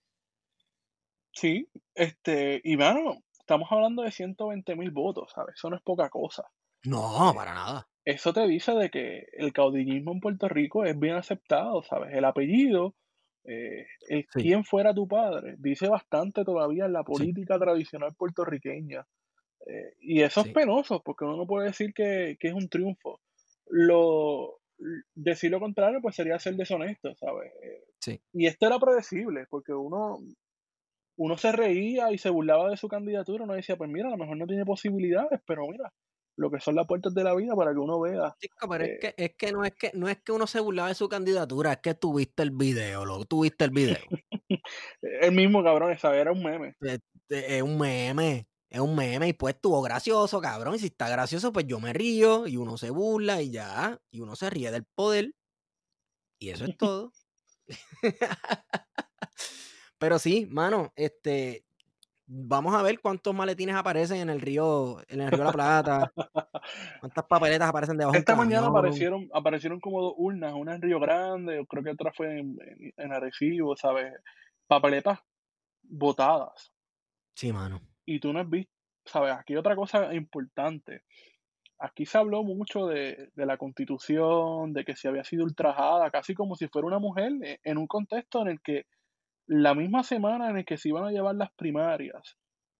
Sí, 1.32 1.68
este, 1.94 2.60
y 2.64 2.76
mano, 2.76 3.22
estamos 3.38 3.68
hablando 3.70 4.02
de 4.02 4.10
120 4.10 4.76
mil 4.76 4.90
votos, 4.90 5.32
¿sabes? 5.34 5.54
Eso 5.56 5.70
no 5.70 5.76
es 5.76 5.82
poca 5.82 6.10
cosa. 6.10 6.44
No, 6.84 7.32
para 7.34 7.54
nada. 7.54 7.88
Eso 8.04 8.32
te 8.32 8.46
dice 8.46 8.72
de 8.72 8.90
que 8.90 9.26
el 9.32 9.52
caudillismo 9.52 10.12
en 10.12 10.20
Puerto 10.20 10.48
Rico 10.48 10.84
es 10.84 10.98
bien 10.98 11.14
aceptado, 11.14 11.82
¿sabes? 11.84 12.12
El 12.12 12.24
apellido, 12.24 12.96
eh, 13.44 13.86
el 14.08 14.26
quién 14.26 14.64
fuera 14.64 14.92
tu 14.92 15.06
padre, 15.06 15.54
dice 15.58 15.88
bastante 15.88 16.44
todavía 16.44 16.86
en 16.86 16.92
la 16.92 17.04
política 17.04 17.58
tradicional 17.58 18.14
puertorriqueña. 18.16 19.06
Eh, 19.66 19.94
y 20.00 20.22
eso 20.22 20.40
es 20.40 20.52
penoso, 20.52 21.02
porque 21.02 21.24
uno 21.24 21.36
no 21.36 21.46
puede 21.46 21.68
decir 21.68 21.92
que, 21.94 22.36
que, 22.38 22.48
es 22.48 22.54
un 22.54 22.68
triunfo. 22.68 23.20
Lo, 23.68 24.60
decir 25.14 25.50
lo 25.50 25.60
contrario, 25.60 26.00
pues 26.02 26.16
sería 26.16 26.38
ser 26.38 26.54
deshonesto, 26.56 27.14
¿sabes? 27.16 27.52
Sí. 28.00 28.20
Y 28.32 28.46
esto 28.46 28.66
era 28.66 28.78
predecible, 28.78 29.46
porque 29.48 29.72
uno, 29.72 30.18
uno 31.16 31.38
se 31.38 31.52
reía 31.52 32.10
y 32.12 32.18
se 32.18 32.30
burlaba 32.30 32.70
de 32.70 32.76
su 32.76 32.88
candidatura, 32.88 33.44
uno 33.44 33.54
decía, 33.54 33.76
pues 33.76 33.90
mira, 33.90 34.08
a 34.08 34.12
lo 34.12 34.18
mejor 34.18 34.36
no 34.36 34.46
tiene 34.46 34.64
posibilidades, 34.64 35.40
pero 35.46 35.66
mira, 35.68 35.92
lo 36.36 36.50
que 36.50 36.60
son 36.60 36.74
las 36.74 36.86
puertas 36.86 37.14
de 37.14 37.24
la 37.24 37.34
vida 37.34 37.54
para 37.54 37.72
que 37.72 37.78
uno 37.78 38.00
vea. 38.00 38.34
Chico, 38.40 38.68
pero 38.68 38.84
es, 38.84 38.90
eh 38.90 38.98
que, 39.00 39.14
es 39.16 39.34
que 39.36 39.52
no 39.52 39.64
es 39.64 39.74
que 39.74 39.90
no 39.94 40.08
es 40.08 40.18
que 40.22 40.32
uno 40.32 40.46
se 40.46 40.60
burlaba 40.60 40.88
de 40.88 40.94
su 40.94 41.08
candidatura, 41.08 41.72
es 41.72 41.78
que 41.78 41.94
tuviste 41.94 42.42
el 42.42 42.50
video, 42.50 43.04
lo 43.04 43.24
tuviste 43.24 43.64
el 43.64 43.70
video. 43.70 44.00
el 45.02 45.32
mismo 45.32 45.62
cabrón, 45.62 45.92
esa 45.92 46.14
era 46.16 46.32
un 46.32 46.42
meme. 46.42 46.74
Es, 46.80 47.62
un 47.62 47.78
meme, 47.78 48.46
es 48.72 48.80
un 48.80 48.96
meme, 48.96 49.28
y 49.28 49.32
pues 49.34 49.54
estuvo 49.54 49.82
gracioso, 49.82 50.40
cabrón. 50.40 50.76
Y 50.76 50.78
si 50.78 50.86
está 50.86 51.06
gracioso, 51.10 51.52
pues 51.52 51.66
yo 51.66 51.78
me 51.78 51.92
río, 51.92 52.46
y 52.46 52.56
uno 52.56 52.78
se 52.78 52.88
burla, 52.88 53.42
y 53.42 53.50
ya, 53.50 54.00
y 54.10 54.20
uno 54.20 54.34
se 54.34 54.48
ríe 54.48 54.70
del 54.70 54.84
poder. 54.84 55.34
Y 56.38 56.48
eso 56.48 56.64
es 56.64 56.74
todo. 56.78 57.12
Pero 59.98 60.18
sí, 60.18 60.48
mano, 60.50 60.90
este, 60.96 61.66
vamos 62.26 62.74
a 62.74 62.80
ver 62.80 62.98
cuántos 63.00 63.34
maletines 63.34 63.74
aparecen 63.74 64.20
en 64.20 64.30
el 64.30 64.40
río, 64.40 65.02
en 65.06 65.20
el 65.20 65.30
río 65.30 65.44
la 65.44 65.52
Plata, 65.52 66.12
cuántas 67.00 67.26
papeletas 67.26 67.68
aparecen 67.68 67.98
debajo. 67.98 68.16
Esta 68.16 68.34
mañana 68.34 68.68
aparecieron, 68.68 69.28
aparecieron 69.34 69.80
como 69.80 70.00
dos 70.00 70.14
urnas, 70.16 70.54
una 70.54 70.74
en 70.74 70.80
Río 70.80 70.98
Grande, 70.98 71.66
creo 71.68 71.84
que 71.84 71.90
otra 71.90 72.10
fue 72.10 72.38
en, 72.38 72.56
en, 72.96 73.12
Arecibo, 73.12 73.76
¿sabes? 73.76 74.14
Papeletas 74.66 75.20
botadas. 75.82 76.72
Sí, 77.34 77.52
mano. 77.52 77.91
Y 78.04 78.20
tú 78.20 78.32
no 78.32 78.40
has 78.40 78.50
visto, 78.50 78.72
¿sabes? 79.04 79.32
Aquí 79.32 79.56
otra 79.56 79.76
cosa 79.76 80.14
importante. 80.14 81.02
Aquí 81.78 82.06
se 82.06 82.18
habló 82.18 82.44
mucho 82.44 82.86
de, 82.86 83.30
de, 83.34 83.46
la 83.46 83.56
constitución, 83.56 84.72
de 84.72 84.84
que 84.84 84.94
se 84.96 85.08
había 85.08 85.24
sido 85.24 85.44
ultrajada, 85.44 86.10
casi 86.10 86.34
como 86.34 86.54
si 86.54 86.68
fuera 86.68 86.86
una 86.86 87.00
mujer, 87.00 87.32
eh, 87.42 87.58
en 87.64 87.78
un 87.78 87.86
contexto 87.86 88.42
en 88.42 88.48
el 88.48 88.60
que 88.60 88.86
la 89.46 89.74
misma 89.74 90.04
semana 90.04 90.48
en 90.48 90.56
la 90.56 90.64
que 90.64 90.78
se 90.78 90.90
iban 90.90 91.04
a 91.04 91.10
llevar 91.10 91.34
las 91.34 91.52
primarias, 91.52 92.36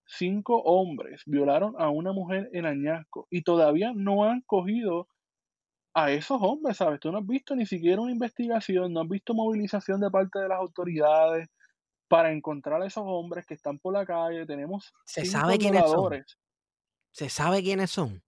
cinco 0.07 0.63
hombres 0.63 1.23
violaron 1.27 1.75
a 1.79 1.91
una 1.91 2.13
mujer 2.13 2.49
en 2.53 2.67
Añasco 2.67 3.27
y 3.31 3.43
todavía 3.43 3.93
no 3.95 4.25
han 4.25 4.43
cogido 4.43 5.09
a 5.95 6.11
esos 6.11 6.39
hombres, 6.41 6.79
¿sabes? 6.79 7.01
Tú 7.01 7.13
no 7.13 7.19
has 7.19 7.27
visto 7.27 7.55
ni 7.55 7.67
siquiera 7.67 8.01
una 8.01 8.13
investigación, 8.13 8.93
no 8.93 9.03
has 9.03 9.09
visto 9.09 9.35
movilización 9.35 10.01
de 10.01 10.11
parte 10.11 10.39
de 10.39 10.49
las 10.49 10.59
autoridades 10.59 11.49
para 12.13 12.31
encontrar 12.31 12.83
a 12.83 12.87
esos 12.87 13.05
hombres 13.07 13.47
que 13.47 13.55
están 13.55 13.79
por 13.79 13.95
la 13.95 14.05
calle. 14.05 14.45
Tenemos 14.45 14.93
¿Se 15.07 15.25
sabe 15.25 15.57
quiénes 15.57 15.89
son? 15.89 16.23
¿Se 17.11 17.31
sabe 17.31 17.63
quiénes 17.63 17.91
son? 17.91 18.23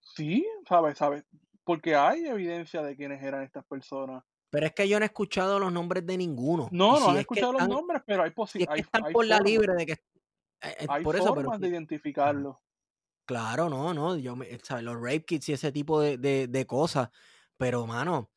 Sí, 0.00 0.46
sabes, 0.66 0.96
sabes, 0.96 1.22
porque 1.64 1.94
hay 1.94 2.24
evidencia 2.24 2.80
de 2.80 2.96
quiénes 2.96 3.22
eran 3.22 3.42
estas 3.42 3.62
personas. 3.66 4.24
Pero 4.48 4.64
es 4.64 4.72
que 4.72 4.88
yo 4.88 4.98
no 4.98 5.04
he 5.04 5.08
escuchado 5.08 5.58
los 5.58 5.70
nombres 5.70 6.06
de 6.06 6.16
ninguno. 6.16 6.70
No, 6.72 6.98
no 6.98 7.14
he 7.14 7.20
escuchado 7.20 7.52
los 7.52 7.68
nombres, 7.68 8.00
pero 8.06 8.22
hay 8.22 8.30
posibilidades. 8.30 8.86
están 8.86 9.12
por 9.12 9.26
la 9.26 9.38
libre 9.38 9.74
de 9.74 9.84
que. 9.84 9.92
Eh, 9.92 9.98
eh, 10.62 10.86
hay 10.88 11.04
por 11.04 11.14
eso, 11.14 11.34
formas 11.34 11.60
de 11.60 11.68
identificarlo. 11.68 12.62
Claro, 13.26 13.68
no, 13.68 13.92
no. 13.92 14.16
Yo 14.16 14.34
¿sabes? 14.62 14.82
Los 14.82 14.96
rape 14.96 15.26
kits 15.26 15.50
y 15.50 15.52
ese 15.52 15.72
tipo 15.72 16.00
de, 16.00 16.64
cosas. 16.66 17.10
Pero, 17.58 17.86
mano, 17.86 18.30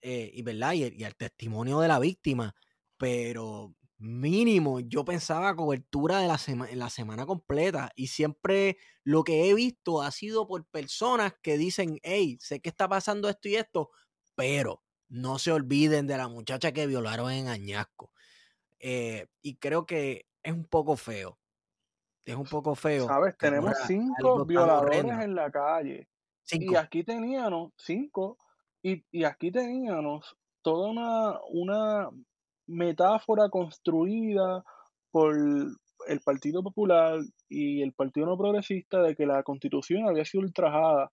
eh, 0.00 0.30
y 0.32 0.42
verdad, 0.42 0.74
y 0.74 0.84
el, 0.84 1.16
testimonio 1.16 1.80
de 1.80 1.88
la 1.88 1.98
víctima. 1.98 2.54
Pero 2.96 3.74
mínimo, 3.98 4.80
yo 4.80 5.04
pensaba 5.04 5.56
cobertura 5.56 6.20
de 6.20 6.28
la, 6.28 6.38
semana 6.38 6.70
la 6.74 6.90
semana 6.90 7.26
completa. 7.26 7.90
Y 7.96 8.08
siempre 8.08 8.78
lo 9.04 9.24
que 9.24 9.48
he 9.48 9.54
visto 9.54 10.02
ha 10.02 10.10
sido 10.10 10.46
por 10.46 10.64
personas 10.66 11.34
que 11.42 11.58
dicen, 11.58 11.98
hey, 12.02 12.38
sé 12.40 12.60
que 12.60 12.68
está 12.68 12.88
pasando 12.88 13.28
esto 13.28 13.48
y 13.48 13.56
esto, 13.56 13.90
pero 14.34 14.82
no 15.08 15.38
se 15.38 15.52
olviden 15.52 16.06
de 16.06 16.16
la 16.16 16.28
muchacha 16.28 16.72
que 16.72 16.86
violaron 16.86 17.32
en 17.32 17.48
Añasco. 17.48 18.12
Eh, 18.78 19.26
y 19.42 19.56
creo 19.56 19.86
que 19.86 20.26
es 20.42 20.52
un 20.52 20.64
poco 20.64 20.96
feo. 20.96 21.38
Es 22.24 22.36
un 22.36 22.46
poco 22.46 22.74
feo. 22.74 23.06
Sabes, 23.06 23.36
tenemos 23.38 23.74
cinco 23.86 24.44
violadores 24.44 25.04
en 25.04 25.34
la 25.34 25.50
calle. 25.50 26.08
Y 26.50 26.76
aquí 26.76 27.04
teníamos 27.04 27.72
cinco 27.76 28.38
Y, 28.82 29.04
y 29.10 29.24
aquí 29.24 29.50
teníamos 29.50 30.36
toda 30.62 30.88
una, 30.90 31.40
una 31.50 32.10
metáfora 32.68 33.48
construida 33.50 34.64
por 35.10 35.36
el 35.36 36.20
Partido 36.24 36.62
Popular 36.62 37.20
y 37.48 37.82
el 37.82 37.92
Partido 37.92 38.26
No 38.26 38.38
Progresista 38.38 39.02
de 39.02 39.16
que 39.16 39.26
la 39.26 39.42
Constitución 39.42 40.08
había 40.08 40.24
sido 40.24 40.44
ultrajada. 40.44 41.10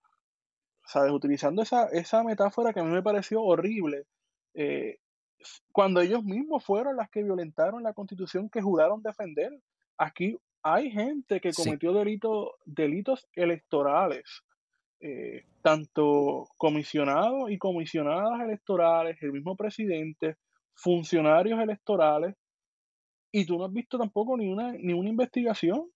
¿Sabes? 0.86 1.12
Utilizando 1.12 1.64
esa, 1.64 1.86
esa 1.90 2.24
metáfora 2.24 2.74
que 2.74 2.80
a 2.82 2.84
mí 2.84 2.92
me 2.92 3.04
pareció 3.04 3.42
horrible. 3.44 4.06
eh, 4.54 4.98
cuando 5.72 6.02
ellos 6.02 6.24
mismos 6.24 6.64
fueron 6.66 6.96
las 6.98 7.10
que 7.10 7.24
violentaron 7.24 7.84
la 7.84 7.94
Constitución 7.94 8.50
que 8.50 8.62
juraron 8.62 9.02
defender. 9.04 9.52
Aquí 9.98 10.38
hay 10.64 10.92
gente 10.92 11.40
que 11.42 11.54
Sí, 11.54 11.64
cometió 11.64 11.94
delitos, 11.94 12.50
delitos 12.66 13.28
electorales 13.36 14.44
eh, 15.02 15.44
tanto 15.62 16.48
comisionados 16.58 17.52
y 17.52 17.58
comisionadas 17.58 18.42
electorales, 18.42 19.18
el 19.22 19.34
mismo 19.34 19.56
presidente, 19.56 20.38
funcionarios 20.76 21.60
electorales, 21.60 22.36
y 23.32 23.46
tú 23.46 23.58
no 23.58 23.66
has 23.66 23.74
visto 23.74 23.98
tampoco 23.98 24.38
ni 24.38 24.48
una, 24.48 24.72
ni 24.74 24.94
una 24.94 25.10
investigación, 25.10 25.90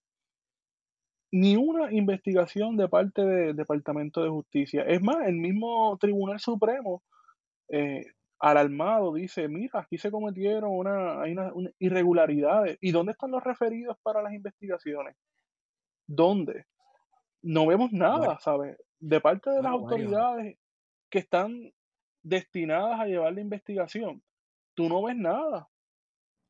ni 1.31 1.55
una 1.55 1.91
investigación 1.91 2.75
de 2.75 2.89
parte 2.89 3.23
del 3.23 3.55
Departamento 3.55 4.23
de 4.23 4.29
Justicia. 4.29 4.83
Es 4.83 5.01
más, 5.01 5.27
el 5.27 5.35
mismo 5.35 5.97
Tribunal 5.99 6.39
Supremo, 6.39 7.03
eh, 7.69 8.05
alarmado, 8.39 9.13
dice, 9.13 9.47
mira, 9.47 9.79
aquí 9.79 9.97
se 9.97 10.11
cometieron 10.11 10.71
una, 10.71 11.21
hay 11.21 11.33
una, 11.33 11.53
una 11.53 11.69
irregularidades. 11.77 12.77
¿Y 12.81 12.91
dónde 12.91 13.11
están 13.11 13.31
los 13.31 13.43
referidos 13.43 13.97
para 14.01 14.21
las 14.21 14.33
investigaciones? 14.33 15.15
¿Dónde? 16.07 16.65
No 17.41 17.67
vemos 17.67 17.91
nada, 17.91 18.39
¿sabes? 18.39 18.77
De 18.99 19.21
parte 19.21 19.49
de 19.49 19.61
las 19.61 19.71
bueno, 19.71 19.85
autoridades 19.85 20.57
que 21.09 21.19
están 21.19 21.71
destinadas 22.23 22.99
a 22.99 23.05
llevar 23.05 23.33
la 23.33 23.41
investigación, 23.41 24.21
tú 24.79 24.87
no 24.87 25.03
ves 25.03 25.17
nada. 25.17 25.67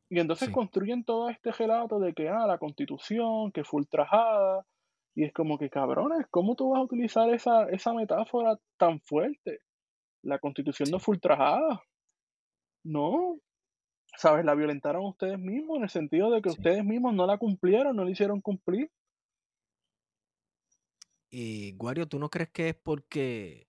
Y 0.07 0.19
entonces 0.19 0.49
sí, 0.49 0.53
construyen 0.53 1.03
todo 1.03 1.29
este 1.29 1.51
relato 1.51 1.99
de 1.99 2.13
que, 2.13 2.29
ah, 2.29 2.45
la 2.45 2.59
constitución, 2.59 3.51
que 3.51 3.63
fue 3.63 3.79
ultrajada, 3.79 4.67
y 5.15 5.23
es 5.23 5.33
como 5.33 5.57
que, 5.57 5.71
cabrones, 5.71 6.27
¿cómo 6.29 6.55
tú 6.55 6.69
vas 6.69 6.79
a 6.79 6.83
utilizar 6.83 7.33
esa, 7.33 7.67
esa 7.69 7.91
metáfora 7.91 8.59
tan 8.77 9.01
fuerte? 9.01 9.61
La 10.21 10.37
constitución 10.37 10.89
no 10.91 10.99
fue 10.99 11.13
ultrajada, 11.13 11.81
no, 12.83 13.39
¿sabes? 14.15 14.45
La 14.45 14.53
violentaron 14.53 15.07
ustedes 15.07 15.39
mismos 15.39 15.77
en 15.77 15.83
el 15.85 15.89
sentido 15.89 16.29
de 16.29 16.43
que 16.43 16.51
sí. 16.51 16.57
ustedes 16.59 16.85
mismos 16.85 17.15
no 17.15 17.25
la 17.25 17.39
cumplieron, 17.39 17.95
no 17.95 18.05
la 18.05 18.11
hicieron 18.11 18.41
cumplir. 18.41 18.91
Y 21.31 21.71
Guario, 21.77 22.07
¿tú 22.07 22.19
no 22.19 22.29
crees 22.29 22.51
que 22.51 22.69
es 22.69 22.75
porque 22.75 23.65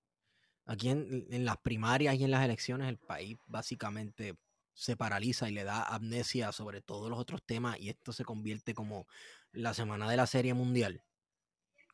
aquí 0.67 0.91
en, 0.91 1.27
en 1.31 1.47
las 1.47 1.57
primarias 1.57 2.15
y 2.17 2.25
en 2.25 2.31
las 2.31 2.45
elecciones 2.45 2.91
el 2.91 2.99
país 2.99 3.39
básicamente 3.47 4.37
se 4.75 4.97
paraliza 4.97 5.49
y 5.49 5.53
le 5.53 5.65
da 5.65 5.83
amnesia 5.85 6.53
sobre 6.53 6.83
todos 6.83 7.11
los 7.11 7.19
otros 7.19 7.43
temas 7.45 7.79
y 7.81 7.89
esto 7.91 8.13
se 8.13 8.25
convierte 8.25 8.75
como 8.75 9.07
la 9.53 9.75
semana 9.75 10.11
de 10.11 10.17
la 10.17 10.27
serie 10.27 10.55
mundial, 10.55 11.05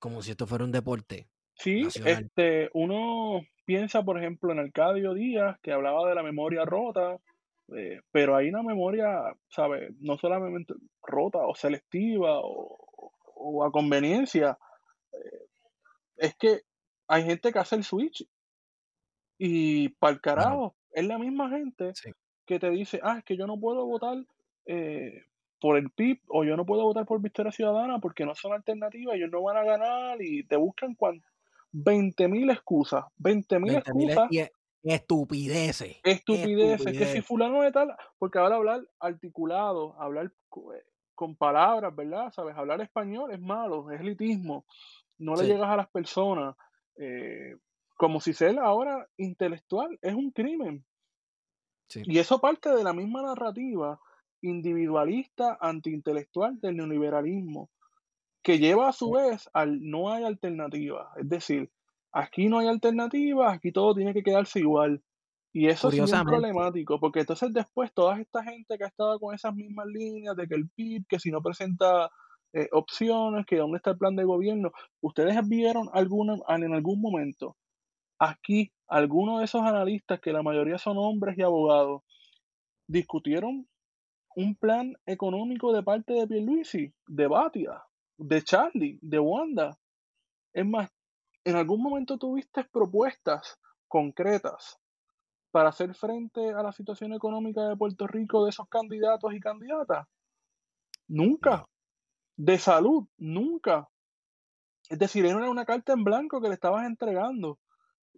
como 0.01 0.23
si 0.23 0.33
esto 0.33 0.47
fuera 0.47 0.65
un 0.65 0.73
deporte 0.73 1.31
Sí, 1.55 1.91
nacional? 1.91 2.31
este, 2.37 2.71
uno 2.75 3.41
piensa, 3.65 4.03
por 4.03 4.19
ejemplo, 4.19 4.53
en 4.53 4.59
Arcadio 4.59 5.15
Díaz, 5.15 5.59
que 5.63 5.73
hablaba 5.73 6.09
de 6.09 6.15
la 6.15 6.23
memoria 6.23 6.65
rota, 6.65 7.17
eh, 7.77 8.01
pero 8.13 8.37
hay 8.37 8.49
una 8.49 8.63
memoria, 8.63 9.35
¿sabes? 9.49 9.91
No 10.01 10.19
solamente 10.19 10.75
rota 11.03 11.39
o 11.47 11.55
selectiva 11.55 12.41
o, 12.43 12.79
o 13.35 13.65
a 13.65 13.73
conveniencia, 13.73 14.59
es 16.17 16.37
que 16.37 16.61
hay 17.09 17.25
gente 17.25 17.53
que 17.53 17.59
hace 17.59 17.77
el 17.77 17.85
switch 17.85 18.27
y 19.39 19.89
para 19.91 20.13
el 20.15 20.21
carajo, 20.21 20.77
es 20.91 21.07
la 21.07 21.19
misma 21.19 21.51
gente 21.51 21.95
sí, 21.95 22.13
que 22.47 22.59
te 22.59 22.71
dice, 22.71 23.01
ah, 23.03 23.19
es 23.19 23.25
que 23.25 23.37
yo 23.37 23.47
no 23.47 23.59
puedo 23.61 23.87
votar 23.87 24.19
eh, 24.67 25.25
por 25.61 25.77
el 25.77 25.91
PIB 25.91 26.21
o 26.29 26.45
yo 26.45 26.57
no 26.57 26.67
puedo 26.67 26.85
votar 26.85 27.07
por 27.07 27.21
Victoria 27.23 27.53
Ciudadana 27.53 27.99
porque 28.01 28.25
no 28.27 28.35
son 28.35 28.53
alternativas, 28.55 29.17
ellos 29.17 29.31
no 29.33 29.43
van 29.43 29.57
a 29.59 29.65
ganar 29.65 30.23
y 30.23 30.45
te 30.45 30.57
buscan 30.57 30.95
cuan- 30.95 31.23
20.000 31.73 32.51
excusas, 32.51 33.05
20.000 33.19 33.75
20 33.75 33.93
mil 33.93 34.11
excusas, 34.11 34.31
y 34.31 34.39
estupideces, 34.91 35.97
estupideces, 36.03 36.95
que 36.97 37.07
si 37.07 37.21
fulano 37.23 37.63
de 37.63 37.73
tal, 37.73 37.95
porque 38.19 38.39
ahora 38.39 38.57
hablar 38.57 38.83
articulado, 39.01 40.01
hablar 40.01 40.27
eh, 40.75 40.85
con 41.15 41.37
palabras, 41.37 41.95
¿verdad? 41.95 42.31
¿Sabes? 42.33 42.57
Hablar 42.57 42.81
español 42.81 43.33
es 43.33 43.41
malo, 43.41 43.91
es 43.91 44.01
elitismo, 44.01 44.67
no 45.19 45.37
le 45.37 45.47
Sí, 45.47 45.47
llegas 45.47 45.69
a 45.71 45.77
las 45.77 45.89
personas, 45.91 46.57
eh, 46.99 47.57
como 47.97 48.21
si 48.21 48.33
ser 48.35 48.59
ahora 48.59 49.09
intelectual 49.17 49.99
es 50.03 50.15
un 50.15 50.31
crimen. 50.31 50.85
Sí, 51.89 52.03
Y 52.05 52.19
eso 52.19 52.41
parte 52.41 52.71
de 52.71 52.85
la 52.85 52.93
misma 52.93 53.23
narrativa 53.23 54.01
individualista, 54.43 55.59
antiintelectual 55.61 56.61
del 56.61 56.77
neoliberalismo, 56.77 57.71
que 58.43 58.59
lleva 58.59 58.89
a 58.89 58.93
su 58.93 59.11
vez 59.11 59.49
al 59.53 59.81
no 59.83 60.13
hay 60.13 60.25
alternativa. 60.25 61.11
Es 61.17 61.29
decir, 61.29 61.71
aquí 62.13 62.49
no 62.49 62.59
hay 62.59 62.69
alternativa, 62.69 63.53
aquí 63.53 63.73
todo 63.73 63.95
tiene 63.95 64.15
que 64.15 64.23
quedarse 64.23 64.61
igual. 64.61 65.03
Y 65.53 65.69
eso 65.69 65.89
es 65.89 66.13
problemático, 66.23 67.01
porque 67.01 67.21
entonces 67.21 67.53
después 67.53 67.93
toda 67.95 68.21
esta 68.21 68.45
gente 68.45 68.77
que 68.77 68.85
ha 68.85 68.89
estado 68.89 69.19
con 69.19 69.35
esas 69.35 69.55
mismas 69.55 69.87
líneas 69.87 70.37
de 70.37 70.47
que 70.47 70.55
el 70.55 70.69
PIB, 70.69 71.07
que 71.09 71.19
si 71.19 71.31
no 71.31 71.41
presenta 71.41 72.11
eh, 72.53 72.69
opciones, 72.73 73.47
que 73.47 73.57
dónde 73.57 73.79
está 73.79 73.91
el 73.93 73.99
plan 73.99 74.17
de 74.17 74.25
gobierno, 74.25 74.71
¿ustedes 75.01 75.37
vieron 75.49 75.89
alguna, 75.93 76.37
en 76.49 76.75
algún 76.75 77.01
momento 77.01 77.57
aquí 78.19 78.73
alguno 78.89 79.39
de 79.39 79.45
esos 79.45 79.63
analistas, 79.63 80.21
que 80.21 80.33
la 80.33 80.43
mayoría 80.43 80.79
son 80.79 80.97
hombres 80.99 81.37
y 81.39 81.43
abogados, 81.43 82.03
discutieron 82.87 83.69
un 84.37 84.55
plan 84.55 84.95
económico 85.07 85.73
de 85.73 85.83
parte 85.83 86.13
de 86.13 86.27
Pierluisi, 86.27 86.93
de 87.07 87.27
Batia, 87.27 87.83
de 88.19 88.43
Charlie, 88.43 88.99
de 89.01 89.19
Wanda. 89.19 89.79
Es 90.53 90.67
más, 90.67 90.91
¿en 91.45 91.57
algún 91.57 91.83
momento 91.83 92.19
tuviste 92.19 92.65
propuestas 92.65 93.59
concretas 93.89 94.79
para 95.51 95.71
hacer 95.71 95.95
frente 95.95 96.51
a 96.53 96.63
la 96.63 96.73
situación 96.73 97.15
económica 97.15 97.67
de 97.67 97.77
Puerto 97.77 98.07
Rico 98.07 98.45
de 98.45 98.51
esos 98.51 98.69
candidatos 98.69 99.33
y 99.35 99.41
candidatas? 99.41 100.07
Nunca. 101.09 101.65
De 102.37 102.59
salud, 102.59 103.07
nunca. 103.17 103.89
Es 104.91 104.99
decir, 104.99 105.25
era 105.25 105.51
una 105.51 105.65
carta 105.65 105.95
en 105.95 106.05
blanco 106.05 106.41
que 106.41 106.49
le 106.49 106.55
estabas 106.55 106.87
entregando. 106.87 107.59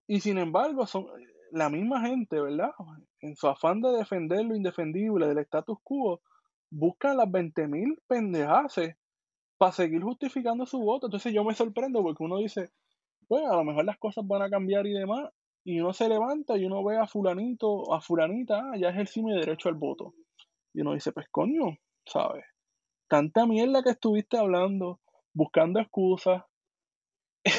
Y 0.09 0.21
sin 0.21 0.39
embargo, 0.39 0.87
son 0.87 1.07
la 1.53 1.69
misma 1.69 2.01
gente, 2.01 2.41
¿verdad? 2.41 2.71
En 3.21 3.37
su 3.37 3.47
afán 3.47 3.83
de 3.83 3.91
defender 3.91 4.45
lo 4.45 4.57
indefendible 4.57 5.29
del 5.29 5.39
status 5.39 5.79
quo, 5.85 6.21
buscan 6.71 7.19
las 7.19 7.29
20.000 7.29 8.01
pendejaces 8.07 8.97
para 9.59 9.73
seguir 9.73 10.03
justificando 10.03 10.65
su 10.65 10.79
voto. 10.81 11.07
Entonces 11.07 11.33
yo 11.35 11.45
me 11.45 11.55
sorprendo 11.55 12.03
porque 12.03 12.25
uno 12.25 12.39
dice, 12.39 12.71
pues 13.29 13.45
a 13.45 13.55
lo 13.55 13.65
mejor 13.65 13.85
las 13.85 13.99
cosas 13.99 14.27
van 14.27 14.43
a 14.43 14.51
cambiar 14.51 14.87
y 14.87 14.95
demás, 14.95 15.31
y 15.63 15.81
uno 15.81 15.93
se 15.93 16.09
levanta 16.09 16.57
y 16.57 16.65
uno 16.65 16.83
ve 16.83 16.97
a 16.97 17.07
fulanito, 17.07 17.93
a 17.93 18.01
fulanita, 18.01 18.71
ah, 18.73 18.77
ya 18.79 18.89
ejercí 18.89 19.23
mi 19.23 19.35
derecho 19.35 19.69
al 19.69 19.75
voto. 19.75 20.15
Y 20.73 20.81
uno 20.81 20.95
dice, 20.95 21.13
pues 21.13 21.29
coño, 21.31 21.77
¿sabes? 22.07 22.45
Tanta 23.09 23.47
mierda 23.47 23.83
que 23.83 23.91
estuviste 23.91 24.39
hablando, 24.39 25.01
buscando 25.35 25.81
excusas, 25.81 26.43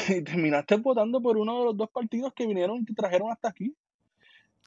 y 0.10 0.24
terminaste 0.24 0.76
votando 0.78 1.22
por 1.22 1.38
uno 1.38 1.60
de 1.60 1.66
los 1.66 1.78
dos 1.78 1.90
partidos 1.90 2.34
que 2.34 2.48
vinieron 2.48 2.78
y 2.78 2.86
te 2.86 2.94
trajeron 2.94 3.32
hasta 3.32 3.50
aquí. 3.50 3.76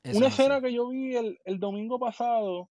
eso 0.03 0.17
Una 0.19 0.27
así. 0.29 0.43
escena 0.43 0.61
que 0.61 0.73
yo 0.73 0.89
vi 0.89 1.17
el, 1.17 1.39
el 1.45 1.59
domingo 1.59 1.99
pasado 1.99 2.69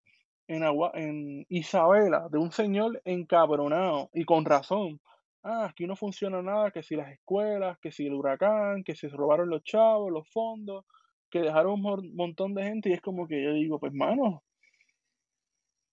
en, 0.48 0.64
Agua, 0.64 0.92
en 0.96 1.46
Isabela, 1.50 2.28
de 2.30 2.38
un 2.38 2.52
señor 2.52 3.02
encabronado, 3.06 4.10
y 4.14 4.26
con 4.26 4.44
razón. 4.46 5.00
Ah, 5.44 5.66
aquí 5.70 5.88
no 5.88 5.96
funciona 5.96 6.42
nada, 6.42 6.72
que 6.72 6.84
si 6.84 6.96
las 6.96 7.12
escuelas, 7.12 7.80
que 7.80 7.92
si 7.92 8.06
el 8.06 8.14
huracán, 8.14 8.84
que 8.84 8.94
si 8.96 9.10
se 9.10 9.16
robaron 9.16 9.50
los 9.50 9.64
chavos, 9.64 10.12
los 10.12 10.28
fondos, 10.30 10.86
que 11.32 11.40
dejaron 11.40 11.74
un 11.74 11.82
mon- 11.82 12.16
montón 12.16 12.54
de 12.54 12.64
gente, 12.64 12.90
y 12.90 12.94
es 12.94 13.02
como 13.02 13.28
que 13.28 13.42
yo 13.44 13.54
digo, 13.54 13.80
pues 13.80 13.94
mano, 13.94 14.44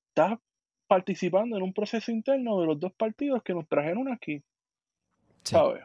estás 0.08 0.38
participando 0.86 1.56
en 1.56 1.62
un 1.62 1.72
proceso 1.72 2.10
interno 2.10 2.60
de 2.60 2.66
los 2.66 2.80
dos 2.80 2.92
partidos 2.94 3.42
que 3.42 3.54
nos 3.54 3.68
trajeron 3.68 4.12
aquí, 4.12 4.42
Sí, 5.44 5.54
¿sabes? 5.54 5.82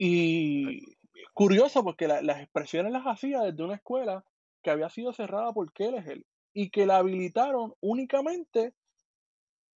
Y 0.00 0.96
curioso 1.34 1.84
porque 1.84 2.08
la- 2.08 2.22
las 2.22 2.40
expresiones 2.40 2.92
las 2.92 3.04
hacía 3.06 3.42
desde 3.42 3.64
una 3.64 3.76
escuela 3.76 4.24
que 4.62 4.70
había 4.70 4.88
sido 4.90 5.12
cerrada 5.12 5.52
por 5.52 5.72
Kelleher 5.74 6.26
y 6.54 6.70
que 6.70 6.86
la 6.86 6.98
habilitaron 6.98 7.74
únicamente 7.80 8.74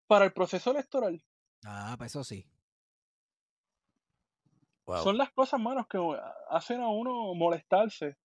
para 0.07 0.25
el 0.25 0.33
proceso 0.33 0.71
electoral. 0.71 1.23
ah, 1.67 1.95
pues 1.99 2.13
eso 2.13 2.25
sí. 2.25 2.47
Wow. 4.87 5.03
Son 5.03 5.17
las 5.19 5.31
cosas, 5.33 5.61
manos, 5.61 5.87
que 5.89 5.99
hacen 6.51 6.81
a 6.81 6.89
uno 6.89 7.35
molestarse, 7.35 8.17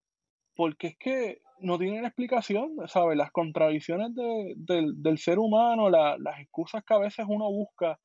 porque 0.56 0.88
es 0.89 0.97
que 0.97 1.41
no 1.60 1.78
tienen 1.80 2.06
explicación, 2.06 2.76
¿sabes? 2.88 3.18
Las 3.18 3.32
contradicciones 3.32 4.16
de- 4.16 4.56
del, 4.58 5.02
del 5.04 5.18
ser 5.20 5.39
humano, 5.39 5.89
la- 5.89 6.18
las 6.20 6.39
excusas 6.41 6.84
que 6.86 6.93
a 6.95 7.00
veces 7.00 7.26
uno 7.30 7.50
busca 7.52 8.00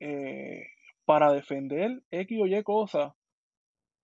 eh, 0.00 0.64
para 1.06 1.32
defender 1.32 2.02
X 2.10 2.38
o 2.42 2.46
Y 2.46 2.62
cosas, 2.64 3.12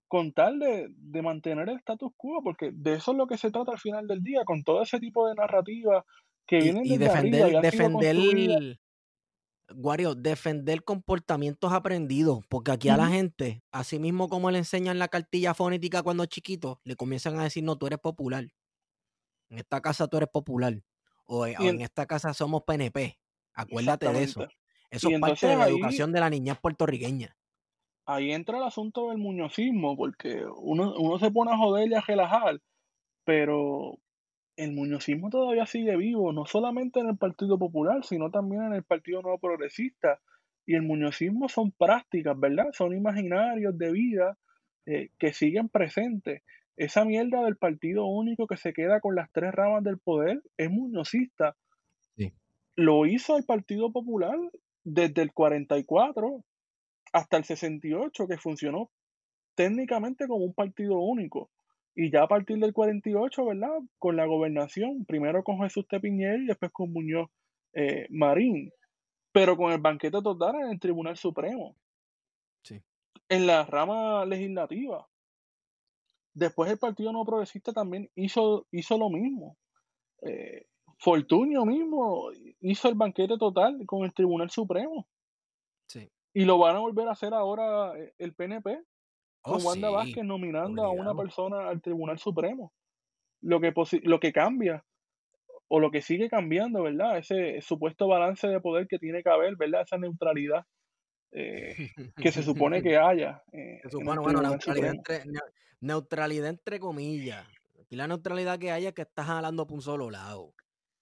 con 0.08 0.32
tal 0.32 0.58
de, 0.58 0.88
de, 0.90 1.22
mantener 1.22 1.68
el 1.68 1.76
status 1.78 2.12
quo, 2.16 2.42
porque 2.42 2.70
de 2.72 2.94
eso 2.94 3.12
es 3.12 3.18
lo 3.18 3.26
que 3.26 3.38
se 3.38 3.50
trata 3.50 3.72
al 3.72 3.78
final 3.78 4.06
del 4.06 4.22
día, 4.22 4.44
con 4.44 4.62
todo 4.62 4.82
ese 4.82 5.00
tipo 5.00 5.28
de 5.28 5.34
narrativa 5.34 6.04
que 6.46 6.58
vienen 6.58 6.84
y, 6.84 6.98
defender, 6.98 7.42
arriba, 7.42 7.60
defender, 7.60 8.78
Guario, 9.72 10.14
defender 10.14 10.84
comportamientos 10.84 11.72
aprendidos, 11.72 12.44
porque 12.48 12.70
aquí 12.70 12.90
a 12.90 12.98
la 12.98 13.08
gente, 13.08 13.62
así 13.70 13.98
mismo 13.98 14.28
como 14.28 14.50
le 14.50 14.58
enseñan 14.58 14.98
la 14.98 15.08
cartilla 15.08 15.54
fonética 15.54 16.02
cuando 16.02 16.22
es 16.22 16.28
chiquito, 16.28 16.80
le 16.84 16.96
comienzan 16.96 17.38
a 17.38 17.44
decir, 17.44 17.64
no, 17.64 17.76
tú 17.76 17.86
eres 17.86 17.98
popular. 17.98 18.46
En 19.48 19.58
esta 19.58 19.80
casa 19.80 20.06
tú 20.06 20.18
eres 20.18 20.28
popular. 20.28 20.82
O, 21.26 21.46
eh, 21.46 21.56
en, 21.58 21.80
esta 21.80 22.06
casa 22.06 22.34
somos 22.34 22.62
PNP. 22.64 23.18
Acuérdate 23.54 24.12
de 24.12 24.22
eso. 24.22 24.46
Eso 24.90 25.08
es 25.08 25.18
parte 25.18 25.46
de 25.46 25.56
la 25.56 25.68
educación 25.68 26.12
de 26.12 26.20
la 26.20 26.28
niña 26.28 26.54
puertorriqueña. 26.56 27.36
Ahí 28.06 28.32
entra 28.32 28.58
el 28.58 28.64
asunto 28.64 29.08
del 29.08 29.18
muñozismo, 29.18 29.96
porque 29.96 30.44
uno, 30.44 30.94
uno 30.98 31.18
se 31.18 31.30
pone 31.30 31.52
a 31.52 31.56
joder 31.56 31.90
y 31.90 31.94
a 31.94 32.00
relajar, 32.00 32.60
pero 33.24 33.98
el 34.56 34.72
muñozismo 34.72 35.30
todavía 35.30 35.66
sigue 35.66 35.96
vivo, 35.96 36.32
no 36.32 36.46
solamente 36.46 37.00
en 37.00 37.08
el 37.08 37.16
Partido 37.16 37.58
Popular, 37.58 38.04
sino 38.04 38.30
también 38.30 38.64
en 38.64 38.74
el 38.74 38.82
Partido 38.82 39.22
Nuevo 39.22 39.38
Progresista. 39.38 40.20
Y 40.66 40.74
el 40.74 40.82
muñozismo 40.82 41.48
son 41.48 41.72
prácticas, 41.72 42.38
¿verdad? 42.38 42.72
Son 42.72 42.94
imaginarios 42.94 43.76
de 43.76 43.92
vida 43.92 44.38
eh, 44.86 45.10
que 45.18 45.32
siguen 45.32 45.68
presentes. 45.68 46.42
Esa 46.76 47.04
mierda 47.04 47.44
del 47.44 47.56
partido 47.56 48.06
único 48.06 48.46
que 48.46 48.56
se 48.56 48.72
queda 48.72 49.00
con 49.00 49.14
las 49.14 49.30
tres 49.30 49.52
ramas 49.52 49.84
del 49.84 49.98
poder 49.98 50.42
es 50.56 50.70
muñozista. 50.70 51.56
Lo 52.76 53.06
hizo 53.06 53.36
el 53.36 53.44
Partido 53.44 53.92
Popular 53.92 54.36
desde 54.82 55.22
el 55.22 55.32
44 55.32 56.42
hasta 57.14 57.36
el 57.36 57.44
68, 57.44 58.26
que 58.26 58.36
funcionó 58.36 58.90
técnicamente 59.54 60.26
como 60.26 60.44
un 60.44 60.52
partido 60.52 60.98
único. 60.98 61.48
Y 61.94 62.10
ya 62.10 62.24
a 62.24 62.28
partir 62.28 62.58
del 62.58 62.72
48, 62.72 63.44
¿verdad? 63.46 63.78
Con 64.00 64.16
la 64.16 64.26
gobernación, 64.26 65.04
primero 65.04 65.44
con 65.44 65.60
Jesús 65.62 65.86
Tepiñel 65.86 66.42
y 66.42 66.46
después 66.46 66.72
con 66.72 66.92
Muñoz 66.92 67.30
eh, 67.72 68.08
Marín, 68.10 68.72
pero 69.30 69.56
con 69.56 69.70
el 69.72 69.80
banquete 69.80 70.20
total 70.20 70.56
en 70.56 70.70
el 70.72 70.80
Tribunal 70.80 71.16
Supremo. 71.16 71.76
Sí. 72.64 72.82
En 73.28 73.46
la 73.46 73.64
rama 73.64 74.26
legislativa. 74.26 75.06
Después 76.32 76.68
el 76.68 76.78
Partido 76.78 77.12
No 77.12 77.24
Progresista 77.24 77.72
también 77.72 78.10
hizo, 78.16 78.66
hizo 78.72 78.98
lo 78.98 79.08
mismo. 79.08 79.56
Eh, 80.22 80.66
Fortunio 80.98 81.64
mismo 81.64 82.32
hizo 82.60 82.88
el 82.88 82.96
banquete 82.96 83.38
total 83.38 83.86
con 83.86 84.04
el 84.04 84.12
Tribunal 84.12 84.50
Supremo. 84.50 85.06
Sí. 85.86 86.10
Y 86.34 86.44
lo 86.44 86.58
van 86.58 86.76
a 86.76 86.80
volver 86.80 87.08
a 87.08 87.12
hacer 87.12 87.32
ahora 87.32 87.96
eh, 87.98 88.12
el 88.18 88.34
PNP 88.34 88.82
con 89.40 89.60
oh, 89.60 89.64
Wanda 89.64 89.90
Vázquez 89.90 90.24
nominando 90.24 90.84
a 90.84 90.90
una 90.90 91.14
persona 91.14 91.68
al 91.68 91.80
Tribunal 91.80 92.18
Supremo. 92.18 92.72
Lo 93.40 93.60
que, 93.60 93.72
lo 94.02 94.18
que 94.18 94.32
cambia, 94.32 94.84
o 95.68 95.80
lo 95.80 95.90
que 95.90 96.02
sigue 96.02 96.28
cambiando, 96.28 96.82
¿verdad? 96.82 97.18
Ese 97.18 97.60
supuesto 97.60 98.08
balance 98.08 98.48
de 98.48 98.60
poder 98.60 98.86
que 98.88 98.98
tiene 98.98 99.22
que 99.22 99.30
haber, 99.30 99.56
¿verdad? 99.56 99.82
Esa 99.82 99.98
neutralidad 99.98 100.64
eh, 101.32 101.90
que 102.16 102.32
se 102.32 102.42
supone 102.42 102.82
que 102.82 102.96
haya. 102.96 103.42
Eh, 103.52 103.80
bueno, 104.02 104.22
neutralidad 104.22 104.94
entre, 104.94 105.24
neutralidad 105.80 106.48
entre 106.48 106.80
comillas. 106.80 107.46
Y 107.90 107.96
la 107.96 108.08
neutralidad 108.08 108.58
que 108.58 108.70
haya 108.70 108.88
es 108.88 108.94
que 108.94 109.02
estás 109.02 109.26
jalando 109.26 109.66
por 109.66 109.76
un 109.76 109.82
solo 109.82 110.10
lado. 110.10 110.54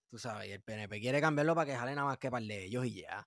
Tú 0.09 0.19
sabes, 0.19 0.49
y 0.49 0.53
el 0.53 0.63
PNP 0.63 1.01
quiere 1.01 1.21
cambiarlo 1.21 1.55
para 1.55 1.71
que 1.71 1.77
jale 1.77 1.95
nada 1.95 2.09
más 2.09 2.19
que 2.19 2.31
para 2.31 2.45
de 2.45 2.65
ellos 2.65 2.85
y 2.85 3.03
ya. 3.03 3.27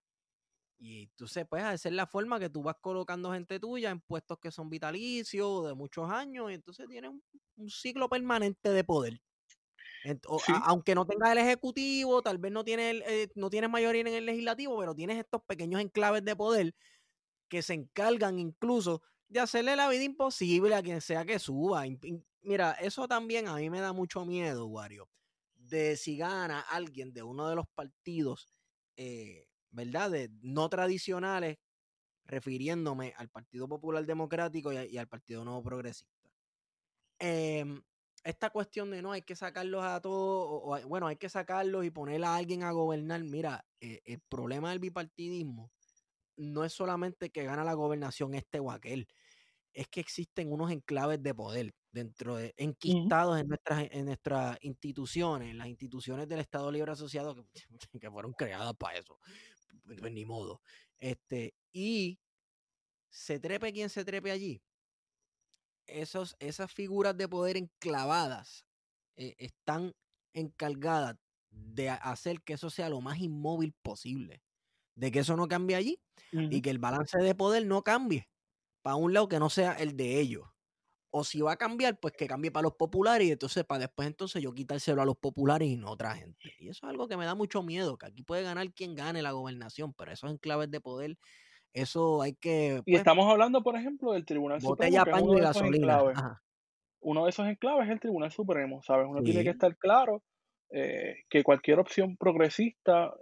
Y 0.78 1.08
tú 1.16 1.28
sé, 1.28 1.46
pues, 1.46 1.64
esa 1.64 1.90
es 1.90 1.96
la 1.96 2.06
forma 2.06 2.40
que 2.40 2.50
tú 2.50 2.62
vas 2.62 2.76
colocando 2.82 3.32
gente 3.32 3.60
tuya 3.60 3.92
en 3.92 4.02
puestos 4.02 4.38
que 4.40 4.52
son 4.52 4.70
vitalicios, 4.70 5.68
de 5.68 5.74
muchos 5.74 6.10
años, 6.10 6.52
y 6.52 6.56
entonces 6.56 6.88
tienes 6.88 7.12
un, 7.12 7.70
ciclo 7.70 8.10
permanente 8.10 8.70
de 8.70 8.84
poder. 8.84 9.22
aunque 10.64 10.94
no 10.94 11.06
tengas 11.06 11.32
el 11.32 11.38
ejecutivo, 11.40 12.22
tal 12.22 12.38
vez 12.38 12.52
no 12.52 12.64
tienes, 12.64 13.02
eh, 13.08 13.30
no 13.36 13.50
tienes 13.50 13.70
mayoría 13.70 14.02
en 14.02 14.08
el 14.08 14.26
legislativo, 14.26 14.78
pero 14.78 14.94
tienes 14.94 15.18
estos 15.18 15.42
pequeños 15.48 15.82
enclaves 15.82 16.24
de 16.24 16.36
poder 16.36 16.76
que 17.48 17.62
se 17.62 17.74
encargan 17.74 18.38
incluso 18.40 19.02
de 19.28 19.40
hacerle 19.40 19.76
la 19.76 19.90
vida 19.90 20.04
imposible 20.04 20.76
a 20.76 20.84
quien 20.84 21.02
sea 21.02 21.26
que 21.26 21.40
suba. 21.40 21.84
Mira, 22.42 22.74
eso 22.74 23.08
también 23.08 23.48
a 23.48 23.56
mí 23.56 23.70
me 23.70 23.80
da 23.80 23.94
mucho 23.94 24.26
miedo, 24.26 24.68
Wario, 24.68 25.10
de 25.56 25.98
si 25.98 26.18
gana 26.18 26.60
alguien 26.60 27.14
de 27.14 27.24
uno 27.24 27.50
de 27.50 27.56
los 27.56 27.68
partidos 27.68 28.48
eh, 28.98 29.48
¿verdad? 29.76 30.10
De 30.10 30.32
no 30.42 30.70
tradicionales, 30.70 31.58
refiriéndome 32.26 33.14
al 33.18 33.30
Partido 33.30 33.68
Popular 33.68 34.06
Democrático 34.06 34.72
y, 34.74 34.98
al 34.98 35.08
Partido 35.08 35.44
Nuevo 35.44 35.62
Progresista. 35.62 36.32
Em, 37.20 37.82
esta 38.24 38.50
cuestión 38.50 38.90
de 38.90 39.02
no 39.02 39.12
hay 39.12 39.22
que 39.22 39.36
sacarlos 39.36 39.84
a 39.84 40.02
todos, 40.02 40.62
o, 40.64 40.88
bueno, 40.88 41.08
hay 41.08 41.18
que 41.18 41.30
sacarlos 41.30 41.86
y 41.86 41.92
poner 41.92 42.24
a 42.24 42.36
alguien 42.36 42.64
a 42.64 42.72
gobernar. 42.72 43.24
Mira, 43.24 43.66
eh, 43.80 44.02
el 44.06 44.22
problema 44.22 44.72
del 44.72 44.80
bipartidismo 44.80 45.72
no 46.38 46.64
es 46.64 46.74
solamente 46.74 47.30
que 47.30 47.44
gana 47.44 47.64
la 47.64 47.74
gobernación 47.74 48.34
este 48.34 48.60
o 48.60 48.72
aquel, 48.72 49.08
es 49.74 49.88
que 49.90 50.00
existen 50.00 50.52
unos 50.52 50.72
enclaves 50.72 51.22
de 51.22 51.36
poder 51.36 51.74
dentro 51.92 52.36
de 52.38 52.54
enquistados 52.58 53.40
en 53.40 53.48
nuestras 53.48 53.88
en 53.92 54.06
nuestras 54.06 54.58
instituciones, 54.62 55.52
en 55.52 55.58
las 55.58 55.68
instituciones 55.68 56.28
del 56.28 56.40
Estado 56.40 56.72
Libre 56.72 56.92
Asociado 56.92 57.36
que, 57.36 57.44
que 58.02 58.12
fueron 58.12 58.34
creadas 58.34 58.74
para 58.76 58.98
eso. 58.98 59.18
Pues, 59.84 60.00
pues, 60.00 60.14
ni 60.14 60.26
modo. 60.26 60.62
Este, 61.00 61.54
y 61.74 62.20
se 63.10 63.40
trepe 63.40 63.74
quien 63.74 63.90
se 63.90 64.06
trepe 64.06 64.32
allí. 64.32 64.62
Esos, 65.88 66.36
esas 66.40 66.72
figuras 66.72 67.16
de 67.16 67.28
poder 67.28 67.58
enclavadas 67.58 68.66
eh, 69.18 69.36
están 69.38 69.94
encargadas 70.34 71.16
de 71.50 71.90
hacer 71.90 72.42
que 72.42 72.54
eso 72.54 72.70
sea 72.70 72.90
lo 72.90 73.02
más 73.02 73.20
inmóvil 73.20 73.74
posible. 73.82 74.42
De 74.96 75.12
que 75.12 75.20
eso 75.20 75.36
no 75.36 75.48
cambie 75.48 75.76
allí 75.76 76.00
y 76.32 76.62
que 76.62 76.70
el 76.70 76.80
balance 76.80 77.18
de 77.18 77.36
poder 77.36 77.66
no 77.66 77.84
cambie 77.84 78.30
para 78.82 78.96
un 78.96 79.14
lado 79.14 79.28
que 79.28 79.40
no 79.40 79.50
sea 79.50 79.74
el 79.74 79.98
de 79.98 80.20
ellos 80.20 80.55
o 81.18 81.24
si 81.24 81.40
va 81.40 81.54
a 81.54 81.56
cambiar, 81.56 81.98
pues 81.98 82.14
que 82.14 82.28
cambie 82.28 82.52
para 82.52 82.64
los 82.64 82.74
populares 82.74 83.26
y 83.26 83.32
entonces 83.32 83.64
para 83.64 83.80
después 83.80 84.06
entonces 84.06 84.44
yo 84.44 84.54
quitárselo 84.54 85.02
a 85.02 85.06
los 85.06 85.16
populares 85.16 85.70
y 85.70 85.78
no 85.78 85.88
a 85.88 85.92
otra 85.92 86.14
gente. 86.14 86.52
Y 86.60 86.68
eso 86.68 86.86
es 86.86 86.90
algo 86.90 87.08
que 87.08 87.16
me 87.16 87.24
da 87.24 87.36
mucho 87.36 87.64
miedo, 87.64 87.98
que 87.98 88.08
aquí 88.08 88.22
puede 88.22 88.44
ganar 88.44 88.70
quien 88.74 88.96
gane 88.96 89.22
la 89.22 89.32
gobernación, 89.32 89.94
pero 89.94 90.12
esos 90.12 90.30
enclaves 90.30 90.70
de 90.72 90.82
poder, 90.82 91.18
eso 91.72 92.22
hay 92.22 92.36
que... 92.36 92.82
y 92.86 92.92
pues 92.92 92.98
estamos 92.98 93.32
hablando, 93.32 93.64
por 93.64 93.78
ejemplo, 93.78 94.12
del 94.12 94.26
Tribunal 94.26 94.60
Supremo. 94.60 95.06
Que 95.06 95.12
uno, 95.22 95.34
de 95.36 95.42
gasolina. 95.42 96.04
uno 97.00 97.24
de 97.24 97.30
esos 97.30 97.48
enclaves 97.48 97.86
es 97.86 97.94
el 97.94 98.00
Tribunal 98.02 98.32
Supremo, 98.34 98.84
¿sabes? 98.84 99.08
Uno 99.10 99.24
tiene 99.24 99.46
que 99.46 99.52
estar 99.52 99.78
claro 99.78 100.22
eh, 100.70 101.24
que 101.30 101.44
cualquier 101.44 101.80
opción 101.80 102.18
progresista 102.18 103.14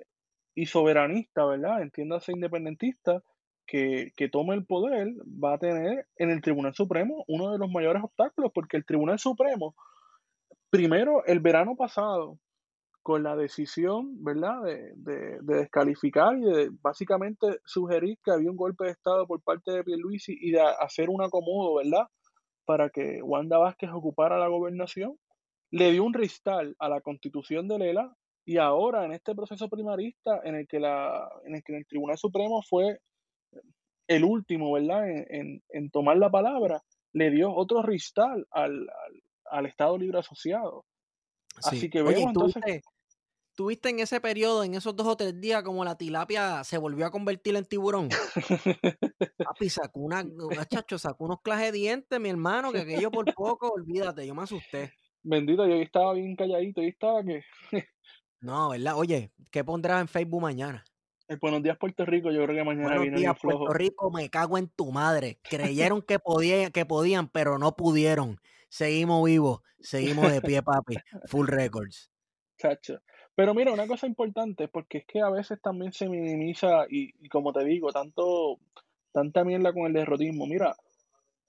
y 0.56 0.66
soberanista, 0.66 1.46
¿verdad? 1.46 1.84
Entiéndase 1.84 2.32
independentista, 2.32 3.22
que, 3.66 4.12
tome 4.32 4.56
el 4.56 4.66
poder 4.66 5.14
va 5.44 5.56
a 5.56 5.58
tener 5.58 6.08
en 6.18 6.30
el 6.30 6.42
Tribunal 6.42 6.74
Supremo 6.74 7.24
uno 7.28 7.52
de 7.52 7.58
los 7.58 7.72
mayores 7.72 8.04
obstáculos, 8.04 8.52
porque 8.54 8.78
el 8.78 8.86
Tribunal 8.86 9.20
Supremo, 9.20 9.76
primero, 10.70 11.26
el 11.26 11.40
verano 11.40 11.76
pasado, 11.76 12.40
con 13.02 13.24
la 13.24 13.36
decisión, 13.36 14.24
¿verdad?, 14.24 14.62
de, 14.64 15.40
descalificar 15.42 16.38
y 16.38 16.44
de 16.44 16.70
básicamente 16.82 17.60
sugerir 17.66 18.18
que 18.24 18.32
había 18.32 18.50
un 18.50 18.56
golpe 18.56 18.86
de 18.86 18.92
Estado 18.92 19.28
por 19.28 19.42
parte 19.42 19.72
de 19.72 19.84
Pierluisi 19.84 20.38
y 20.40 20.52
de 20.52 20.62
hacer 20.62 21.10
un 21.10 21.22
acomodo, 21.22 21.76
¿verdad?, 21.76 22.08
para 22.66 22.90
que 22.90 23.22
Wanda 23.22 23.58
Vázquez 23.58 23.90
ocupara 23.92 24.38
la 24.38 24.48
gobernación, 24.48 25.18
le 25.70 25.92
dio 25.92 26.04
un 26.04 26.14
ristal 26.14 26.76
a 26.80 26.88
la 26.88 27.02
constitución 27.02 27.68
de 27.68 27.80
Lela 27.80 28.16
y 28.46 28.58
ahora 28.58 29.06
en 29.06 29.12
este 29.12 29.36
proceso 29.36 29.70
primarista 29.70 30.40
en 30.44 30.56
el 30.56 30.68
que, 30.68 30.80
la, 30.80 31.30
en 31.46 31.56
el, 31.56 31.64
que 31.64 31.76
el 31.76 31.88
Tribunal 31.88 32.18
Supremo 32.18 32.62
fue 32.62 33.00
el 34.08 34.24
último, 34.24 34.72
¿verdad?, 34.72 35.04
en, 35.08 35.90
tomar 35.92 36.18
la 36.18 36.30
palabra, 36.30 36.84
le 37.14 37.32
dio 37.32 37.54
otro 37.54 37.82
ristal 37.82 38.48
al, 38.52 38.88
Estado 39.66 39.98
Libre 39.98 40.20
Asociado. 40.20 40.86
Así 41.64 41.90
que 41.90 42.02
vemos 42.02 42.24
entonces... 42.24 42.82
¿Tuviste 43.56 43.90
en 43.90 44.00
ese 44.00 44.20
periodo, 44.20 44.64
en 44.64 44.74
esos 44.74 44.96
dos 44.96 45.06
o 45.06 45.16
tres 45.16 45.40
días, 45.40 45.62
como 45.62 45.86
la 45.86 45.96
tilapia 45.96 46.64
se 46.64 46.80
volvió 46.80 47.06
a 47.06 47.12
convertir 47.12 47.56
en 47.56 47.66
tiburón? 47.66 48.10
Papi, 49.38 49.70
sacó 49.70 50.00
una, 50.00 50.26
chacho, 50.68 50.98
sacó 50.98 51.26
unos 51.26 51.42
clajes 51.42 51.72
de 51.72 51.78
dientes, 51.78 52.20
mi 52.20 52.30
hermano, 52.30 52.72
que 52.72 52.80
aquello 52.80 53.12
por 53.12 53.32
poco, 53.36 53.70
olvídate, 53.70 54.26
yo 54.26 54.34
me 54.34 54.42
asusté. 54.42 54.94
Bendito, 55.22 55.68
yo 55.68 55.76
estaba 55.76 56.14
bien 56.14 56.36
calladito, 56.36 56.82
y 56.82 56.88
estaba 56.88 57.24
que... 57.24 57.44
no, 58.42 58.70
¿verdad? 58.70 58.98
Oye, 58.98 59.32
¿qué 59.52 59.64
pondrás 59.64 60.02
en 60.02 60.08
Facebook 60.08 60.42
mañana? 60.42 60.84
Buenos 61.40 61.64
días 61.64 61.78
Puerto 61.78 62.06
Rico, 62.06 62.32
yo 62.32 62.44
creo 62.44 62.56
que 62.56 62.64
mañana 62.64 62.88
buenos 62.88 63.04
viene 63.04 63.20
días, 63.20 63.36
Puerto 63.42 63.74
Rico, 63.74 64.12
me 64.12 64.30
cago 64.30 64.58
en 64.58 64.68
tu 64.70 64.92
madre. 64.92 65.40
Creyeron 65.50 66.02
que, 66.02 66.20
podían, 66.20 66.72
que 66.72 66.86
podían, 66.86 67.28
pero 67.28 67.58
no 67.58 67.76
pudieron. 67.76 68.40
Seguimos 68.70 69.24
vivos, 69.26 69.62
seguimos 69.80 70.32
de 70.32 70.42
pie, 70.42 70.62
papi. 70.64 70.96
Full 71.28 71.48
records. 71.48 72.12
Chacho. 72.58 73.00
Pero 73.36 73.54
mira, 73.54 73.72
una 73.72 73.88
cosa 73.88 74.06
importante, 74.06 74.68
porque 74.68 75.00
es 75.00 75.06
que 75.06 75.22
a 75.22 75.30
veces 75.30 75.60
también 75.62 75.92
se 75.92 76.08
minimiza, 76.08 76.86
y, 76.90 77.12
como 77.30 77.52
te 77.52 77.64
digo, 77.64 77.92
tanto, 77.92 78.60
tanta 79.12 79.44
mierda 79.44 79.74
con 79.74 79.88
el 79.88 79.94
derrotismo. 79.94 80.46
Mira, 80.46 80.76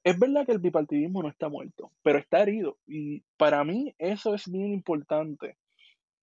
es 0.02 0.18
verdad 0.18 0.46
que 0.46 0.52
el 0.52 0.58
bipartidismo 0.58 1.22
no 1.22 1.28
está 1.28 1.48
muerto, 1.48 1.90
pero 2.02 2.18
está 2.18 2.42
herido. 2.42 2.78
Y 2.86 3.22
para 3.36 3.64
mí 3.64 3.94
eso 3.98 4.34
es 4.34 4.50
bien 4.50 4.72
importante. 4.72 5.56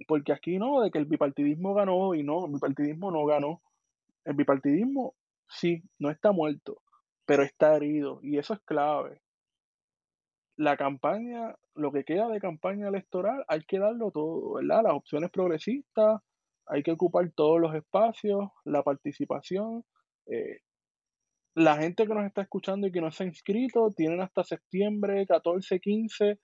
Porque 0.07 0.33
aquí 0.33 0.57
no, 0.57 0.81
de 0.81 0.91
que 0.91 0.97
el 0.97 1.05
bipartidismo 1.05 1.73
ganó 1.73 2.13
y 2.15 2.23
no, 2.23 2.45
el 2.45 2.53
bipartidismo 2.53 3.11
no 3.11 3.25
ganó. 3.25 3.61
El 4.25 4.35
bipartidismo 4.35 5.15
sí, 5.47 5.83
no 5.99 6.09
está 6.09 6.31
muerto, 6.31 6.81
pero 7.25 7.43
está 7.43 7.75
herido. 7.75 8.19
Y 8.23 8.37
eso 8.37 8.53
es 8.53 8.61
clave. 8.61 9.21
La 10.57 10.77
campaña, 10.77 11.55
lo 11.75 11.91
que 11.91 12.03
queda 12.03 12.27
de 12.27 12.39
campaña 12.39 12.87
electoral, 12.87 13.43
hay 13.47 13.63
que 13.63 13.79
darlo 13.79 14.11
todo, 14.11 14.53
¿verdad? 14.53 14.83
Las 14.83 14.93
opciones 14.93 15.31
progresistas, 15.31 16.21
hay 16.67 16.83
que 16.83 16.91
ocupar 16.91 17.29
todos 17.35 17.59
los 17.59 17.73
espacios, 17.75 18.49
la 18.63 18.83
participación. 18.83 19.83
Eh, 20.27 20.59
la 21.55 21.75
gente 21.77 22.07
que 22.07 22.13
nos 22.13 22.25
está 22.25 22.41
escuchando 22.43 22.87
y 22.87 22.91
que 22.91 23.01
no 23.01 23.11
se 23.11 23.23
ha 23.23 23.27
inscrito 23.27 23.89
tienen 23.95 24.21
hasta 24.21 24.43
septiembre 24.43 25.25
14, 25.25 25.79
15 25.79 26.39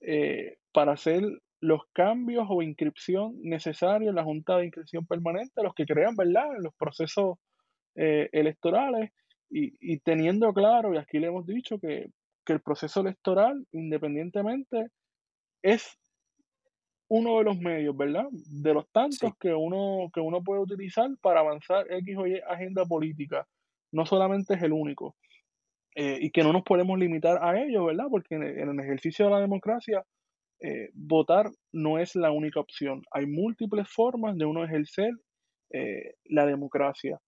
eh, 0.00 0.58
para 0.72 0.92
hacer 0.92 1.22
los 1.62 1.82
cambios 1.92 2.46
o 2.50 2.60
inscripción 2.60 3.36
necesarios 3.40 4.10
en 4.10 4.16
la 4.16 4.24
Junta 4.24 4.56
de 4.56 4.66
Inscripción 4.66 5.06
Permanente, 5.06 5.62
los 5.62 5.74
que 5.74 5.86
crean, 5.86 6.16
¿verdad?, 6.16 6.56
en 6.56 6.62
los 6.62 6.74
procesos 6.74 7.38
eh, 7.94 8.28
electorales 8.32 9.10
y, 9.54 9.98
teniendo 9.98 10.52
claro, 10.54 10.94
y 10.94 10.96
aquí 10.96 11.18
le 11.18 11.26
hemos 11.26 11.46
dicho 11.46 11.78
que, 11.78 12.06
que 12.46 12.52
el 12.54 12.62
proceso 12.62 13.02
electoral, 13.02 13.66
independientemente, 13.72 14.88
es 15.62 15.98
uno 17.08 17.38
de 17.38 17.44
los 17.44 17.58
medios, 17.58 17.94
¿verdad? 17.94 18.24
De 18.30 18.72
los 18.72 18.88
tantos 18.90 19.32
que, 19.38 19.52
uno, 19.52 20.10
que 20.14 20.20
uno 20.20 20.42
puede 20.42 20.62
utilizar 20.62 21.10
para 21.20 21.40
avanzar 21.40 21.84
X 21.90 22.16
o 22.16 22.26
Y 22.26 22.40
agenda 22.48 22.86
política 22.86 23.46
no 23.92 24.06
solamente 24.06 24.54
es 24.54 24.62
el 24.62 24.72
único. 24.72 25.14
Eh, 25.94 26.18
y 26.22 26.30
que 26.30 26.42
no 26.42 26.54
nos 26.54 26.62
podemos 26.62 26.98
limitar 26.98 27.38
a 27.44 27.60
ello, 27.60 27.84
¿verdad? 27.84 28.06
Porque 28.10 28.36
en 28.36 28.42
el, 28.42 28.80
ejercicio 28.80 29.26
de 29.26 29.30
la 29.30 29.40
democracia, 29.40 30.02
eh, 30.62 30.90
votar 30.94 31.50
no 31.72 31.98
es 31.98 32.14
la 32.14 32.30
única 32.30 32.60
opción. 32.60 33.02
Hay 33.10 33.26
múltiples 33.26 33.88
formas 33.88 34.36
de 34.36 34.44
uno 34.44 34.64
ejercer 34.64 35.10
eh, 35.70 36.14
la 36.24 36.46
democracia. 36.46 37.20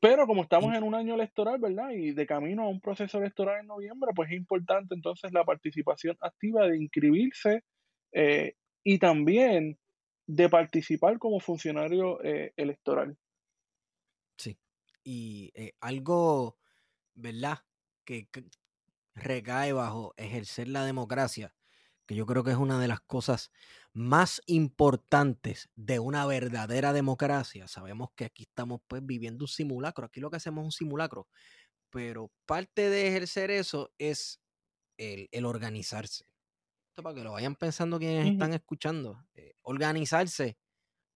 Pero 0.00 0.26
como 0.26 0.42
estamos 0.42 0.74
en 0.74 0.82
un 0.82 0.96
año 0.96 1.14
electoral, 1.14 1.60
¿verdad? 1.60 1.90
Y 1.90 2.10
de 2.10 2.26
camino 2.26 2.64
a 2.64 2.68
un 2.68 2.80
proceso 2.80 3.18
electoral 3.18 3.60
en 3.60 3.68
noviembre, 3.68 4.10
pues 4.16 4.30
es 4.30 4.36
importante 4.36 4.96
entonces 4.96 5.32
la 5.32 5.44
participación 5.44 6.16
activa 6.20 6.66
de 6.66 6.76
inscribirse 6.76 7.62
y 8.82 8.98
también 8.98 9.78
de 10.26 10.48
participar 10.48 11.18
como 11.20 11.38
funcionario 11.38 12.18
electoral 12.56 13.16
y 15.06 15.52
eh, 15.54 15.72
algo, 15.80 16.58
¿verdad? 17.14 17.58
Que, 18.04 18.28
recae 19.14 19.72
bajo 19.72 20.12
ejercer 20.18 20.68
la 20.68 20.84
democracia, 20.84 21.54
que 22.06 22.14
yo 22.14 22.26
creo 22.26 22.44
que 22.44 22.52
es 22.52 22.56
una 22.56 22.80
de 22.80 22.88
las 22.88 23.00
cosas 23.00 23.50
más 23.92 24.40
importantes 24.46 25.68
de 25.74 25.98
una 25.98 26.24
verdadera 26.26 26.92
democracia. 26.92 27.68
Sabemos 27.68 28.10
que 28.14 28.24
aquí 28.24 28.44
estamos 28.44 28.80
pues 28.86 29.04
viviendo 29.04 29.44
un 29.44 29.48
simulacro, 29.48 30.06
aquí 30.06 30.20
lo 30.20 30.30
que 30.30 30.36
hacemos 30.36 30.62
es 30.62 30.66
un 30.66 30.72
simulacro, 30.72 31.28
pero 31.90 32.30
parte 32.46 32.88
de 32.88 33.08
ejercer 33.08 33.50
eso 33.50 33.92
es 33.98 34.40
el, 34.98 35.28
organizarse. 35.44 36.24
Esto 36.90 37.02
para 37.02 37.14
que 37.14 37.24
lo 37.24 37.32
vayan 37.32 37.56
pensando 37.56 37.98
quienes 37.98 38.32
están 38.32 38.54
escuchando. 38.54 39.22
Eh, 39.34 39.54
organizarse 39.62 40.56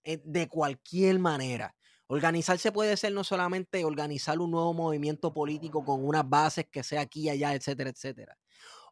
eh, 0.05 0.21
de 0.25 0.49
cualquier 0.49 1.19
manera. 1.19 1.75
Organizarse 2.07 2.73
puede 2.73 2.97
ser 2.97 3.13
no 3.13 3.23
solamente 3.23 3.85
organizar 3.85 4.41
un 4.41 4.51
nuevo 4.51 4.75
movimiento 4.75 5.33
político 5.33 5.85
con 5.85 6.05
unas 6.05 6.29
bases 6.29 6.67
que 6.71 6.83
sea 6.83 7.03
aquí 7.03 7.23
y 7.23 7.29
allá, 7.31 7.55
etcétera, 7.55 7.91
etcétera. 7.91 8.37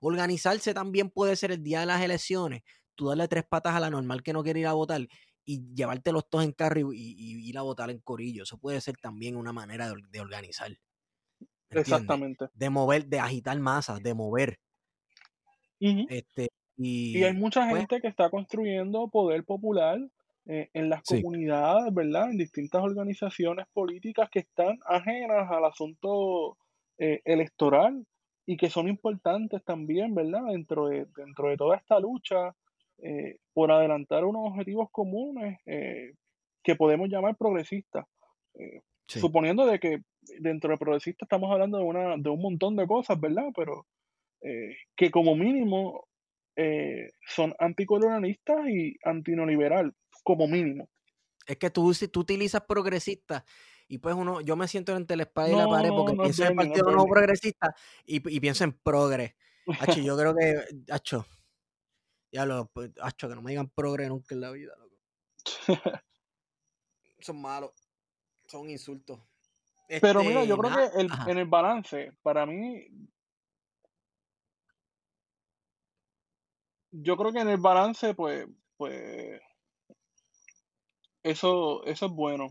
Organizarse 0.01 0.75
también 0.75 1.11
puede 1.11 1.37
ser 1.37 1.53
el 1.53 1.63
día 1.63 1.81
de 1.81 1.87
las 1.87 2.03
elecciones, 2.03 2.63
tú 2.95 3.09
darle 3.09 3.29
tres 3.29 3.45
patas 3.45 3.75
a 3.75 3.81
la 3.81 3.91
normal 3.91 4.23
que 4.23 4.33
no 4.33 4.43
quiere 4.43 4.61
ir 4.61 4.67
a 4.67 4.73
votar 4.73 5.07
y 5.45 5.75
llevarte 5.75 6.13
los 6.13 6.25
dos 6.31 6.45
en 6.45 6.53
carro 6.53 6.93
y, 6.93 7.15
ir 7.49 7.57
a 7.57 7.63
votar 7.63 7.91
en 7.91 8.01
corillo. 8.01 8.43
Eso 8.43 8.59
puede 8.59 8.81
ser 8.83 8.97
también 8.99 9.35
una 9.37 9.53
manera 9.53 9.91
de, 10.11 10.21
organizar. 10.21 10.71
Exactamente. 11.71 12.49
De 12.53 12.69
mover, 12.69 13.07
de 13.07 13.19
agitar 13.19 13.59
masas, 13.59 14.03
de 14.03 14.13
mover. 14.13 14.59
este, 15.81 16.49
y, 16.77 17.23
hay 17.23 17.33
mucha 17.33 17.67
pues 17.69 17.81
gente 17.81 18.01
que 18.01 18.09
está 18.09 18.29
construyendo 18.29 19.09
poder 19.09 19.45
popular 19.45 19.99
eh, 20.47 20.69
en 20.75 20.91
las 20.91 21.03
comunidades, 21.03 21.95
¿verdad? 21.95 22.31
En 22.31 22.37
distintas 22.37 22.83
organizaciones 22.83 23.67
políticas 23.73 24.29
que 24.31 24.41
están 24.41 24.79
ajenas 24.87 25.51
al 25.51 25.65
asunto 25.65 26.59
eh, 26.99 27.23
electoral 27.25 28.07
y 28.49 28.57
que 28.57 28.71
son 28.71 28.89
importantes 28.89 29.63
también, 29.63 30.15
¿verdad? 30.15 30.43
Dentro 30.47 30.89
de, 30.89 31.07
dentro 31.15 31.51
de 31.51 31.59
toda 31.59 31.77
esta 31.77 32.01
lucha 32.01 32.57
eh, 32.97 33.37
por 33.53 33.71
adelantar 33.71 34.25
unos 34.25 34.49
objetivos 34.51 34.89
comunes 34.91 35.59
que 35.67 36.75
podemos 36.75 37.11
llamar 37.11 37.37
progresistas. 37.37 38.07
Suponiendo 39.07 39.67
de 39.67 39.79
que 39.79 39.99
dentro 40.41 40.71
de 40.71 40.79
progresistas 40.79 41.27
estamos 41.27 41.53
hablando 41.53 41.77
de, 41.77 41.85
una, 41.85 42.17
de 42.17 42.31
un 42.31 42.41
montón 42.41 42.75
de 42.77 42.87
cosas, 42.87 43.21
¿verdad? 43.21 43.49
Pero 43.55 43.87
que 44.97 45.11
como 45.11 45.37
mínimo 45.37 46.07
son 47.27 47.55
anticolonialistas 47.59 48.67
y 48.67 48.97
antineoliberal 49.05 49.93
como 50.25 50.49
mínimo. 50.49 50.89
Es 51.47 51.59
que 51.59 51.69
tú, 51.69 51.93
tú 52.11 52.21
utilizas 52.21 52.63
progresista 52.63 53.45
y 53.89 53.99
pues 53.99 54.15
uno, 54.15 54.43
yo 54.43 54.55
me 54.55 54.69
siento 54.69 54.95
entre 54.95 55.17
la 55.17 55.23
espada 55.23 55.49
y 55.49 55.57
la 55.57 55.67
pared 55.67 55.89
porque 55.89 56.15
pienso 56.15 56.45
en 56.45 56.51
el 56.51 56.57
Partido 56.57 56.91
no 56.91 57.07
Progresista 57.07 57.75
y, 58.05 58.21
pienso 58.21 58.65
en 58.65 58.73
progres. 58.73 59.35
yo 60.05 60.17
creo 60.17 60.35
que, 60.35 60.63
hacho, 60.93 61.27
ya 62.31 62.45
lo, 62.45 62.67
pues, 62.67 62.91
que 63.19 63.29
no 63.29 63.41
me 63.43 63.53
digan 63.53 63.71
progre 63.71 64.09
nunca 64.09 64.35
en 64.35 64.41
la 64.43 64.51
vida, 64.51 64.75
son 67.21 67.41
malos, 67.41 67.73
son 68.47 68.69
insultos. 68.69 69.19
Pero 69.89 70.23
mira, 70.23 70.45
yo 70.45 70.59
creo 70.59 70.75
que 70.75 71.01
el, 71.01 71.11
en 71.27 71.39
el 71.39 71.47
balance, 71.47 72.13
para 72.23 72.45
mí, 72.45 72.87
yo 76.91 77.17
creo 77.17 77.33
que 77.33 77.41
en 77.41 77.49
el 77.49 77.57
balance, 77.57 78.13
pues, 78.15 78.47
pues 78.77 79.41
eso, 81.23 81.83
eso 81.85 82.07
es 82.07 82.13
bueno. 82.13 82.49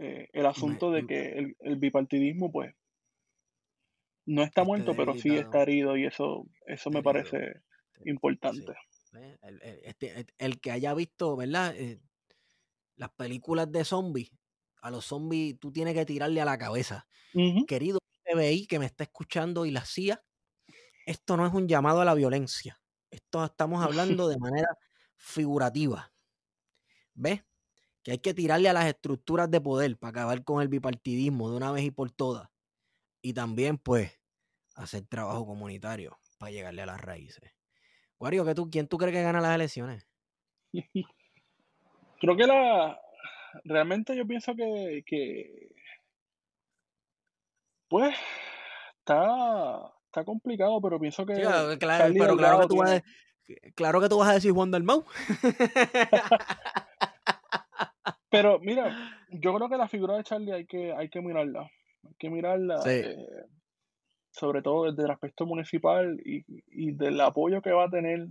Eh, 0.00 0.28
el 0.32 0.46
asunto 0.46 0.92
de 0.92 1.06
que 1.06 1.54
el, 1.58 1.76
bipartidismo, 1.76 2.52
pues, 2.52 2.72
no 4.26 4.42
está 4.42 4.62
muerto, 4.62 4.94
pero 4.94 5.14
sí 5.14 5.36
está 5.36 5.62
herido 5.62 5.96
y 5.96 6.06
eso, 6.06 6.46
eso 6.66 6.90
me 6.90 7.02
parece 7.02 7.62
importante. 8.04 8.74
Este, 9.82 10.26
el, 10.38 10.60
que 10.60 10.70
haya 10.70 10.94
visto, 10.94 11.36
¿verdad? 11.36 11.74
Eh, 11.76 12.00
las 12.94 13.10
películas 13.10 13.72
de 13.72 13.84
zombies, 13.84 14.30
a 14.82 14.90
los 14.90 15.06
zombies 15.06 15.58
tú 15.58 15.72
tienes 15.72 15.94
que 15.94 16.06
tirarle 16.06 16.40
a 16.40 16.44
la 16.44 16.58
cabeza. 16.58 17.06
Querido 17.66 17.98
FBI 18.24 18.66
que 18.66 18.78
me 18.78 18.86
está 18.86 19.04
escuchando 19.04 19.66
y 19.66 19.70
la 19.70 19.84
CIA, 19.84 20.22
esto 21.06 21.36
no 21.36 21.46
es 21.46 21.52
un 21.52 21.66
llamado 21.66 22.00
a 22.00 22.04
la 22.04 22.14
violencia. 22.14 22.80
Esto 23.10 23.44
estamos 23.44 23.84
hablando 23.84 24.28
de 24.28 24.38
manera 24.38 24.68
figurativa. 25.16 26.12
¿Ves? 27.14 27.42
Que 28.08 28.12
hay 28.12 28.18
que 28.20 28.32
tirarle 28.32 28.70
a 28.70 28.72
las 28.72 28.86
estructuras 28.86 29.50
de 29.50 29.60
poder 29.60 29.98
para 29.98 30.12
acabar 30.12 30.42
con 30.42 30.62
el 30.62 30.68
bipartidismo 30.68 31.50
de 31.50 31.58
una 31.58 31.72
vez 31.72 31.84
y 31.84 31.90
por 31.90 32.10
todas. 32.10 32.48
Y 33.20 33.34
también, 33.34 33.76
pues, 33.76 34.18
hacer 34.76 35.04
trabajo 35.04 35.44
comunitario 35.44 36.18
para 36.38 36.50
llegarle 36.50 36.80
a 36.80 36.86
las 36.86 37.02
raíces. 37.02 37.54
Wario, 38.18 38.46
¿qué 38.46 38.54
tú, 38.54 38.70
¿quién 38.70 38.88
tú 38.88 38.96
crees 38.96 39.14
que 39.14 39.22
gana 39.22 39.42
las 39.42 39.54
elecciones? 39.54 40.08
Creo 42.18 42.34
que 42.34 42.46
la. 42.46 42.98
Realmente 43.64 44.16
yo 44.16 44.26
pienso 44.26 44.54
que. 44.54 45.04
que 45.04 45.68
pues. 47.90 48.16
Está. 49.00 49.92
Está 50.06 50.24
complicado, 50.24 50.80
pero 50.80 50.98
pienso 50.98 51.26
que. 51.26 51.34
claro, 51.34 51.76
pero 51.78 52.38
claro 52.38 52.60
que, 52.60 52.68
tú 52.68 52.76
vas 52.78 52.90
a, 52.92 53.04
claro 53.74 54.00
que 54.00 54.08
tú 54.08 54.16
vas 54.16 54.30
a 54.30 54.34
decir 54.34 54.52
Juan 54.52 54.70
Dalmau. 54.70 55.04
Pero 58.30 58.58
mira, 58.60 58.94
yo 59.30 59.54
creo 59.54 59.68
que 59.68 59.76
la 59.76 59.88
figura 59.88 60.16
de 60.16 60.24
Charlie 60.24 60.52
hay 60.52 60.66
que, 60.66 60.92
hay 60.92 61.08
que 61.08 61.20
mirarla. 61.20 61.70
Hay 62.04 62.14
que 62.18 62.30
mirarla, 62.30 62.80
eh, 62.86 63.16
sobre 64.30 64.62
todo 64.62 64.90
desde 64.90 65.04
el 65.04 65.10
aspecto 65.10 65.46
municipal 65.46 66.20
y, 66.24 66.44
y, 66.70 66.92
del 66.92 67.20
apoyo 67.20 67.60
que 67.60 67.72
va 67.72 67.84
a 67.84 67.90
tener 67.90 68.28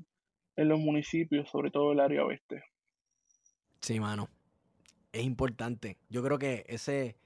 en 0.56 0.68
los 0.68 0.80
municipios, 0.80 1.50
sobre 1.50 1.72
todo 1.72 1.92
el 1.92 2.00
área 2.00 2.24
oeste. 2.24 2.64
Sí, 3.82 4.00
mano. 4.00 4.30
Es 5.12 5.24
importante. 5.24 5.98
Yo 6.10 6.24
creo 6.24 6.38
que 6.38 6.66
ese, 6.68 7.18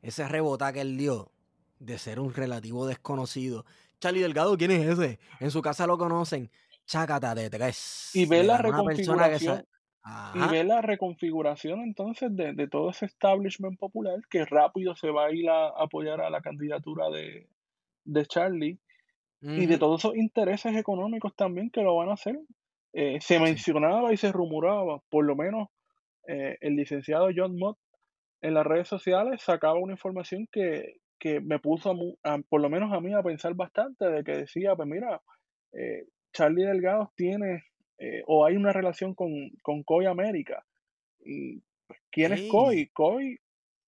ese 0.00 0.28
rebota 0.28 0.72
que 0.72 0.80
él 0.80 0.96
dio 0.96 1.30
de 1.78 1.98
ser 1.98 2.20
un 2.20 2.32
relativo 2.32 2.86
desconocido. 2.86 3.64
Charlie 4.00 4.22
Delgado, 4.22 4.56
¿quién 4.56 4.70
es 4.70 4.86
ese? 4.86 5.18
En 5.40 5.50
su 5.50 5.62
casa 5.62 5.86
lo 5.86 5.98
conocen. 5.98 6.50
Chácata 6.86 7.34
de 7.34 7.50
tres. 7.50 8.10
Y 8.14 8.26
ve 8.26 8.42
la 8.42 8.58
reconfiguración. 8.58 9.66
Y 10.34 10.50
ve 10.50 10.64
la 10.64 10.82
reconfiguración 10.82 11.80
entonces 11.80 12.34
de, 12.34 12.68
todo 12.68 12.90
ese 12.90 13.06
establishment 13.06 13.78
popular 13.78 14.18
que 14.28 14.44
rápido 14.44 14.96
se 14.96 15.10
va 15.10 15.26
a 15.26 15.32
ir 15.32 15.48
a 15.48 15.68
apoyar 15.68 16.20
a 16.20 16.30
la 16.30 16.40
candidatura 16.40 17.08
de, 17.10 17.48
de 18.04 18.26
Charlie 18.26 18.80
y 19.40 19.66
de 19.66 19.78
todos 19.78 20.00
esos 20.00 20.16
intereses 20.16 20.76
económicos 20.76 21.34
también 21.34 21.70
que 21.70 21.82
lo 21.82 21.96
van 21.96 22.10
a 22.10 22.14
hacer. 22.14 22.38
Eh, 22.92 23.18
se 23.20 23.40
mencionaba 23.40 24.12
y 24.12 24.16
se 24.16 24.30
rumoraba, 24.30 25.00
por 25.08 25.24
lo 25.24 25.34
menos 25.34 25.68
eh, 26.28 26.58
el 26.60 26.76
licenciado 26.76 27.28
John 27.34 27.56
Mott 27.58 27.78
en 28.40 28.54
las 28.54 28.66
redes 28.66 28.88
sociales 28.88 29.42
sacaba 29.42 29.78
una 29.78 29.94
información 29.94 30.46
que, 30.50 31.00
me 31.42 31.60
puso, 31.60 31.94
por 32.48 32.60
lo 32.60 32.68
menos 32.68 32.92
a 32.92 33.00
mí, 33.00 33.14
a 33.14 33.22
pensar 33.22 33.54
bastante, 33.54 34.06
de 34.06 34.24
que 34.24 34.32
decía, 34.38 34.74
pues 34.74 34.88
mira, 34.88 35.22
eh, 35.72 36.04
Charlie 36.32 36.64
Delgado 36.64 37.12
tiene 37.14 37.64
o 38.26 38.44
hay 38.44 38.56
una 38.56 38.72
relación 38.72 39.14
con, 39.14 39.50
con 39.62 39.82
Coy 39.82 40.06
América. 40.06 40.64
Y, 41.20 41.60
pues, 41.86 42.00
¿Quién 42.10 42.32
es 42.32 42.50
Coy? 42.50 42.88
Coy 42.88 43.38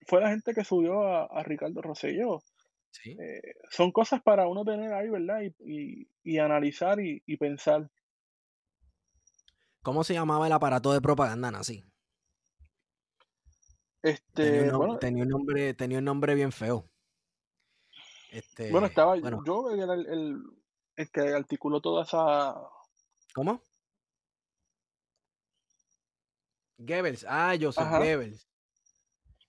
fue 0.06 0.20
la 0.20 0.30
gente 0.30 0.54
que 0.54 0.64
subió 0.64 1.02
a, 1.06 1.42
Ricardo 1.42 1.80
Rosselló. 1.82 2.42
son 3.70 3.92
cosas 3.92 4.22
para 4.22 4.46
uno 4.46 4.64
tener 4.64 4.92
ahí, 4.92 5.08
¿verdad? 5.08 5.40
Y, 5.60 6.38
analizar 6.38 7.00
y, 7.00 7.22
y, 7.26 7.36
pensar. 7.36 7.90
¿Cómo 9.82 10.04
se 10.04 10.14
llamaba 10.14 10.46
el 10.46 10.52
aparato 10.52 10.92
de 10.92 11.00
propaganda 11.00 11.50
nazi? 11.50 11.84
Este, 14.02 14.60
tenía, 14.60 14.76
un, 14.76 14.98
tenía 14.98 15.22
un 15.22 15.28
nombre, 15.30 15.74
tenía 15.74 15.98
un 15.98 16.04
nombre 16.04 16.34
bien 16.34 16.52
feo. 16.52 16.90
Este, 18.30 18.70
bueno, 18.70 18.86
estaba 18.86 19.16
yo 19.16 19.70
era 19.70 19.94
el, 19.94 20.42
el, 20.96 21.10
que 21.10 21.20
articuló 21.20 21.80
toda 21.80 22.02
esa. 22.02 22.54
¿Cómo? 23.32 23.62
Goebbels, 26.86 27.24
ah, 27.28 27.54
yo 27.54 27.72
soy 27.72 27.86
Goebbels. 27.86 28.48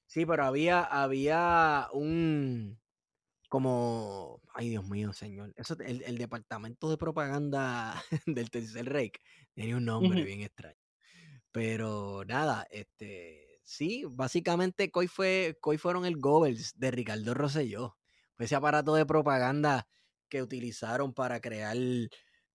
Sí, 0.05 0.25
pero 0.25 0.45
había, 0.45 0.81
había 0.83 1.89
un 1.91 2.79
como, 3.49 4.41
ay 4.53 4.69
Dios 4.69 4.85
mío, 4.85 5.13
señor, 5.13 5.53
eso, 5.55 5.77
el, 5.79 6.03
el 6.03 6.17
departamento 6.17 6.89
de 6.89 6.97
propaganda 6.97 8.03
del 8.25 8.49
Tercer 8.49 8.85
Reich 8.85 9.15
tenía 9.53 9.77
un 9.77 9.85
nombre 9.85 10.23
bien 10.23 10.41
extraño. 10.41 10.77
Pero 11.51 12.25
nada, 12.25 12.67
este, 12.69 13.61
sí, 13.63 14.03
básicamente 14.09 14.91
Coy, 14.91 15.07
fue, 15.07 15.57
Coy 15.61 15.77
fueron 15.77 16.05
el 16.05 16.17
Goebbels 16.17 16.77
de 16.77 16.91
Ricardo 16.91 17.33
Rosselló. 17.33 17.97
Fue 18.35 18.45
ese 18.45 18.55
aparato 18.55 18.93
de 18.95 19.05
propaganda 19.05 19.87
que 20.27 20.41
utilizaron 20.41 21.13
para 21.13 21.39
crear 21.39 21.77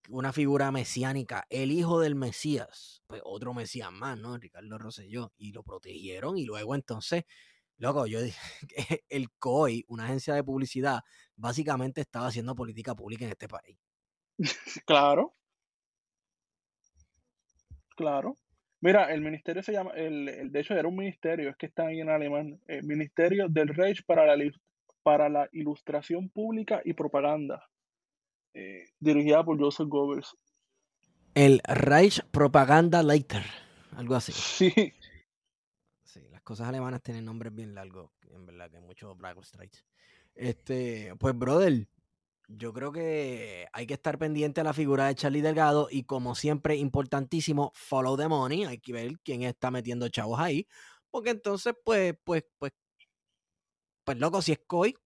una 0.09 0.32
figura 0.32 0.70
mesiánica, 0.72 1.46
el 1.51 1.70
hijo 1.72 2.01
del 2.01 2.14
Mesías, 2.14 3.03
pues 3.07 3.22
otro 3.24 3.55
Mesías 3.55 3.92
más, 3.92 4.18
¿no? 4.18 4.36
Ricardo 4.38 4.78
Rosselló, 4.78 5.32
y 5.36 5.53
lo 5.53 5.62
protegieron 5.62 6.38
y 6.38 6.44
luego 6.44 6.74
entonces, 6.74 7.24
loco, 7.78 8.07
yo 8.07 8.22
dije, 8.22 8.38
el 9.09 9.30
COI, 9.38 9.84
una 9.88 10.05
agencia 10.05 10.34
de 10.34 10.44
publicidad, 10.44 11.01
básicamente 11.36 12.01
estaba 12.01 12.28
haciendo 12.28 12.55
política 12.55 12.94
pública 12.94 13.24
en 13.24 13.32
este 13.32 13.48
país. 13.48 13.78
Claro, 14.86 15.34
Claro. 18.01 18.36
Mira, 18.80 19.12
el 19.12 19.20
ministerio 19.20 19.62
se 19.62 19.72
llama, 19.72 19.90
el, 19.94 20.51
de 20.51 20.61
hecho 20.61 20.72
era 20.72 20.88
un 20.88 20.96
ministerio, 20.96 21.51
es 21.51 21.57
que 21.57 21.66
está 21.66 21.88
ahí 21.88 22.01
en 22.01 22.09
alemán, 22.09 22.59
el 22.66 22.82
Ministerio 22.84 23.46
del 23.51 23.68
Reich 23.68 24.03
para 24.07 24.24
la, 24.24 24.42
para 25.03 25.28
la 25.28 25.51
Ilustración 25.53 26.30
Pública 26.30 26.80
y 26.82 26.94
Propaganda, 26.94 27.68
eh, 28.55 28.84
dirigida 28.98 29.44
por 29.44 29.59
Joseph 29.59 29.88
Goebbels. 29.88 30.36
El 31.34 31.61
Reich 31.64 32.22
Propaganda 32.30 33.03
Leiter, 33.03 33.44
algo 33.96 34.14
así. 34.14 34.32
Sí. 34.32 34.72
Sí, 36.05 36.28
las 36.30 36.42
cosas 36.42 36.68
alemanas 36.68 37.03
tienen 37.03 37.24
nombres 37.24 37.55
bien 37.55 37.74
largos, 37.74 38.11
en 38.32 38.46
verdad 38.46 38.70
que 38.70 38.80
muchos 38.80 39.16
Black 39.16 39.38
Este, 40.34 41.14
pues 41.18 41.38
brother, 41.38 41.86
yo 42.48 42.72
creo 42.72 42.90
que 42.90 43.68
hay 43.72 43.86
que 43.86 43.94
estar 43.94 44.18
pendiente 44.18 44.61
a 44.61 44.64
la 44.64 44.72
figura 44.72 45.07
de 45.07 45.14
Charlie 45.14 45.40
Delgado 45.40 45.88
y 45.90 46.03
como 46.03 46.34
siempre, 46.34 46.76
importantísimo, 46.76 47.70
follow 47.74 48.16
the 48.16 48.26
money. 48.26 48.64
Hay 48.64 48.78
que 48.78 48.92
ver 48.92 49.20
quién 49.20 49.42
está 49.42 49.70
metiendo 49.70 50.09
chavos 50.09 50.40
ahí. 50.40 50.66
Porque 51.11 51.30
entonces, 51.30 51.74
pues, 51.84 52.14
pues, 52.24 52.44
pues, 52.59 52.72
pues 54.05 54.18
loco, 54.18 54.42
si 54.42 54.53
es 54.53 54.61
COI, 54.66 54.96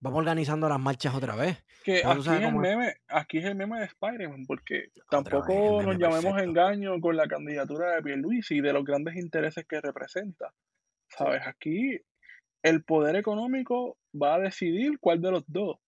vamos 0.00 0.18
organizando 0.20 0.68
las 0.68 0.80
marchas 0.80 1.14
otra 1.14 1.36
vez. 1.36 1.63
Que 1.84 2.02
aquí 2.04 2.20
es, 2.20 2.26
el 2.26 2.54
meme, 2.54 2.94
aquí 3.08 3.38
es 3.38 3.44
el 3.44 3.54
meme 3.54 3.78
de 3.78 3.84
Spider-Man, 3.84 4.46
porque 4.46 4.88
tampoco 5.10 5.82
nos 5.82 5.98
llamemos 5.98 6.40
engaño 6.42 6.98
con 6.98 7.16
la 7.16 7.28
candidatura 7.28 7.94
de 7.94 8.02
Pierluisi 8.02 8.56
y 8.56 8.60
de 8.62 8.72
los 8.72 8.84
grandes 8.84 9.16
intereses 9.16 9.66
que 9.66 9.80
representa. 9.80 10.52
¿Sabes? 11.08 11.42
Aquí 11.46 12.00
el 12.62 12.82
poder 12.84 13.16
económico 13.16 13.98
va 14.14 14.36
a 14.36 14.40
decidir 14.40 14.98
cuál 14.98 15.20
de 15.20 15.30
los 15.30 15.44
dos 15.46 15.78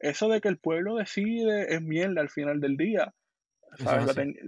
eso 0.00 0.28
de 0.28 0.40
que 0.40 0.48
el 0.48 0.58
pueblo 0.58 0.96
decide 0.96 1.74
es 1.74 1.82
mierda 1.82 2.22
al 2.22 2.30
final 2.30 2.58
del 2.58 2.76
día. 2.76 3.14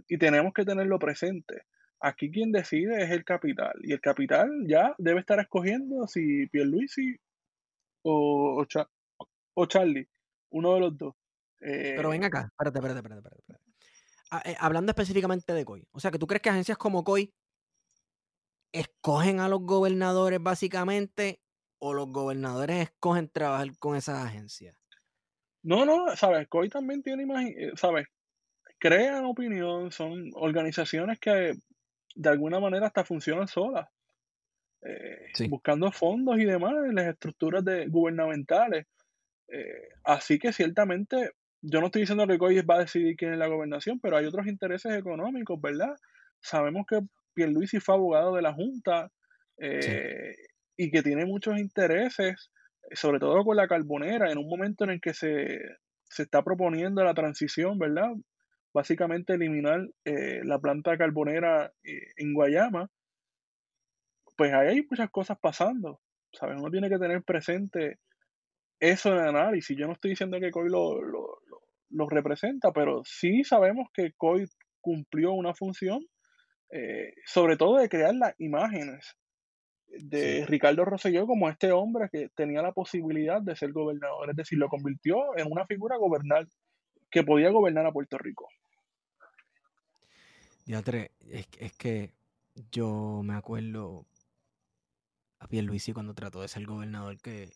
y 0.08 0.18
tenemos 0.18 0.52
que 0.54 0.64
tenerlo 0.64 0.98
presente. 0.98 1.62
Aquí 2.00 2.32
quien 2.32 2.50
decide 2.50 3.04
es 3.04 3.10
el 3.10 3.24
capital. 3.24 3.74
Y 3.82 3.92
el 3.92 4.00
capital 4.00 4.50
ya 4.66 4.94
debe 4.98 5.20
estar 5.20 5.38
escogiendo 5.38 6.08
si 6.08 6.46
Pierluisi 6.46 7.16
o, 8.02 8.64
o, 9.54 9.66
Charlie, 9.66 10.08
uno 10.52 10.74
de 10.74 10.80
los 10.80 10.96
dos. 10.96 11.14
Pero 11.58 12.10
ven 12.10 12.22
eh, 12.22 12.26
acá, 12.26 12.48
espérate, 12.50 12.78
espérate, 12.78 12.98
espérate. 12.98 13.38
espérate. 13.38 13.72
Ah, 14.30 14.42
eh, 14.46 14.56
hablando 14.58 14.90
específicamente 14.90 15.52
de 15.52 15.64
COI. 15.64 15.86
O 15.92 16.00
sea, 16.00 16.10
que 16.10 16.18
tú 16.18 16.26
crees 16.26 16.40
que 16.40 16.48
agencias 16.48 16.78
como 16.78 17.04
COI 17.04 17.32
escogen 18.72 19.40
a 19.40 19.48
los 19.48 19.60
gobernadores 19.60 20.42
básicamente 20.42 21.42
o 21.78 21.92
los 21.92 22.08
gobernadores 22.08 22.84
escogen 22.84 23.28
trabajar 23.28 23.76
con 23.78 23.94
esas 23.94 24.24
agencias. 24.24 24.74
No, 25.62 25.84
no, 25.84 26.16
sabes, 26.16 26.48
COI 26.48 26.70
también 26.70 27.02
tiene 27.02 27.24
imagen, 27.24 27.54
eh, 27.56 27.72
sabes, 27.76 28.06
crean 28.78 29.26
opinión, 29.26 29.92
son 29.92 30.30
organizaciones 30.34 31.18
que 31.20 31.52
de 32.14 32.28
alguna 32.28 32.58
manera 32.58 32.86
hasta 32.86 33.04
funcionan 33.04 33.48
solas, 33.48 33.86
eh, 34.82 35.48
buscando 35.48 35.92
fondos 35.92 36.38
y 36.38 36.44
demás 36.44 36.72
en 36.86 36.94
las 36.94 37.06
estructuras 37.06 37.64
de, 37.64 37.86
gubernamentales. 37.86 38.86
Eh, 39.52 39.88
así 40.04 40.38
que 40.38 40.52
ciertamente, 40.52 41.30
yo 41.60 41.80
no 41.80 41.86
estoy 41.86 42.02
diciendo 42.02 42.26
que 42.26 42.38
COI 42.38 42.62
va 42.62 42.76
a 42.76 42.80
decidir 42.80 43.16
quién 43.16 43.32
es 43.32 43.38
la 43.38 43.48
gobernación, 43.48 44.00
pero 44.00 44.16
hay 44.16 44.26
otros 44.26 44.46
intereses 44.46 44.94
económicos, 44.94 45.60
¿verdad? 45.60 45.94
Sabemos 46.40 46.86
que 46.88 47.00
Pierluisi 47.34 47.80
fue 47.80 47.94
abogado 47.94 48.34
de 48.34 48.42
la 48.42 48.52
Junta 48.52 49.10
y 50.76 50.90
que 50.90 51.02
tiene 51.02 51.24
muchos 51.24 51.56
intereses 51.58 52.50
sobre 52.90 53.18
todo 53.18 53.44
con 53.44 53.56
la 53.56 53.68
carbonera, 53.68 54.30
en 54.30 54.38
un 54.38 54.48
momento 54.48 54.84
en 54.84 54.90
el 54.90 55.00
que 55.00 55.14
se, 55.14 55.58
está 56.18 56.42
proponiendo 56.42 57.02
la 57.04 57.14
transición, 57.14 57.78
¿verdad? 57.78 58.10
Básicamente 58.74 59.34
eliminar 59.34 59.88
eh, 60.04 60.40
la 60.44 60.58
planta 60.58 60.96
carbonera 60.96 61.72
eh, 61.84 62.12
en 62.16 62.34
Guayama, 62.34 62.90
pues 64.36 64.52
ahí 64.52 64.68
hay 64.68 64.86
muchas 64.90 65.10
cosas 65.10 65.38
pasando, 65.40 66.00
¿sabes? 66.32 66.58
Uno 66.58 66.70
tiene 66.70 66.88
que 66.88 66.98
tener 66.98 67.22
presente 67.22 67.98
eso 68.82 69.10
en 69.10 69.18
el 69.18 69.28
análisis. 69.28 69.76
Yo 69.78 69.86
no 69.86 69.92
estoy 69.92 70.10
diciendo 70.10 70.40
que 70.40 70.50
COI 70.50 70.68
lo, 70.68 71.00
lo, 71.00 72.08
representa, 72.08 72.72
pero 72.72 73.02
sí 73.04 73.44
sabemos 73.44 73.88
que 73.94 74.12
COI 74.16 74.44
cumplió 74.80 75.32
una 75.32 75.54
función, 75.54 76.04
eh, 76.70 77.14
sobre 77.24 77.56
todo 77.56 77.78
de 77.78 77.88
crear 77.88 78.12
las 78.12 78.34
imágenes 78.40 79.16
de 79.86 80.44
Ricardo 80.46 80.84
Rosselló 80.84 81.26
como 81.26 81.48
este 81.48 81.70
hombre 81.70 82.08
que 82.10 82.30
tenía 82.34 82.60
la 82.60 82.72
posibilidad 82.72 83.40
de 83.40 83.54
ser 83.54 83.72
gobernador, 83.72 84.30
es 84.30 84.36
decir, 84.36 84.58
lo 84.58 84.68
convirtió 84.68 85.36
en 85.36 85.46
una 85.52 85.64
figura 85.64 85.96
gobernar 85.96 86.48
que 87.08 87.22
podía 87.22 87.50
gobernar 87.50 87.86
a 87.86 87.92
Puerto 87.92 88.18
Rico. 88.18 88.48
Ya 90.64 90.80
es, 90.80 91.48
es 91.58 91.72
que 91.74 92.10
yo 92.72 93.20
me 93.22 93.34
acuerdo 93.34 94.06
a 95.38 95.46
Pierluisi 95.46 95.92
cuando 95.92 96.14
trató 96.14 96.40
de 96.40 96.48
ser 96.48 96.64
gobernador 96.66 97.20
que 97.20 97.50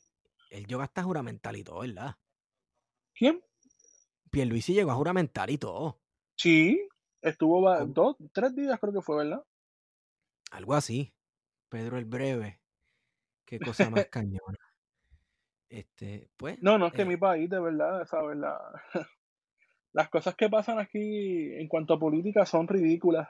él 0.50 0.66
llegó 0.66 0.82
hasta 0.82 1.02
juramental 1.02 1.56
y 1.56 1.64
todo, 1.64 1.80
¿verdad? 1.80 2.16
¿Quién? 3.14 3.42
Pierluisi 4.30 4.74
llegó 4.74 4.90
a 4.90 4.96
juramentar 4.96 5.50
y 5.50 5.58
todo. 5.58 6.00
Sí, 6.36 6.88
estuvo 7.22 7.62
dos, 7.86 8.16
tres 8.32 8.54
días 8.54 8.78
creo 8.80 8.92
que 8.92 9.00
fue, 9.00 9.16
¿verdad? 9.24 9.44
Algo 10.50 10.74
así. 10.74 11.14
Pedro 11.68 11.98
el 11.98 12.04
Breve. 12.04 12.60
Qué 13.44 13.58
cosa 13.58 13.90
más 13.90 14.06
cañona. 14.10 14.58
Este, 15.68 16.30
pues. 16.36 16.58
No, 16.62 16.78
no 16.78 16.86
es 16.86 16.92
que 16.92 17.02
eh 17.02 17.06
mi 17.06 17.16
país, 17.16 17.50
de 17.50 17.60
verdad, 17.60 18.06
¿sabes? 18.06 18.36
La, 18.36 18.58
las 19.92 20.08
cosas 20.10 20.34
que 20.34 20.48
pasan 20.48 20.78
aquí 20.78 21.54
en 21.54 21.68
cuanto 21.68 21.94
a 21.94 21.98
política 21.98 22.46
son 22.46 22.68
ridículas. 22.68 23.28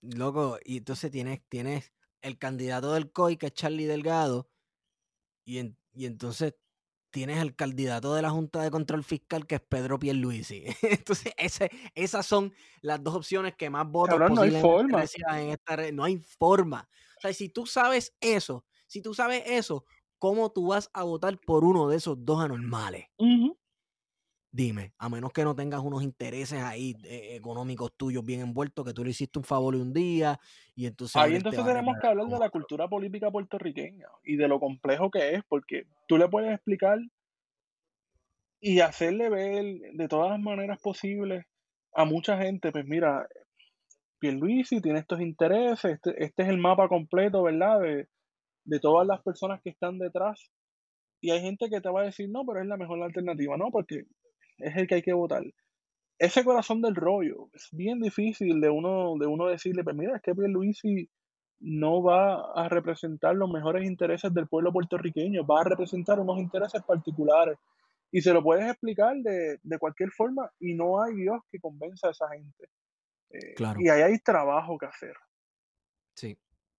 Loco, 0.00 0.58
y 0.64 0.78
entonces 0.78 1.10
tienes, 1.10 1.42
tienes 1.48 1.92
el 2.22 2.38
candidato 2.38 2.92
del 2.92 3.10
COI, 3.10 3.36
que 3.36 3.46
es 3.46 3.54
Charlie 3.54 3.86
Delgado, 3.86 4.48
y, 5.46 5.74
y 5.94 6.04
entonces 6.04 6.54
tienes 7.10 7.38
el 7.38 7.56
candidato 7.56 8.14
de 8.14 8.20
la 8.20 8.28
Junta 8.28 8.60
de 8.60 8.70
Control 8.70 9.02
Fiscal, 9.02 9.46
que 9.46 9.54
es 9.54 9.60
Pedro 9.62 9.98
Pierluisi. 9.98 10.64
Entonces, 10.82 11.32
ese, 11.38 11.70
esas 11.94 12.26
son 12.26 12.52
las 12.82 13.02
dos 13.02 13.14
opciones 13.14 13.54
que 13.54 13.70
más 13.70 13.90
votos 13.90 14.18
no 14.18 14.42
hay 14.42 14.50
forma. 14.60 15.02
en 15.38 15.48
esta 15.48 15.76
red. 15.76 15.94
No 15.94 16.04
hay 16.04 16.18
forma. 16.18 16.86
O 17.16 17.20
sea, 17.22 17.32
si 17.32 17.48
tú 17.48 17.64
sabes 17.64 18.14
eso, 18.20 18.66
si 18.86 19.00
tú 19.00 19.14
sabes 19.14 19.44
eso, 19.46 19.86
¿cómo 20.18 20.52
tú 20.52 20.66
vas 20.66 20.90
a 20.92 21.04
votar 21.04 21.40
por 21.40 21.64
uno 21.64 21.88
de 21.88 21.96
esos 21.96 22.22
dos 22.22 22.44
anormales? 22.44 23.06
Dime, 24.56 24.94
a 24.96 25.10
menos 25.10 25.34
que 25.34 25.44
no 25.44 25.54
tengas 25.54 25.80
unos 25.80 26.02
intereses 26.02 26.62
ahí 26.62 26.96
eh, 27.04 27.36
económicos 27.36 27.92
tuyos 27.94 28.24
bien 28.24 28.40
envueltos, 28.40 28.86
que 28.86 28.94
tú 28.94 29.04
le 29.04 29.10
hiciste 29.10 29.38
un 29.38 29.44
favor 29.44 29.76
un 29.76 29.92
día 29.92 30.40
y 30.74 30.86
entonces... 30.86 31.14
Ahí 31.14 31.34
entonces 31.34 31.62
tenemos 31.62 31.94
que 32.00 32.06
hablar 32.06 32.26
de 32.26 32.38
la 32.38 32.48
cultura 32.48 32.88
política 32.88 33.30
puertorriqueña 33.30 34.06
y 34.24 34.36
de 34.36 34.48
lo 34.48 34.58
complejo 34.58 35.10
que 35.10 35.34
es, 35.34 35.44
porque 35.46 35.82
tú 36.08 36.16
le 36.16 36.26
puedes 36.30 36.54
explicar 36.54 36.98
y 38.58 38.80
hacerle 38.80 39.28
ver 39.28 39.64
de 39.92 40.08
todas 40.08 40.30
las 40.30 40.40
maneras 40.40 40.80
posibles 40.80 41.44
a 41.92 42.06
mucha 42.06 42.38
gente, 42.38 42.72
pues 42.72 42.86
mira, 42.86 43.28
Pierluisi 44.20 44.80
tiene 44.80 45.00
estos 45.00 45.20
intereses, 45.20 45.96
este, 45.96 46.14
este 46.24 46.44
es 46.44 46.48
el 46.48 46.56
mapa 46.56 46.88
completo, 46.88 47.42
¿verdad? 47.42 47.78
De, 47.80 48.08
de 48.64 48.80
todas 48.80 49.06
las 49.06 49.22
personas 49.22 49.60
que 49.62 49.68
están 49.68 49.98
detrás. 49.98 50.50
Y 51.20 51.30
hay 51.30 51.42
gente 51.42 51.68
que 51.68 51.82
te 51.82 51.90
va 51.90 52.00
a 52.00 52.06
decir, 52.06 52.30
no, 52.30 52.46
pero 52.46 52.62
es 52.62 52.66
la 52.66 52.78
mejor 52.78 53.02
alternativa, 53.02 53.58
¿no? 53.58 53.70
Porque 53.70 54.06
es 54.58 54.76
el 54.76 54.86
que 54.86 54.96
hay 54.96 55.02
que 55.02 55.12
votar. 55.12 55.42
Ese 56.18 56.44
corazón 56.44 56.80
del 56.80 56.94
rollo 56.94 57.50
es 57.52 57.68
bien 57.72 58.00
difícil 58.00 58.60
de 58.60 58.70
uno, 58.70 59.16
de 59.18 59.26
uno 59.26 59.46
decirle, 59.46 59.84
pues 59.84 59.96
mira, 59.96 60.16
es 60.16 60.22
que 60.22 60.34
Pierluisi 60.34 61.08
no 61.60 62.02
va 62.02 62.52
a 62.54 62.68
representar 62.68 63.34
los 63.34 63.50
mejores 63.50 63.84
intereses 63.84 64.32
del 64.32 64.46
pueblo 64.46 64.72
puertorriqueño, 64.72 65.46
va 65.46 65.60
a 65.60 65.64
representar 65.64 66.20
unos 66.20 66.38
intereses 66.38 66.82
particulares. 66.82 67.58
Y 68.12 68.22
se 68.22 68.32
lo 68.32 68.42
puedes 68.42 68.70
explicar 68.70 69.16
de, 69.16 69.78
cualquier 69.78 70.10
forma 70.10 70.50
y 70.60 70.74
no 70.74 71.02
hay 71.02 71.14
Dios 71.14 71.40
que 71.50 71.58
convenza 71.58 72.08
a 72.08 72.10
esa 72.12 72.28
gente. 72.30 72.68
Eh, 73.30 73.54
claro. 73.54 73.80
Y 73.80 73.88
ahí 73.88 74.02
hay 74.02 74.18
trabajo 74.20 74.78
que 74.78 74.86
hacer. 74.86 75.14
Sí. 76.14 76.38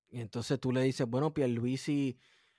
Y 0.09 0.21
entonces 0.21 0.59
tú 0.59 0.71
le 0.71 0.81
dices, 0.81 1.07
bueno, 1.07 1.33
Pierluisi 1.33 2.17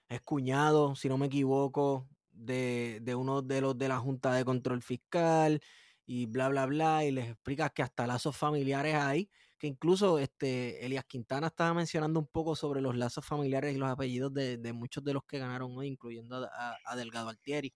es 0.08 0.20
cuñado, 0.20 0.94
si 0.94 1.08
no 1.08 1.18
me 1.18 1.26
equivoco, 1.26 2.06
de, 2.38 3.00
de 3.02 3.14
uno 3.14 3.42
de 3.42 3.60
los 3.60 3.76
de 3.78 3.88
la 3.88 3.98
Junta 3.98 4.32
de 4.32 4.44
Control 4.44 4.82
Fiscal 4.82 5.60
y 6.06 6.26
bla, 6.26 6.48
bla, 6.48 6.66
bla, 6.66 7.04
y 7.04 7.10
les 7.10 7.28
explicas 7.30 7.70
que 7.72 7.82
hasta 7.82 8.06
lazos 8.06 8.36
familiares 8.36 8.94
hay, 8.94 9.28
que 9.58 9.66
incluso 9.66 10.18
este 10.18 10.86
Elias 10.86 11.04
Quintana 11.04 11.48
estaba 11.48 11.74
mencionando 11.74 12.20
un 12.20 12.26
poco 12.26 12.56
sobre 12.56 12.80
los 12.80 12.96
lazos 12.96 13.26
familiares 13.26 13.74
y 13.74 13.78
los 13.78 13.90
apellidos 13.90 14.32
de, 14.32 14.56
de 14.56 14.72
muchos 14.72 15.04
de 15.04 15.12
los 15.14 15.24
que 15.24 15.38
ganaron 15.38 15.76
hoy, 15.76 15.88
incluyendo 15.88 16.48
a, 16.50 16.96
Delgado 16.96 17.28
Altieri. 17.28 17.74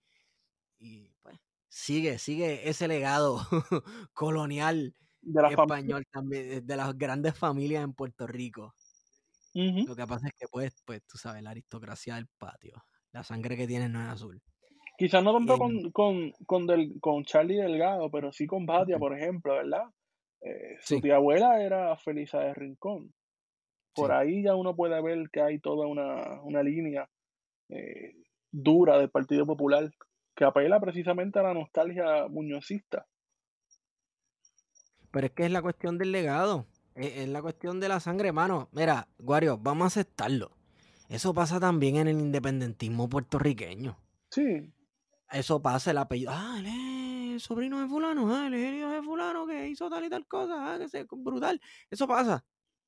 Y 0.79 1.13
pues 1.23 1.39
sigue, 1.69 2.19
sigue 2.19 2.69
ese 2.69 2.89
legado 2.89 3.41
colonial 4.15 4.95
español 5.51 6.07
también, 6.11 6.67
de 6.67 6.77
las 6.77 6.97
grandes 6.97 7.37
familias 7.39 7.85
en 7.85 7.95
Puerto 7.95 8.27
Rico. 8.27 8.75
Lo 9.55 9.95
que 9.95 10.07
pasa 10.07 10.29
es 10.29 10.35
que, 10.35 10.47
pues, 10.49 10.83
pues, 10.85 11.03
tú 11.07 11.19
sabes, 11.19 11.43
la 11.43 11.51
aristocracia 11.51 12.15
del 12.15 12.27
patio. 12.27 12.85
La 13.13 13.23
sangre 13.23 13.57
que 13.57 13.67
tiene 13.67 13.89
no 13.89 14.03
es 14.03 14.09
azul. 14.09 14.43
Quizás 15.03 15.25
no 15.25 15.33
tanto 15.33 15.59
con, 15.59 15.91
con, 15.91 16.33
con, 16.47 16.65
del, 16.69 17.01
con 17.01 17.25
Charlie 17.25 17.61
Delgado, 17.61 18.09
pero 18.09 18.33
sí 18.33 18.47
con 18.47 18.67
Batia, 18.67 19.01
por 19.01 19.19
ejemplo, 19.19 19.55
¿verdad? 19.55 19.83
Eh, 20.43 20.77
su 20.81 21.01
tía 21.01 21.17
abuela 21.17 21.61
era 21.61 21.97
Felisa 21.97 22.39
de 22.39 22.55
Rincón. 22.55 23.13
Por 23.97 24.13
ahí 24.13 24.45
ya 24.45 24.55
uno 24.55 24.77
puede 24.77 25.03
ver 25.03 25.29
que 25.33 25.41
hay 25.41 25.59
toda 25.59 25.89
una, 25.89 26.41
una 26.43 26.63
línea 26.63 27.11
eh, 27.69 28.15
dura 28.53 28.97
del 28.97 29.11
Partido 29.11 29.45
Popular 29.45 29.91
que 30.37 30.45
apela 30.45 30.79
precisamente 30.79 31.41
a 31.41 31.43
la 31.43 31.55
nostalgia 31.55 32.29
muñozista. 32.29 33.05
Pero 35.11 35.27
es 35.27 35.33
que 35.33 35.47
es 35.47 35.51
la 35.51 35.63
cuestión 35.63 35.99
del 35.99 36.13
legado. 36.13 36.67
Es, 36.95 37.27
la 37.27 37.43
cuestión 37.43 37.81
de 37.81 37.89
la 37.89 37.99
sangre, 37.99 38.29
hermano. 38.29 38.69
Mira, 38.71 39.09
Guario, 39.19 39.59
vamos 39.59 39.83
a 39.83 39.87
aceptarlo. 40.01 40.53
Eso 41.09 41.35
pasa 41.35 41.59
también 41.59 41.97
en 41.97 42.07
el 42.07 42.21
independentismo 42.21 43.09
puertorriqueño. 43.09 43.99
Sí. 44.31 44.73
Eso 45.33 45.63
pasa, 45.63 45.91
el 45.91 45.99
apellido. 45.99 46.31
Ah, 46.33 46.57
él 46.59 46.67
es 46.67 47.33
el 47.35 47.41
sobrino 47.41 47.81
de 47.81 47.89
fulano, 47.89 48.35
ah, 48.35 48.47
él 48.47 48.55
es 48.55 48.69
el 48.69 48.75
hijo 48.75 48.91
de 48.91 49.03
fulano 49.03 49.47
que 49.47 49.69
hizo 49.69 49.89
tal 49.89 50.05
y 50.05 50.11
tal 50.11 50.27
cosa, 50.27 50.75
ah, 50.75 50.79
que 50.79 50.85
es 50.85 51.07
brutal. 51.11 51.61
Eso 51.91 52.07
pasa. 52.07 52.45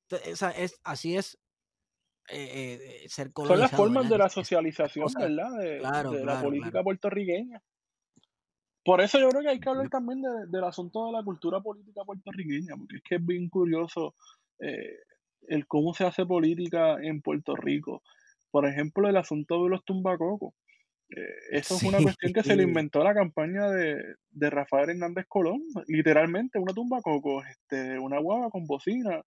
Esa 0.09 0.51
es, 0.51 0.79
así 0.83 1.17
es 1.17 1.39
eh, 2.29 3.03
eh, 3.03 3.09
ser 3.09 3.31
Son 3.35 3.59
las 3.59 3.71
formas 3.71 4.09
de 4.09 4.17
la 4.17 4.29
socialización, 4.29 5.07
¿verdad? 5.17 5.57
De, 5.57 5.79
la 6.23 6.41
política 6.41 6.83
puertorriqueña. 6.83 7.61
Por 8.83 9.01
eso 9.01 9.19
yo 9.19 9.29
creo 9.29 9.41
que 9.41 9.49
hay 9.49 9.59
que 9.59 9.69
hablar 9.69 9.89
también 9.89 10.21
del 10.47 10.63
asunto 10.63 11.07
de 11.07 11.13
la 11.13 11.23
cultura 11.23 11.59
política 11.59 12.03
puertorriqueña, 12.03 12.75
porque 12.77 12.97
es 12.97 13.01
que 13.03 13.15
es 13.15 13.25
bien 13.25 13.49
curioso 13.49 14.13
eh, 14.59 14.99
el 15.47 15.65
cómo 15.65 15.93
se 15.95 16.05
hace 16.05 16.25
política 16.25 16.97
en 17.01 17.21
Puerto 17.21 17.55
Rico. 17.55 18.03
Por 18.51 18.67
ejemplo, 18.67 19.09
el 19.09 19.17
asunto 19.17 19.63
de 19.63 19.69
los 19.71 19.83
tumbacocos. 19.83 20.53
Eh, 21.09 21.35
eso 21.51 21.75
es 21.75 21.83
una 21.83 22.01
cuestión 22.01 22.33
que 22.33 22.43
se 22.43 22.55
le 22.55 22.63
inventó 22.89 23.03
la 23.03 23.13
campaña 23.13 23.69
de, 23.69 24.15
Rafael 24.31 24.89
Hernández 24.89 25.25
Colón, 25.27 25.61
literalmente 25.87 26.59
una 26.59 26.73
tumbacocos, 26.73 27.45
este, 27.47 27.99
una 27.99 28.19
guava 28.19 28.49
con 28.49 28.65
bocina, 28.65 29.21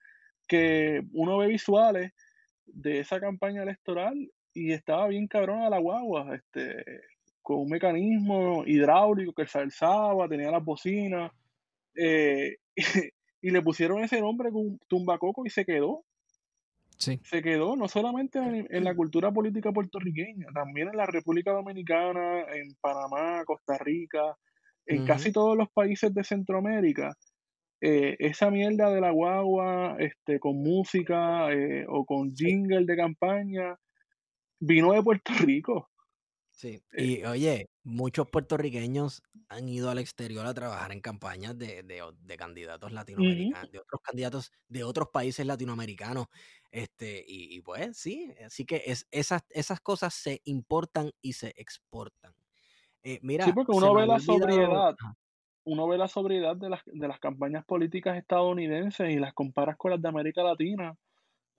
que 0.46 1.02
uno 1.12 1.38
ve 1.38 1.48
visuales 1.48 2.12
de 2.66 3.00
esa 3.00 3.20
campaña 3.20 3.62
electoral 3.62 4.30
y 4.54 4.72
estaba 4.72 5.08
bien 5.08 5.28
cabrona 5.28 5.70
la 5.70 5.78
guagua, 5.78 6.34
este, 6.34 6.84
con 7.42 7.60
un 7.60 7.68
mecanismo 7.68 8.64
hidráulico 8.66 9.32
que 9.32 9.46
se 9.46 9.58
alzaba, 9.58 10.28
tenía 10.28 10.50
las 10.50 10.64
bocinas, 10.64 11.32
eh, 11.94 12.56
y, 13.42 13.50
le 13.50 13.62
pusieron 13.62 14.02
ese 14.02 14.20
nombre 14.20 14.50
con 14.50 14.78
tumbacoco 14.88 15.46
y 15.46 15.50
se 15.50 15.64
quedó. 15.64 16.04
Sí. 16.98 17.20
Se 17.22 17.42
quedó 17.42 17.76
no 17.76 17.86
solamente 17.86 18.40
en, 18.40 18.84
la 18.84 18.94
cultura 18.94 19.30
política 19.30 19.70
puertorriqueña, 19.70 20.48
también 20.52 20.88
en 20.88 20.96
la 20.96 21.06
República 21.06 21.52
Dominicana, 21.52 22.40
en 22.52 22.74
Panamá, 22.80 23.44
Costa 23.44 23.78
Rica, 23.78 24.36
en 24.84 25.06
casi 25.06 25.30
todos 25.30 25.56
los 25.56 25.68
países 25.70 26.12
de 26.12 26.24
Centroamérica. 26.24 27.12
Eh, 27.80 28.16
esa 28.18 28.50
mierda 28.50 28.90
de 28.90 29.00
la 29.00 29.12
guagua 29.12 29.96
este, 30.00 30.40
con 30.40 30.60
música 30.60 31.52
eh, 31.52 31.86
o 31.88 32.04
con 32.04 32.34
jingle 32.34 32.84
de 32.84 32.96
campaña 32.96 33.76
vino 34.60 34.92
de 34.92 35.02
Puerto 35.02 35.32
Rico. 35.40 35.88
Sí, 36.58 36.82
y 36.92 37.22
oye, 37.22 37.70
muchos 37.84 38.28
puertorriqueños 38.28 39.22
han 39.48 39.68
ido 39.68 39.90
al 39.90 40.00
exterior 40.00 40.44
a 40.44 40.52
trabajar 40.54 40.90
en 40.90 41.00
campañas 41.00 41.56
de, 41.56 41.84
candidatos 42.36 42.90
latinoamericanos, 42.90 43.70
de 43.70 43.78
otros 43.78 44.00
candidatos 44.02 44.52
de 44.66 44.82
otros 44.82 45.10
países 45.12 45.46
latinoamericanos. 45.46 46.26
Este, 46.72 47.24
y, 47.28 47.60
pues 47.60 47.96
sí, 47.96 48.34
así 48.44 48.64
que 48.64 48.82
es, 48.86 49.06
esas, 49.12 49.44
esas 49.50 49.80
cosas 49.80 50.14
se 50.14 50.42
importan 50.46 51.12
y 51.22 51.34
se 51.34 51.54
exportan. 51.56 52.34
Eh, 53.04 53.20
mira, 53.22 53.44
sí, 53.44 53.52
porque 53.52 53.70
uno 53.70 53.94
ve 53.94 54.06
la 54.08 54.18
sobriedad, 54.18 54.96
uno 55.62 55.86
ve 55.86 55.96
la 55.96 56.08
sobriedad 56.08 56.56
de 56.56 56.70
las, 56.70 56.82
de 56.86 57.06
las 57.06 57.20
campañas 57.20 57.64
políticas 57.66 58.16
estadounidenses 58.16 59.10
y 59.10 59.20
las 59.20 59.32
comparas 59.32 59.76
con 59.76 59.92
las 59.92 60.02
de 60.02 60.08
América 60.08 60.42
Latina 60.42 60.98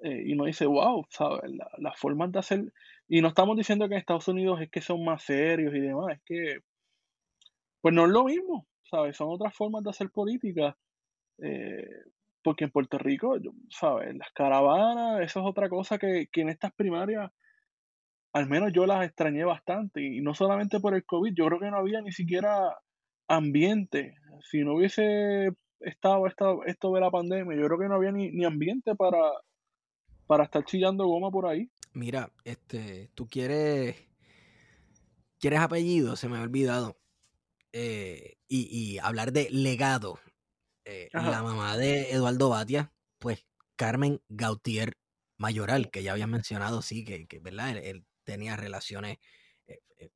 eh, 0.01 0.23
y 0.25 0.33
uno 0.33 0.45
dice, 0.45 0.65
wow, 0.65 1.05
¿sabes? 1.09 1.51
Las 1.77 1.99
formas 1.99 2.31
de 2.31 2.39
hacer, 2.39 2.73
y 3.07 3.21
no 3.21 3.29
estamos 3.29 3.57
diciendo 3.57 3.87
que 3.87 3.95
en 3.95 3.99
Estados 3.99 4.27
Unidos 4.27 4.61
es 4.61 4.69
que 4.69 4.81
son 4.81 5.03
más 5.03 5.23
serios 5.23 5.73
y 5.75 5.79
demás, 5.79 6.15
es 6.15 6.21
que, 6.25 6.59
pues 7.81 7.93
no 7.93 8.05
es 8.05 8.11
lo 8.11 8.25
mismo, 8.25 8.67
¿sabes? 8.89 9.17
Son 9.17 9.29
otras 9.29 9.53
formas 9.55 9.83
de 9.83 9.89
hacer 9.89 10.09
política, 10.09 10.77
eh, 11.39 11.87
porque 12.43 12.65
en 12.65 12.71
Puerto 12.71 12.97
Rico, 12.97 13.37
¿sabes? 13.69 14.15
Las 14.15 14.31
caravanas, 14.31 15.21
eso 15.21 15.41
es 15.41 15.45
otra 15.45 15.69
cosa 15.69 15.97
que, 15.97 16.27
que 16.31 16.41
en 16.41 16.49
estas 16.49 16.73
primarias, 16.73 17.31
al 18.33 18.47
menos 18.47 18.71
yo 18.73 18.85
las 18.85 19.05
extrañé 19.05 19.43
bastante, 19.43 20.01
y 20.01 20.21
no 20.21 20.33
solamente 20.33 20.79
por 20.79 20.93
el 20.95 21.05
COVID, 21.05 21.33
yo 21.33 21.47
creo 21.47 21.59
que 21.59 21.71
no 21.71 21.77
había 21.77 22.01
ni 22.01 22.11
siquiera 22.11 22.77
ambiente, 23.27 24.15
si 24.49 24.63
no 24.63 24.75
hubiese 24.75 25.51
estado 25.81 26.27
esto, 26.27 26.63
esto 26.65 26.93
de 26.93 27.01
la 27.01 27.11
pandemia, 27.11 27.57
yo 27.57 27.65
creo 27.65 27.79
que 27.79 27.87
no 27.87 27.95
había 27.95 28.11
ni, 28.11 28.31
ni 28.31 28.45
ambiente 28.45 28.95
para 28.95 29.19
para 30.29 30.43
estar 30.43 30.63
chillando 30.63 31.07
goma 31.07 31.31
por 31.31 31.47
ahí. 31.47 31.71
Mira, 31.93 32.31
este, 32.43 33.09
tú 33.15 33.27
quieres, 33.27 33.95
quieres 35.39 35.59
apellido, 35.59 36.15
se 36.15 36.29
me 36.29 36.37
ha 36.37 36.43
olvidado. 36.43 36.99
Eh, 37.73 38.37
y, 38.47 38.99
hablar 38.99 39.31
de 39.33 39.49
legado. 39.49 40.19
Eh, 40.85 41.09
la 41.13 41.41
mamá 41.41 41.77
de 41.77 42.11
Eduardo 42.11 42.49
Batia, 42.49 42.93
pues 43.17 43.43
Carmen 43.75 44.21
Gautier 44.29 44.93
Mayoral, 45.37 45.89
que 45.89 46.03
ya 46.03 46.11
había 46.11 46.27
mencionado, 46.27 46.83
sí, 46.83 47.03
que, 47.03 47.39
¿verdad? 47.39 47.77
Él, 47.77 48.05
tenía 48.23 48.55
relaciones 48.55 49.17
eh, 49.65 50.11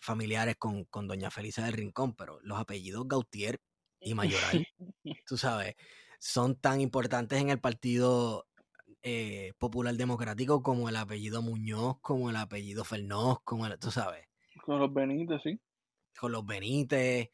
familiares 0.00 0.56
con, 0.56 0.84
con 0.86 1.06
doña 1.06 1.30
Felisa 1.30 1.66
del 1.66 1.74
Rincón, 1.74 2.14
pero 2.14 2.40
los 2.40 2.58
apellidos 2.58 3.06
Gautier 3.06 3.60
y 4.00 4.14
Mayoral, 4.14 4.66
tú 5.26 5.36
sabes, 5.36 5.76
son 6.18 6.54
tan 6.54 6.80
importantes 6.80 7.40
en 7.40 7.50
el 7.50 7.60
partido 7.60 8.46
eh, 9.02 9.52
popular 9.58 9.94
democrático 9.94 10.62
como 10.62 10.88
el 10.88 10.96
apellido 10.96 11.42
Muñoz, 11.42 11.96
como 12.00 12.30
el 12.30 12.36
apellido 12.36 12.84
Fernós, 12.84 13.38
como 13.44 13.66
el, 13.66 13.78
tú 13.78 13.90
sabes. 13.90 14.26
Con 14.62 14.78
los 14.78 14.92
Benítez, 14.92 15.40
sí. 15.42 15.60
Con 16.18 16.32
los 16.32 16.44
Benítez, 16.44 17.30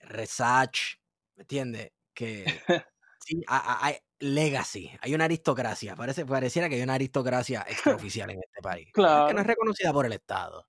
Resach, 0.00 0.96
¿me 1.36 1.42
entiendes? 1.42 1.92
Que 2.12 2.44
sí, 3.20 3.42
legacy, 4.20 4.90
hay 5.00 5.14
una 5.14 5.24
aristocracia. 5.24 5.96
Parece, 5.96 6.24
pareciera 6.24 6.68
que 6.68 6.76
hay 6.76 6.82
una 6.82 6.94
aristocracia 6.94 7.64
extraoficial 7.68 8.30
en 8.30 8.38
este 8.38 8.62
país. 8.62 8.88
Claro. 8.92 9.28
Que 9.28 9.34
no 9.34 9.40
es 9.40 9.46
reconocida 9.46 9.92
por 9.92 10.06
el 10.06 10.12
Estado. 10.12 10.66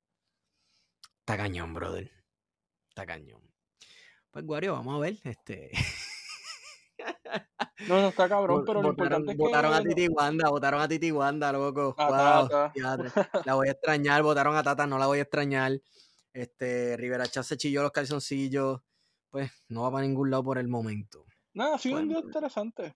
Está 1.20 1.38
cañón, 1.38 1.74
brother. 1.74 2.12
Está 2.90 3.06
cañón. 3.06 3.42
Pues, 4.32 4.46
Guario, 4.46 4.74
vamos 4.74 4.96
a 4.96 5.00
ver. 5.00 5.18
Este. 5.24 5.72
No, 7.88 8.02
no 8.02 8.08
está 8.08 8.28
cabrón, 8.30 8.64
pero 8.66 8.82
lo 8.82 8.90
importante 8.90 9.32
es 9.32 9.38
votaron 9.38 9.74
a 9.74 9.82
que. 9.82 9.90
Titi 9.90 10.08
Wanda, 10.08 10.50
votaron 10.50 10.82
a 10.82 10.88
Titi 10.88 11.12
Wanda, 11.12 11.52
loco. 11.52 11.94
A 11.98 12.48
Wow. 12.48 12.72
La 13.46 13.54
voy 13.56 13.68
a 13.68 13.72
extrañar, 13.72 14.24
votaron 14.24 14.56
a 14.56 14.64
Tata, 14.64 14.88
no 14.88 14.98
la 14.98 15.08
voy 15.08 15.20
a 15.20 15.24
extrañar. 15.24 15.74
Este, 16.34 16.96
Rivera 16.98 17.28
Chá 17.28 17.44
se 17.44 17.58
chilló 17.58 17.82
los 17.84 17.92
calzoncillos. 17.92 18.82
Pues 19.30 19.52
no 19.68 19.84
va 19.84 19.92
para 19.92 20.08
ningún 20.08 20.32
lado 20.32 20.44
por 20.44 20.58
el 20.58 20.68
momento. 20.68 21.26
Nada, 21.54 21.76
ha 21.76 21.78
sido 21.78 21.98
un 21.98 22.06
Bueno. 22.08 22.20
día 22.22 22.28
interesante. 22.28 22.96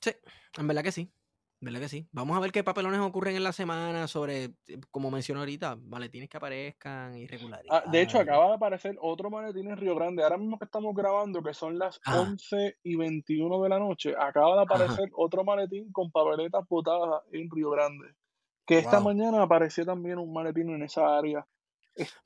Sí, 0.00 0.12
en 0.58 0.66
verdad 0.68 0.82
que 0.82 0.92
sí. 0.92 1.12
Verdad 1.60 1.80
que 1.80 1.88
sí. 1.88 2.06
Vamos 2.12 2.36
a 2.36 2.40
ver 2.40 2.52
qué 2.52 2.62
papelones 2.62 3.00
ocurren 3.00 3.36
en 3.36 3.42
la 3.44 3.52
semana 3.52 4.06
sobre, 4.06 4.44
eh, 4.66 4.80
como 4.90 5.10
mencioné 5.10 5.40
ahorita, 5.40 5.76
maletines 5.76 6.28
que 6.28 6.36
aparezcan, 6.36 7.16
irregularidades. 7.16 7.70
Ah, 7.86 7.90
de 7.90 8.02
hecho, 8.02 8.18
acaba 8.18 8.48
de 8.48 8.54
aparecer 8.54 8.96
otro 9.00 9.30
maletín 9.30 9.70
en 9.70 9.76
Río 9.78 9.94
Grande. 9.94 10.22
Ahora 10.22 10.36
mismo 10.36 10.58
que 10.58 10.66
estamos 10.66 10.94
grabando, 10.94 11.42
que 11.42 11.54
son 11.54 11.78
las 11.78 12.00
Ajá. 12.04 12.20
11 12.20 12.76
y 12.82 12.96
21 12.96 13.62
de 13.62 13.68
la 13.70 13.78
noche, 13.78 14.14
acaba 14.18 14.56
de 14.56 14.62
Ajá. 14.62 14.62
aparecer 14.62 15.08
otro 15.16 15.42
maletín 15.44 15.90
con 15.90 16.10
papeletas 16.10 16.64
botadas 16.68 17.22
en 17.32 17.48
Río 17.50 17.70
Grande. 17.70 18.08
Que 18.66 18.78
esta 18.78 18.98
Wow. 18.98 19.04
mañana 19.14 19.42
apareció 19.42 19.86
también 19.86 20.18
un 20.18 20.32
maletín 20.32 20.70
en 20.70 20.82
esa 20.82 21.16
área. 21.18 21.46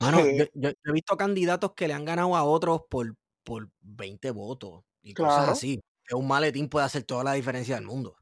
Mano, 0.01 0.19
Este, 0.21 0.37
yo, 0.37 0.45
yo- 0.55 0.71
yo 0.71 0.91
he 0.91 0.93
visto 0.93 1.17
candidatos 1.17 1.73
que 1.75 1.87
le 1.89 1.95
han 1.95 2.05
ganado 2.05 2.35
a 2.37 2.45
otros 2.45 2.83
por, 2.91 3.15
por 3.45 3.71
20 3.81 4.31
votos 4.33 4.83
y 5.03 5.15
cosas 5.15 5.49
así. 5.49 5.81
Que 6.07 6.15
un 6.17 6.27
maletín 6.29 6.69
puede 6.71 6.87
hacer 6.87 7.05
toda 7.05 7.23
la 7.25 7.35
diferencia 7.35 7.77
del 7.77 7.85
mundo. 7.85 8.17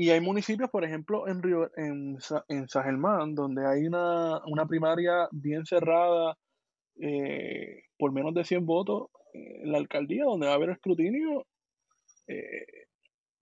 Y 0.00 0.10
hay 0.10 0.20
municipios, 0.20 0.70
por 0.70 0.84
ejemplo, 0.84 1.26
en 1.26 1.42
Río, 1.42 1.70
en, 1.76 2.18
en 2.48 2.68
San 2.68 2.84
Germán, 2.84 3.34
donde 3.34 3.66
hay 3.66 3.84
una, 3.86 4.40
una 4.46 4.64
primaria 4.66 5.26
bien 5.32 5.66
cerrada 5.66 6.36
eh, 7.00 7.82
por 7.98 8.12
menos 8.12 8.32
de 8.34 8.44
100 8.44 8.64
votos 8.64 9.08
eh, 9.34 9.62
en 9.64 9.72
la 9.72 9.78
alcaldía, 9.78 10.24
donde 10.24 10.46
va 10.46 10.52
a 10.52 10.56
haber 10.56 10.70
escrutinio, 10.70 11.46
eh, 12.28 12.66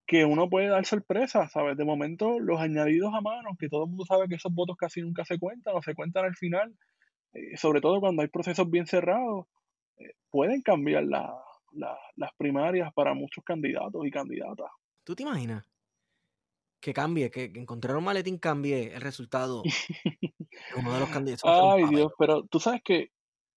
que 0.07 0.25
uno 0.25 0.49
puede 0.49 0.69
dar 0.69 0.87
sorpresa, 0.87 1.49
¿sabes? 1.49 1.77
De 1.77 1.85
momento, 1.85 2.41
los 2.41 2.61
añadidos 2.61 3.13
a 3.15 3.21
mano, 3.21 3.51
que 3.59 3.69
todo 3.69 3.85
el 3.85 3.91
mundo 3.91 4.07
sabe 4.07 4.29
que 4.29 4.37
esos 4.37 4.55
votos 4.55 4.77
casi 4.79 5.03
nunca 5.03 5.25
se 5.27 5.39
cuentan 5.39 5.77
o 5.77 5.83
se 5.83 5.95
cuentan 5.95 6.25
al 6.25 6.37
final, 6.37 6.75
sobre 7.57 7.83
todo 7.83 8.01
cuando 8.01 8.23
hay 8.23 8.29
procesos 8.29 8.71
bien 8.71 8.87
cerrados, 8.87 9.47
pueden 10.31 10.63
cambiar 10.63 11.05
la- 11.05 11.37
la- 11.73 11.99
las 12.17 12.31
primarias 12.39 12.93
para 12.95 13.15
muchos 13.15 13.45
candidatos 13.45 14.07
y 14.07 14.11
candidatas. 14.11 14.71
¿Tú 15.05 15.15
te 15.15 15.23
imaginas? 15.25 15.69
Que 16.87 16.93
cambie, 16.95 17.33
que, 17.33 17.53
que 17.53 17.59
encontrar 17.59 17.97
un 17.97 18.05
maletín 18.05 18.39
cambie 18.39 18.95
el 18.95 19.01
resultado 19.01 19.65
uno 20.77 20.93
de 20.95 21.01
los 21.01 21.09
candidatos. 21.09 21.43
Ay, 21.45 21.83
papel. 21.83 21.97
Dios, 21.97 22.13
pero 22.17 22.45
tú 22.45 22.61
sabes 22.61 22.81
que 22.85 23.11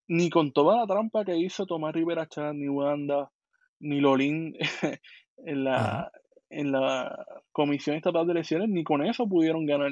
ni 0.08 0.32
con 0.32 0.52
toda 0.52 0.78
la 0.78 0.88
trampa 0.88 1.24
que 1.24 1.38
hizo 1.38 1.68
Tomás 1.68 1.94
Rivera 1.94 2.26
Chat, 2.28 2.56
ni 2.56 2.68
Wanda, 2.68 3.32
ni 3.80 4.00
Lolín 4.00 4.56
en 5.46 5.64
la, 5.64 5.76
Ajá. 5.76 6.12
en 6.50 6.72
la 6.72 7.24
Comisión 7.52 7.98
Estatal 7.98 8.26
de 8.26 8.32
Elecciones, 8.32 8.68
ni 8.68 8.84
con 8.84 9.06
eso 9.06 9.28
pudieron 9.30 9.68
ganar. 9.68 9.92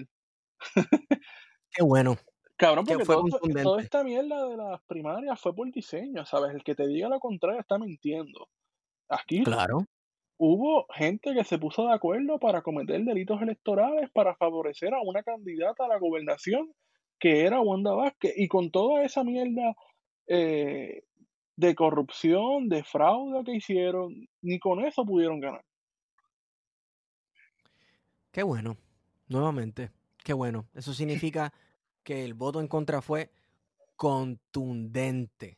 Qué 1.71 1.83
bueno. 1.83 2.17
Cabrón, 2.57 2.85
Que 2.87 2.93
porque 2.93 3.05
fue 3.05 3.15
todo 3.17 3.27
esto- 3.27 3.61
toda 3.63 3.81
esta 3.83 4.03
mierda 4.03 4.47
de 4.47 4.57
las 4.57 4.81
primarias 4.87 5.39
fue 5.39 5.53
por 5.53 5.71
diseño, 5.71 6.25
¿sabes? 6.25 6.55
El 6.55 6.63
que 6.63 6.73
te 6.73 6.87
diga 6.87 7.07
lo 7.07 7.19
contrario 7.19 7.59
está 7.59 7.77
mintiendo. 7.77 8.49
Aquí 9.09 9.43
Claro. 9.43 9.85
Hubo 10.37 10.85
gente 10.93 11.33
que 11.33 11.43
se 11.43 11.57
puso 11.57 11.87
de 11.87 11.93
acuerdo 11.93 12.39
para 12.39 12.61
cometer 12.61 13.03
delitos 13.03 13.41
electorales 13.41 14.09
para 14.11 14.35
favorecer 14.35 14.93
a 14.93 15.01
una 15.01 15.23
candidata 15.23 15.85
a 15.85 15.87
la 15.87 15.97
gobernación 15.97 16.73
que 17.19 17.45
era 17.45 17.61
Wanda 17.61 17.93
Vázquez. 17.93 18.33
Y 18.35 18.47
con 18.47 18.71
toda 18.71 19.03
esa 19.03 19.23
mierda 19.23 19.75
eh, 20.27 21.03
de 21.55 21.75
corrupción, 21.75 22.69
de 22.69 22.83
fraude 22.83 23.43
que 23.43 23.55
hicieron, 23.55 24.27
ni 24.41 24.59
con 24.59 24.85
eso 24.85 25.05
pudieron 25.05 25.39
ganar. 25.39 25.63
Qué 28.31 28.43
bueno. 28.43 28.77
Nuevamente. 29.27 29.89
Qué 30.23 30.33
bueno. 30.33 30.67
Eso 30.73 30.93
significa 30.93 31.53
que 32.03 32.23
el 32.23 32.33
voto 32.33 32.61
en 32.61 32.67
contra 32.67 33.01
fue 33.01 33.31
contundente. 33.95 35.57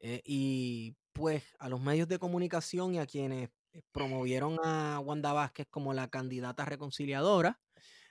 Eh, 0.00 0.20
y 0.24 0.96
pues 1.12 1.44
a 1.58 1.68
los 1.68 1.80
medios 1.80 2.08
de 2.08 2.18
comunicación 2.18 2.94
y 2.94 2.98
a 2.98 3.06
quienes 3.06 3.50
promovieron 3.92 4.58
a 4.62 4.98
Wanda 5.00 5.32
Vázquez 5.32 5.66
como 5.70 5.94
la 5.94 6.08
candidata 6.08 6.64
reconciliadora, 6.64 7.60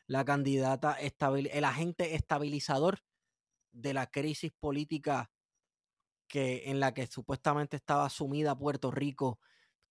la 0.08 0.26
candidata 0.26 0.94
estabil 0.94 1.50
el 1.54 1.64
agente 1.64 2.16
estabilizador 2.16 3.00
de 3.72 3.94
la 3.94 4.08
crisis 4.08 4.52
política 4.60 5.32
que 6.28 6.70
en 6.70 6.80
la 6.80 6.94
que 6.94 7.08
supuestamente 7.08 7.76
estaba 7.78 8.10
sumida 8.10 8.58
Puerto 8.58 8.92
Rico 8.92 9.40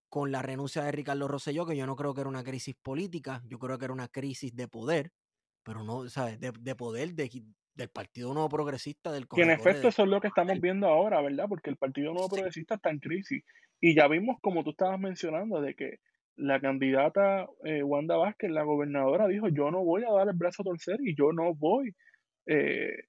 con 0.09 0.33
la 0.33 0.43
renuncia 0.43 0.83
de 0.83 0.93
Ricardo 0.93 1.29
Rosselló, 1.29 1.67
que 1.67 1.77
yo 1.77 1.87
no 1.87 1.97
creo 1.97 2.15
que 2.15 2.23
era 2.23 2.29
una 2.31 2.43
crisis 2.43 2.75
política, 2.83 3.43
yo 3.47 3.59
creo 3.59 3.79
que 3.79 3.85
era 3.85 3.95
una 3.95 4.09
crisis 4.09 4.55
de 4.57 4.67
poder, 4.67 5.13
pero 5.63 5.85
no, 5.85 6.09
¿sabes? 6.09 6.41
De, 6.41 6.53
de 6.59 6.75
poder 6.75 7.15
de, 7.15 7.45
del 7.75 7.89
Partido 7.91 8.33
Nuevo 8.35 8.49
Progresista, 8.49 9.13
del 9.13 9.29
Que 9.29 9.43
en 9.43 9.51
efecto 9.51 9.83
de- 9.83 9.89
eso 9.89 10.03
es 10.03 10.09
lo 10.09 10.21
que 10.21 10.29
estamos 10.29 10.61
viendo 10.61 10.89
ahora, 10.89 11.21
¿verdad? 11.21 11.47
Porque 11.49 11.71
el 11.71 11.77
Partido 11.77 12.13
Nuevo. 12.13 12.29
Progresista 12.29 12.75
está 12.75 12.91
en 12.91 12.99
crisis. 12.99 13.45
Y 13.81 13.95
ya 13.95 14.09
vimos, 14.09 14.39
como 14.41 14.63
tú 14.63 14.71
estabas 14.71 15.01
mencionando, 15.01 15.61
de 15.61 15.75
que 15.75 15.99
la 16.37 16.61
candidata 16.61 17.49
eh, 17.65 17.83
Wanda 17.83 18.17
Vázquez, 18.17 18.51
la 18.51 18.63
gobernadora, 18.63 19.29
dijo, 19.29 19.49
yo 19.49 19.71
no 19.71 19.85
voy 19.85 20.05
a 20.05 20.13
dar 20.13 20.29
el 20.29 20.37
brazo 20.37 20.63
a 20.63 20.65
torcer 20.65 20.99
y 21.01 21.15
yo 21.15 21.33
no 21.33 21.55
voy 21.55 21.95
eh, 22.47 23.05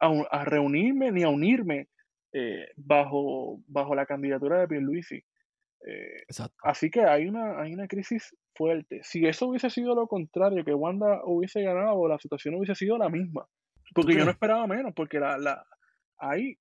a, 0.00 0.08
a 0.30 0.44
reunirme 0.44 1.12
ni 1.12 1.22
a 1.22 1.28
unirme 1.28 1.88
eh, 2.32 2.68
bajo, 2.76 3.60
bajo 3.66 3.94
la 3.94 4.06
candidatura 4.06 4.60
de 4.60 4.68
Pierluisi. 4.68 5.22
Exacto. 5.82 6.58
así 6.62 6.90
que 6.90 7.00
hay 7.00 7.26
una, 7.26 7.58
hay 7.58 7.72
una 7.72 7.88
crisis 7.88 8.36
fuerte. 8.54 9.00
Si 9.02 9.26
eso 9.26 9.48
hubiese 9.48 9.70
sido 9.70 9.94
lo 9.94 10.06
contrario, 10.06 10.62
que 10.62 10.74
Wanda 10.74 11.22
hubiese 11.24 11.62
ganado, 11.62 12.06
la 12.06 12.18
situación 12.18 12.54
hubiese 12.56 12.74
sido 12.74 12.98
la 12.98 13.08
misma. 13.08 13.46
Porque 13.94 14.14
yo 14.14 14.24
no 14.24 14.30
esperaba 14.30 14.66
menos, 14.66 14.92
porque 14.94 15.18
la, 15.18 15.38
la, 15.38 15.64
hay, 16.18 16.58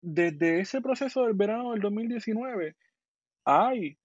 desde 0.00 0.60
ese 0.60 0.80
proceso 0.80 1.24
del 1.24 1.34
verano 1.34 1.72
del 1.72 1.80
2019, 1.80 2.76
hay 3.44 3.98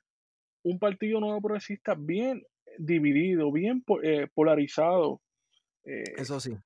un 0.63 0.79
partido 0.79 1.19
nuevo 1.19 1.41
progresista 1.41 1.95
bien 1.97 2.43
dividido, 2.77 3.51
bien 3.51 3.83
eh, 4.03 4.27
polarizado, 4.33 5.21
eh, 5.85 6.03
Eso 6.17 6.39
sí. 6.39 6.57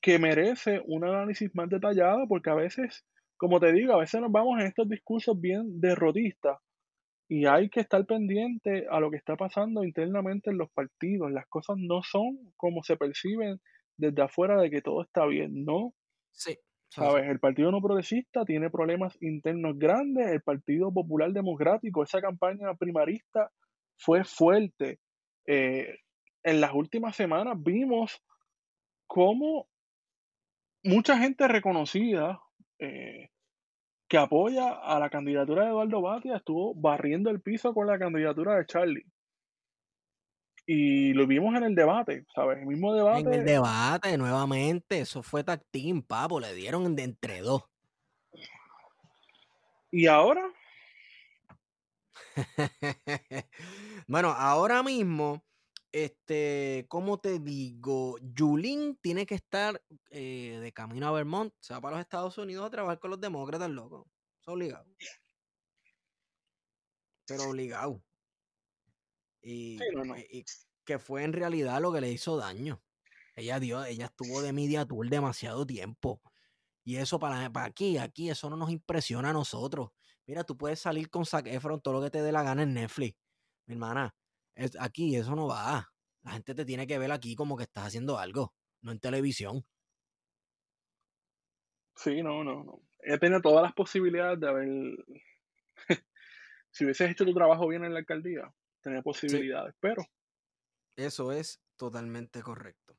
que 0.00 0.18
merece 0.18 0.82
un 0.86 1.04
análisis 1.04 1.54
más 1.54 1.68
detallado, 1.68 2.26
porque 2.28 2.50
a 2.50 2.54
veces, 2.54 3.04
como 3.36 3.60
te 3.60 3.72
digo, 3.72 3.92
a 3.94 3.98
veces 3.98 4.20
nos 4.20 4.32
vamos 4.32 4.60
en 4.60 4.66
estos 4.66 4.88
discursos 4.88 5.40
bien 5.40 5.80
derrotistas 5.80 6.58
y 7.28 7.46
hay 7.46 7.70
que 7.70 7.80
estar 7.80 8.06
pendiente 8.06 8.86
a 8.90 9.00
lo 9.00 9.10
que 9.10 9.16
está 9.16 9.36
pasando 9.36 9.84
internamente 9.84 10.50
en 10.50 10.58
los 10.58 10.70
partidos. 10.70 11.32
Las 11.32 11.46
cosas 11.48 11.76
no 11.78 12.02
son 12.02 12.52
como 12.56 12.82
se 12.84 12.96
perciben 12.96 13.60
desde 13.96 14.22
afuera 14.22 14.60
de 14.60 14.70
que 14.70 14.82
todo 14.82 15.02
está 15.02 15.26
bien, 15.26 15.64
no. 15.64 15.94
Sí. 16.32 16.56
¿Sabes? 16.88 17.28
El 17.28 17.40
Partido 17.40 17.70
No 17.70 17.82
Progresista 17.82 18.44
tiene 18.44 18.70
problemas 18.70 19.16
internos 19.20 19.78
grandes, 19.78 20.28
el 20.28 20.42
Partido 20.42 20.92
Popular 20.92 21.32
Democrático, 21.32 22.02
esa 22.02 22.20
campaña 22.20 22.74
primarista 22.74 23.50
fue 23.98 24.24
fuerte. 24.24 24.98
Eh, 25.46 25.98
en 26.42 26.60
las 26.60 26.72
últimas 26.72 27.16
semanas 27.16 27.56
vimos 27.58 28.22
cómo 29.06 29.68
mucha 30.84 31.18
gente 31.18 31.48
reconocida 31.48 32.40
eh, 32.78 33.30
que 34.08 34.18
apoya 34.18 34.70
a 34.70 34.98
la 35.00 35.10
candidatura 35.10 35.64
de 35.64 35.70
Eduardo 35.70 36.00
Batia 36.00 36.36
estuvo 36.36 36.74
barriendo 36.74 37.30
el 37.30 37.40
piso 37.40 37.74
con 37.74 37.86
la 37.86 37.98
candidatura 37.98 38.56
de 38.56 38.66
Charlie. 38.66 39.04
Y 40.66 41.12
lo 41.12 41.26
vimos 41.26 41.54
en 41.56 41.64
el 41.64 41.74
debate, 41.74 42.26
¿sabes? 42.34 42.58
El 42.58 42.66
mismo 42.66 42.94
En 43.10 43.24
debate. 43.24 43.30
el 43.30 43.44
debate, 43.44 44.16
nuevamente, 44.16 45.00
eso 45.00 45.22
fue 45.22 45.42
tag 45.44 45.64
team, 45.72 46.02
papo, 46.02 46.38
le 46.40 46.54
dieron 46.54 46.94
de 46.96 47.02
entre 47.04 47.40
dos. 47.40 47.64
Y 49.90 50.06
ahora, 50.06 50.52
bueno, 54.06 54.30
ahora 54.30 54.82
mismo, 54.82 55.44
este, 55.92 56.86
¿cómo 56.88 57.18
te 57.18 57.38
digo? 57.38 58.16
Yulín 58.20 58.98
tiene 59.00 59.26
que 59.26 59.34
estar 59.34 59.82
eh, 60.10 60.58
de 60.60 60.72
camino 60.72 61.08
a 61.08 61.12
Vermont, 61.12 61.52
se 61.60 61.74
va 61.74 61.80
para 61.80 61.96
los 61.96 62.02
Estados 62.02 62.38
Unidos 62.38 62.66
a 62.66 62.70
trabajar 62.70 62.98
con 62.98 63.10
los 63.10 63.20
demócratas, 63.20 63.70
loco. 63.70 64.08
Es 64.40 64.48
obligado. 64.48 64.86
Pero 67.26 67.44
obligado. 67.50 68.02
Pues, 69.46 70.26
y, 70.30 70.44
que 70.84 70.98
fue 70.98 71.22
en 71.22 71.32
realidad 71.32 71.80
lo 71.80 71.92
que 71.92 72.00
le 72.00 72.10
hizo 72.10 72.36
daño. 72.36 72.82
Ella 73.36 73.60
dio, 73.60 73.84
ella 73.84 74.06
estuvo 74.06 74.42
de 74.42 74.52
media 74.52 74.84
tour 74.86 75.08
demasiado 75.08 75.64
tiempo. 75.64 76.20
Y 76.84 76.96
eso 76.96 77.18
para, 77.18 77.50
para 77.52 77.66
aquí, 77.66 77.98
aquí, 77.98 78.30
eso 78.30 78.50
no 78.50 78.56
nos 78.56 78.70
impresiona 78.70 79.30
a 79.30 79.32
nosotros. 79.32 79.90
Mira, 80.26 80.42
tú 80.42 80.56
puedes 80.56 80.80
salir 80.80 81.10
con 81.10 81.26
Zac 81.26 81.46
Efron 81.46 81.80
todo 81.80 81.94
lo 81.94 82.02
que 82.02 82.10
te 82.10 82.22
dé 82.22 82.32
la 82.32 82.42
gana 82.42 82.62
en 82.62 82.74
Netflix. 82.74 83.16
Mi 83.66 83.74
hermana, 83.74 84.14
es, 84.54 84.76
aquí 84.80 85.14
eso 85.14 85.36
no 85.36 85.46
va. 85.46 85.92
La 86.22 86.32
gente 86.32 86.54
te 86.54 86.64
tiene 86.64 86.86
que 86.86 86.98
ver 86.98 87.12
aquí 87.12 87.36
como 87.36 87.56
que 87.56 87.64
estás 87.64 87.86
haciendo 87.86 88.18
algo, 88.18 88.52
no 88.80 88.90
en 88.90 88.98
televisión. 88.98 89.64
Sí, 91.94 92.22
no, 92.22 92.42
no, 92.42 92.64
no. 92.64 92.82
Ella 93.00 93.40
todas 93.40 93.62
las 93.62 93.74
posibilidades 93.74 94.40
de 94.40 94.48
haber. 94.48 94.68
si 96.70 96.84
hubieses 96.84 97.10
hecho 97.10 97.24
tu 97.24 97.34
trabajo 97.34 97.68
bien 97.68 97.84
en 97.84 97.92
la 97.92 98.00
alcaldía, 98.00 98.52
tener 98.86 99.02
posibilidades, 99.02 99.74
pero. 99.80 100.04
Eso 100.96 101.32
es 101.32 101.60
totalmente 101.76 102.40
correcto. 102.40 102.96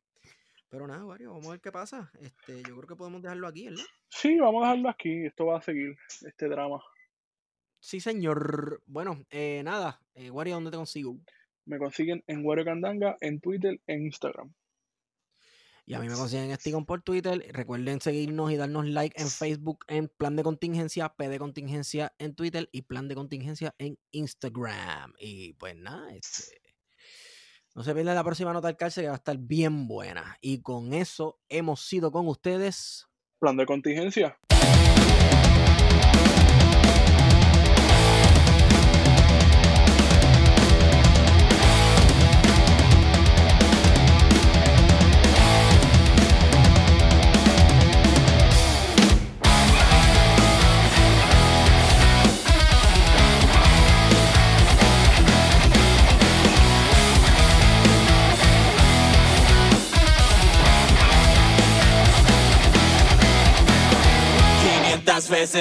Pero 0.69 0.85
nada, 0.85 1.05
Wario, 1.05 1.31
vamos 1.31 1.47
a 1.47 1.51
ver 1.51 1.61
qué 1.61 1.71
pasa. 1.71 2.11
Este, 2.19 2.57
yo 2.57 2.75
creo 2.75 2.87
que 2.87 2.95
podemos 2.97 3.21
dejarlo 3.21 3.47
aquí, 3.47 3.69
¿verdad? 3.69 3.85
Sí, 4.09 4.37
vamos 4.37 4.63
a 4.63 4.67
dejarlo 4.67 4.89
aquí. 4.89 5.25
Esto 5.25 5.45
va 5.45 5.59
a 5.59 5.61
seguir, 5.61 5.95
este 6.25 6.49
drama. 6.49 6.81
Sí, 7.79 8.01
señor. 8.01 8.83
Bueno, 8.85 9.23
eh, 9.29 9.61
nada. 9.63 10.01
Eh, 10.13 10.29
Wario, 10.29 10.55
¿dónde 10.55 10.71
te 10.71 10.77
consigo? 10.77 11.17
Me 11.65 11.77
consiguen 11.77 12.21
en 12.27 12.45
Wario 12.45 12.65
Candanga, 12.65 13.15
en 13.21 13.39
Twitter, 13.39 13.79
en 13.87 14.07
Instagram. 14.07 14.53
Y 15.89 15.93
a 15.93 15.99
mí 15.99 16.09
me 16.09 16.15
consiguen 16.15 16.51
Estigón 16.51 16.85
por 16.85 17.01
Twitter. 17.01 17.41
Recuerden 17.53 18.01
seguirnos 18.01 18.51
y 18.51 18.57
darnos 18.57 18.85
like 18.85 19.19
en 19.19 19.29
Facebook, 19.29 19.85
en 19.87 20.09
Plan 20.09 20.35
de 20.35 20.43
Contingencia, 20.43 21.07
P 21.15 21.29
de 21.29 21.39
Contingencia 21.39 22.13
en 22.19 22.35
Twitter 22.35 22.67
y 22.73 22.81
Plan 22.81 23.07
de 23.07 23.15
Contingencia 23.15 23.73
en 23.77 23.97
Instagram. 24.11 25.13
Y 25.17 25.53
pues 25.53 25.77
nada, 25.77 26.13
este, 26.13 26.59
no 27.73 27.85
se 27.85 27.93
pierdan 27.93 28.15
la 28.15 28.23
próxima 28.25 28.51
nota 28.51 28.67
al 28.67 28.75
cárcel 28.75 29.05
que 29.05 29.07
va 29.07 29.13
a 29.13 29.17
estar 29.17 29.37
bien 29.37 29.87
buena. 29.87 30.37
Y 30.41 30.61
con 30.61 30.93
eso 30.93 31.39
hemos 31.47 31.79
sido 31.79 32.11
con 32.11 32.27
ustedes. 32.27 33.07
Plan 33.39 33.55
de 33.55 33.65
Contingencia. 33.65 34.37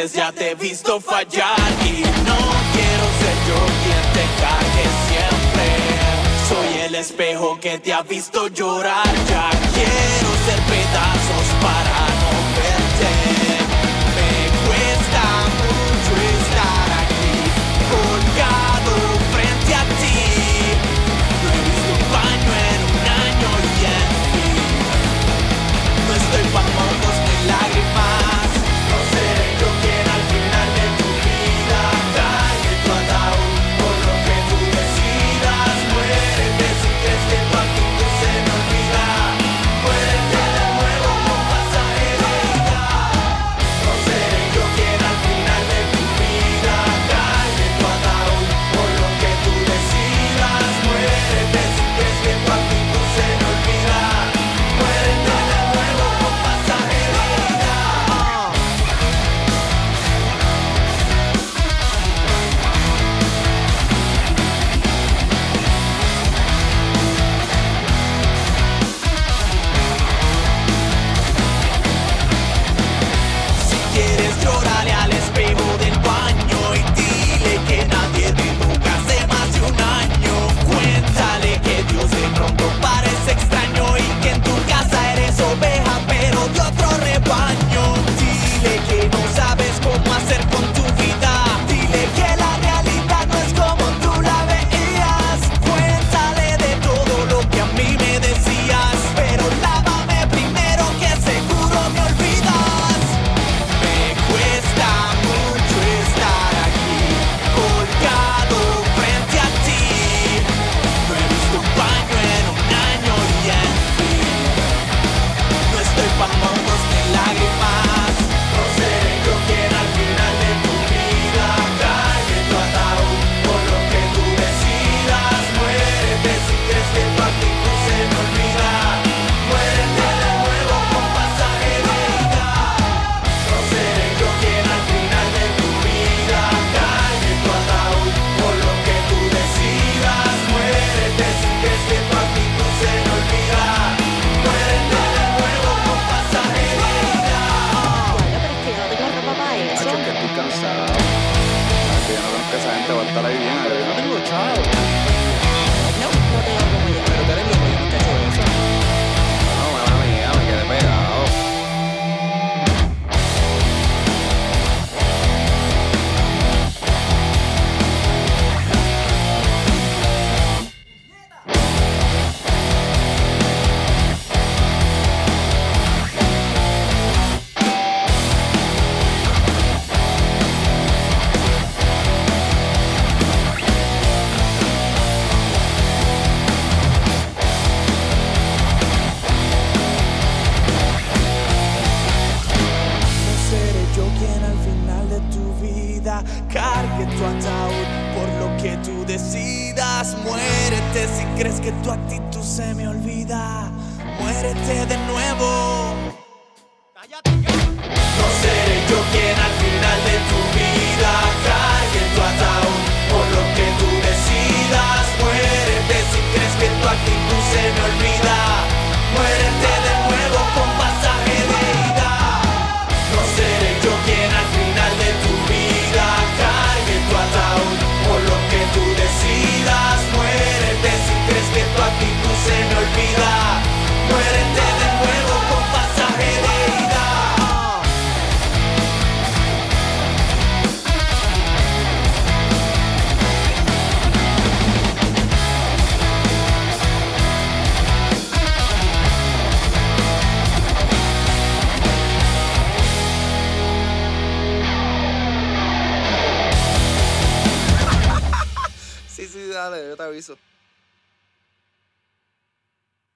ya 0.04 0.30
te 0.30 0.50
he 0.50 0.54
visto 0.54 1.00
fallar 1.00 1.56
y 1.80 2.02
no 2.02 2.38
quiero 2.74 3.06
ser 3.20 3.36
yo 3.48 3.60
quien 3.82 4.04
te 4.12 4.24
cargue 4.42 4.86
siempre. 5.08 5.66
Soy 6.50 6.80
el 6.86 6.94
espejo 6.96 7.58
que 7.58 7.78
te 7.78 7.94
ha 7.94 8.02
visto 8.02 8.48
llorar, 8.48 9.06
ya 9.28 9.48
quiero 9.72 10.28
ser 10.44 10.60
pedazos 10.68 11.46
para 11.62 11.95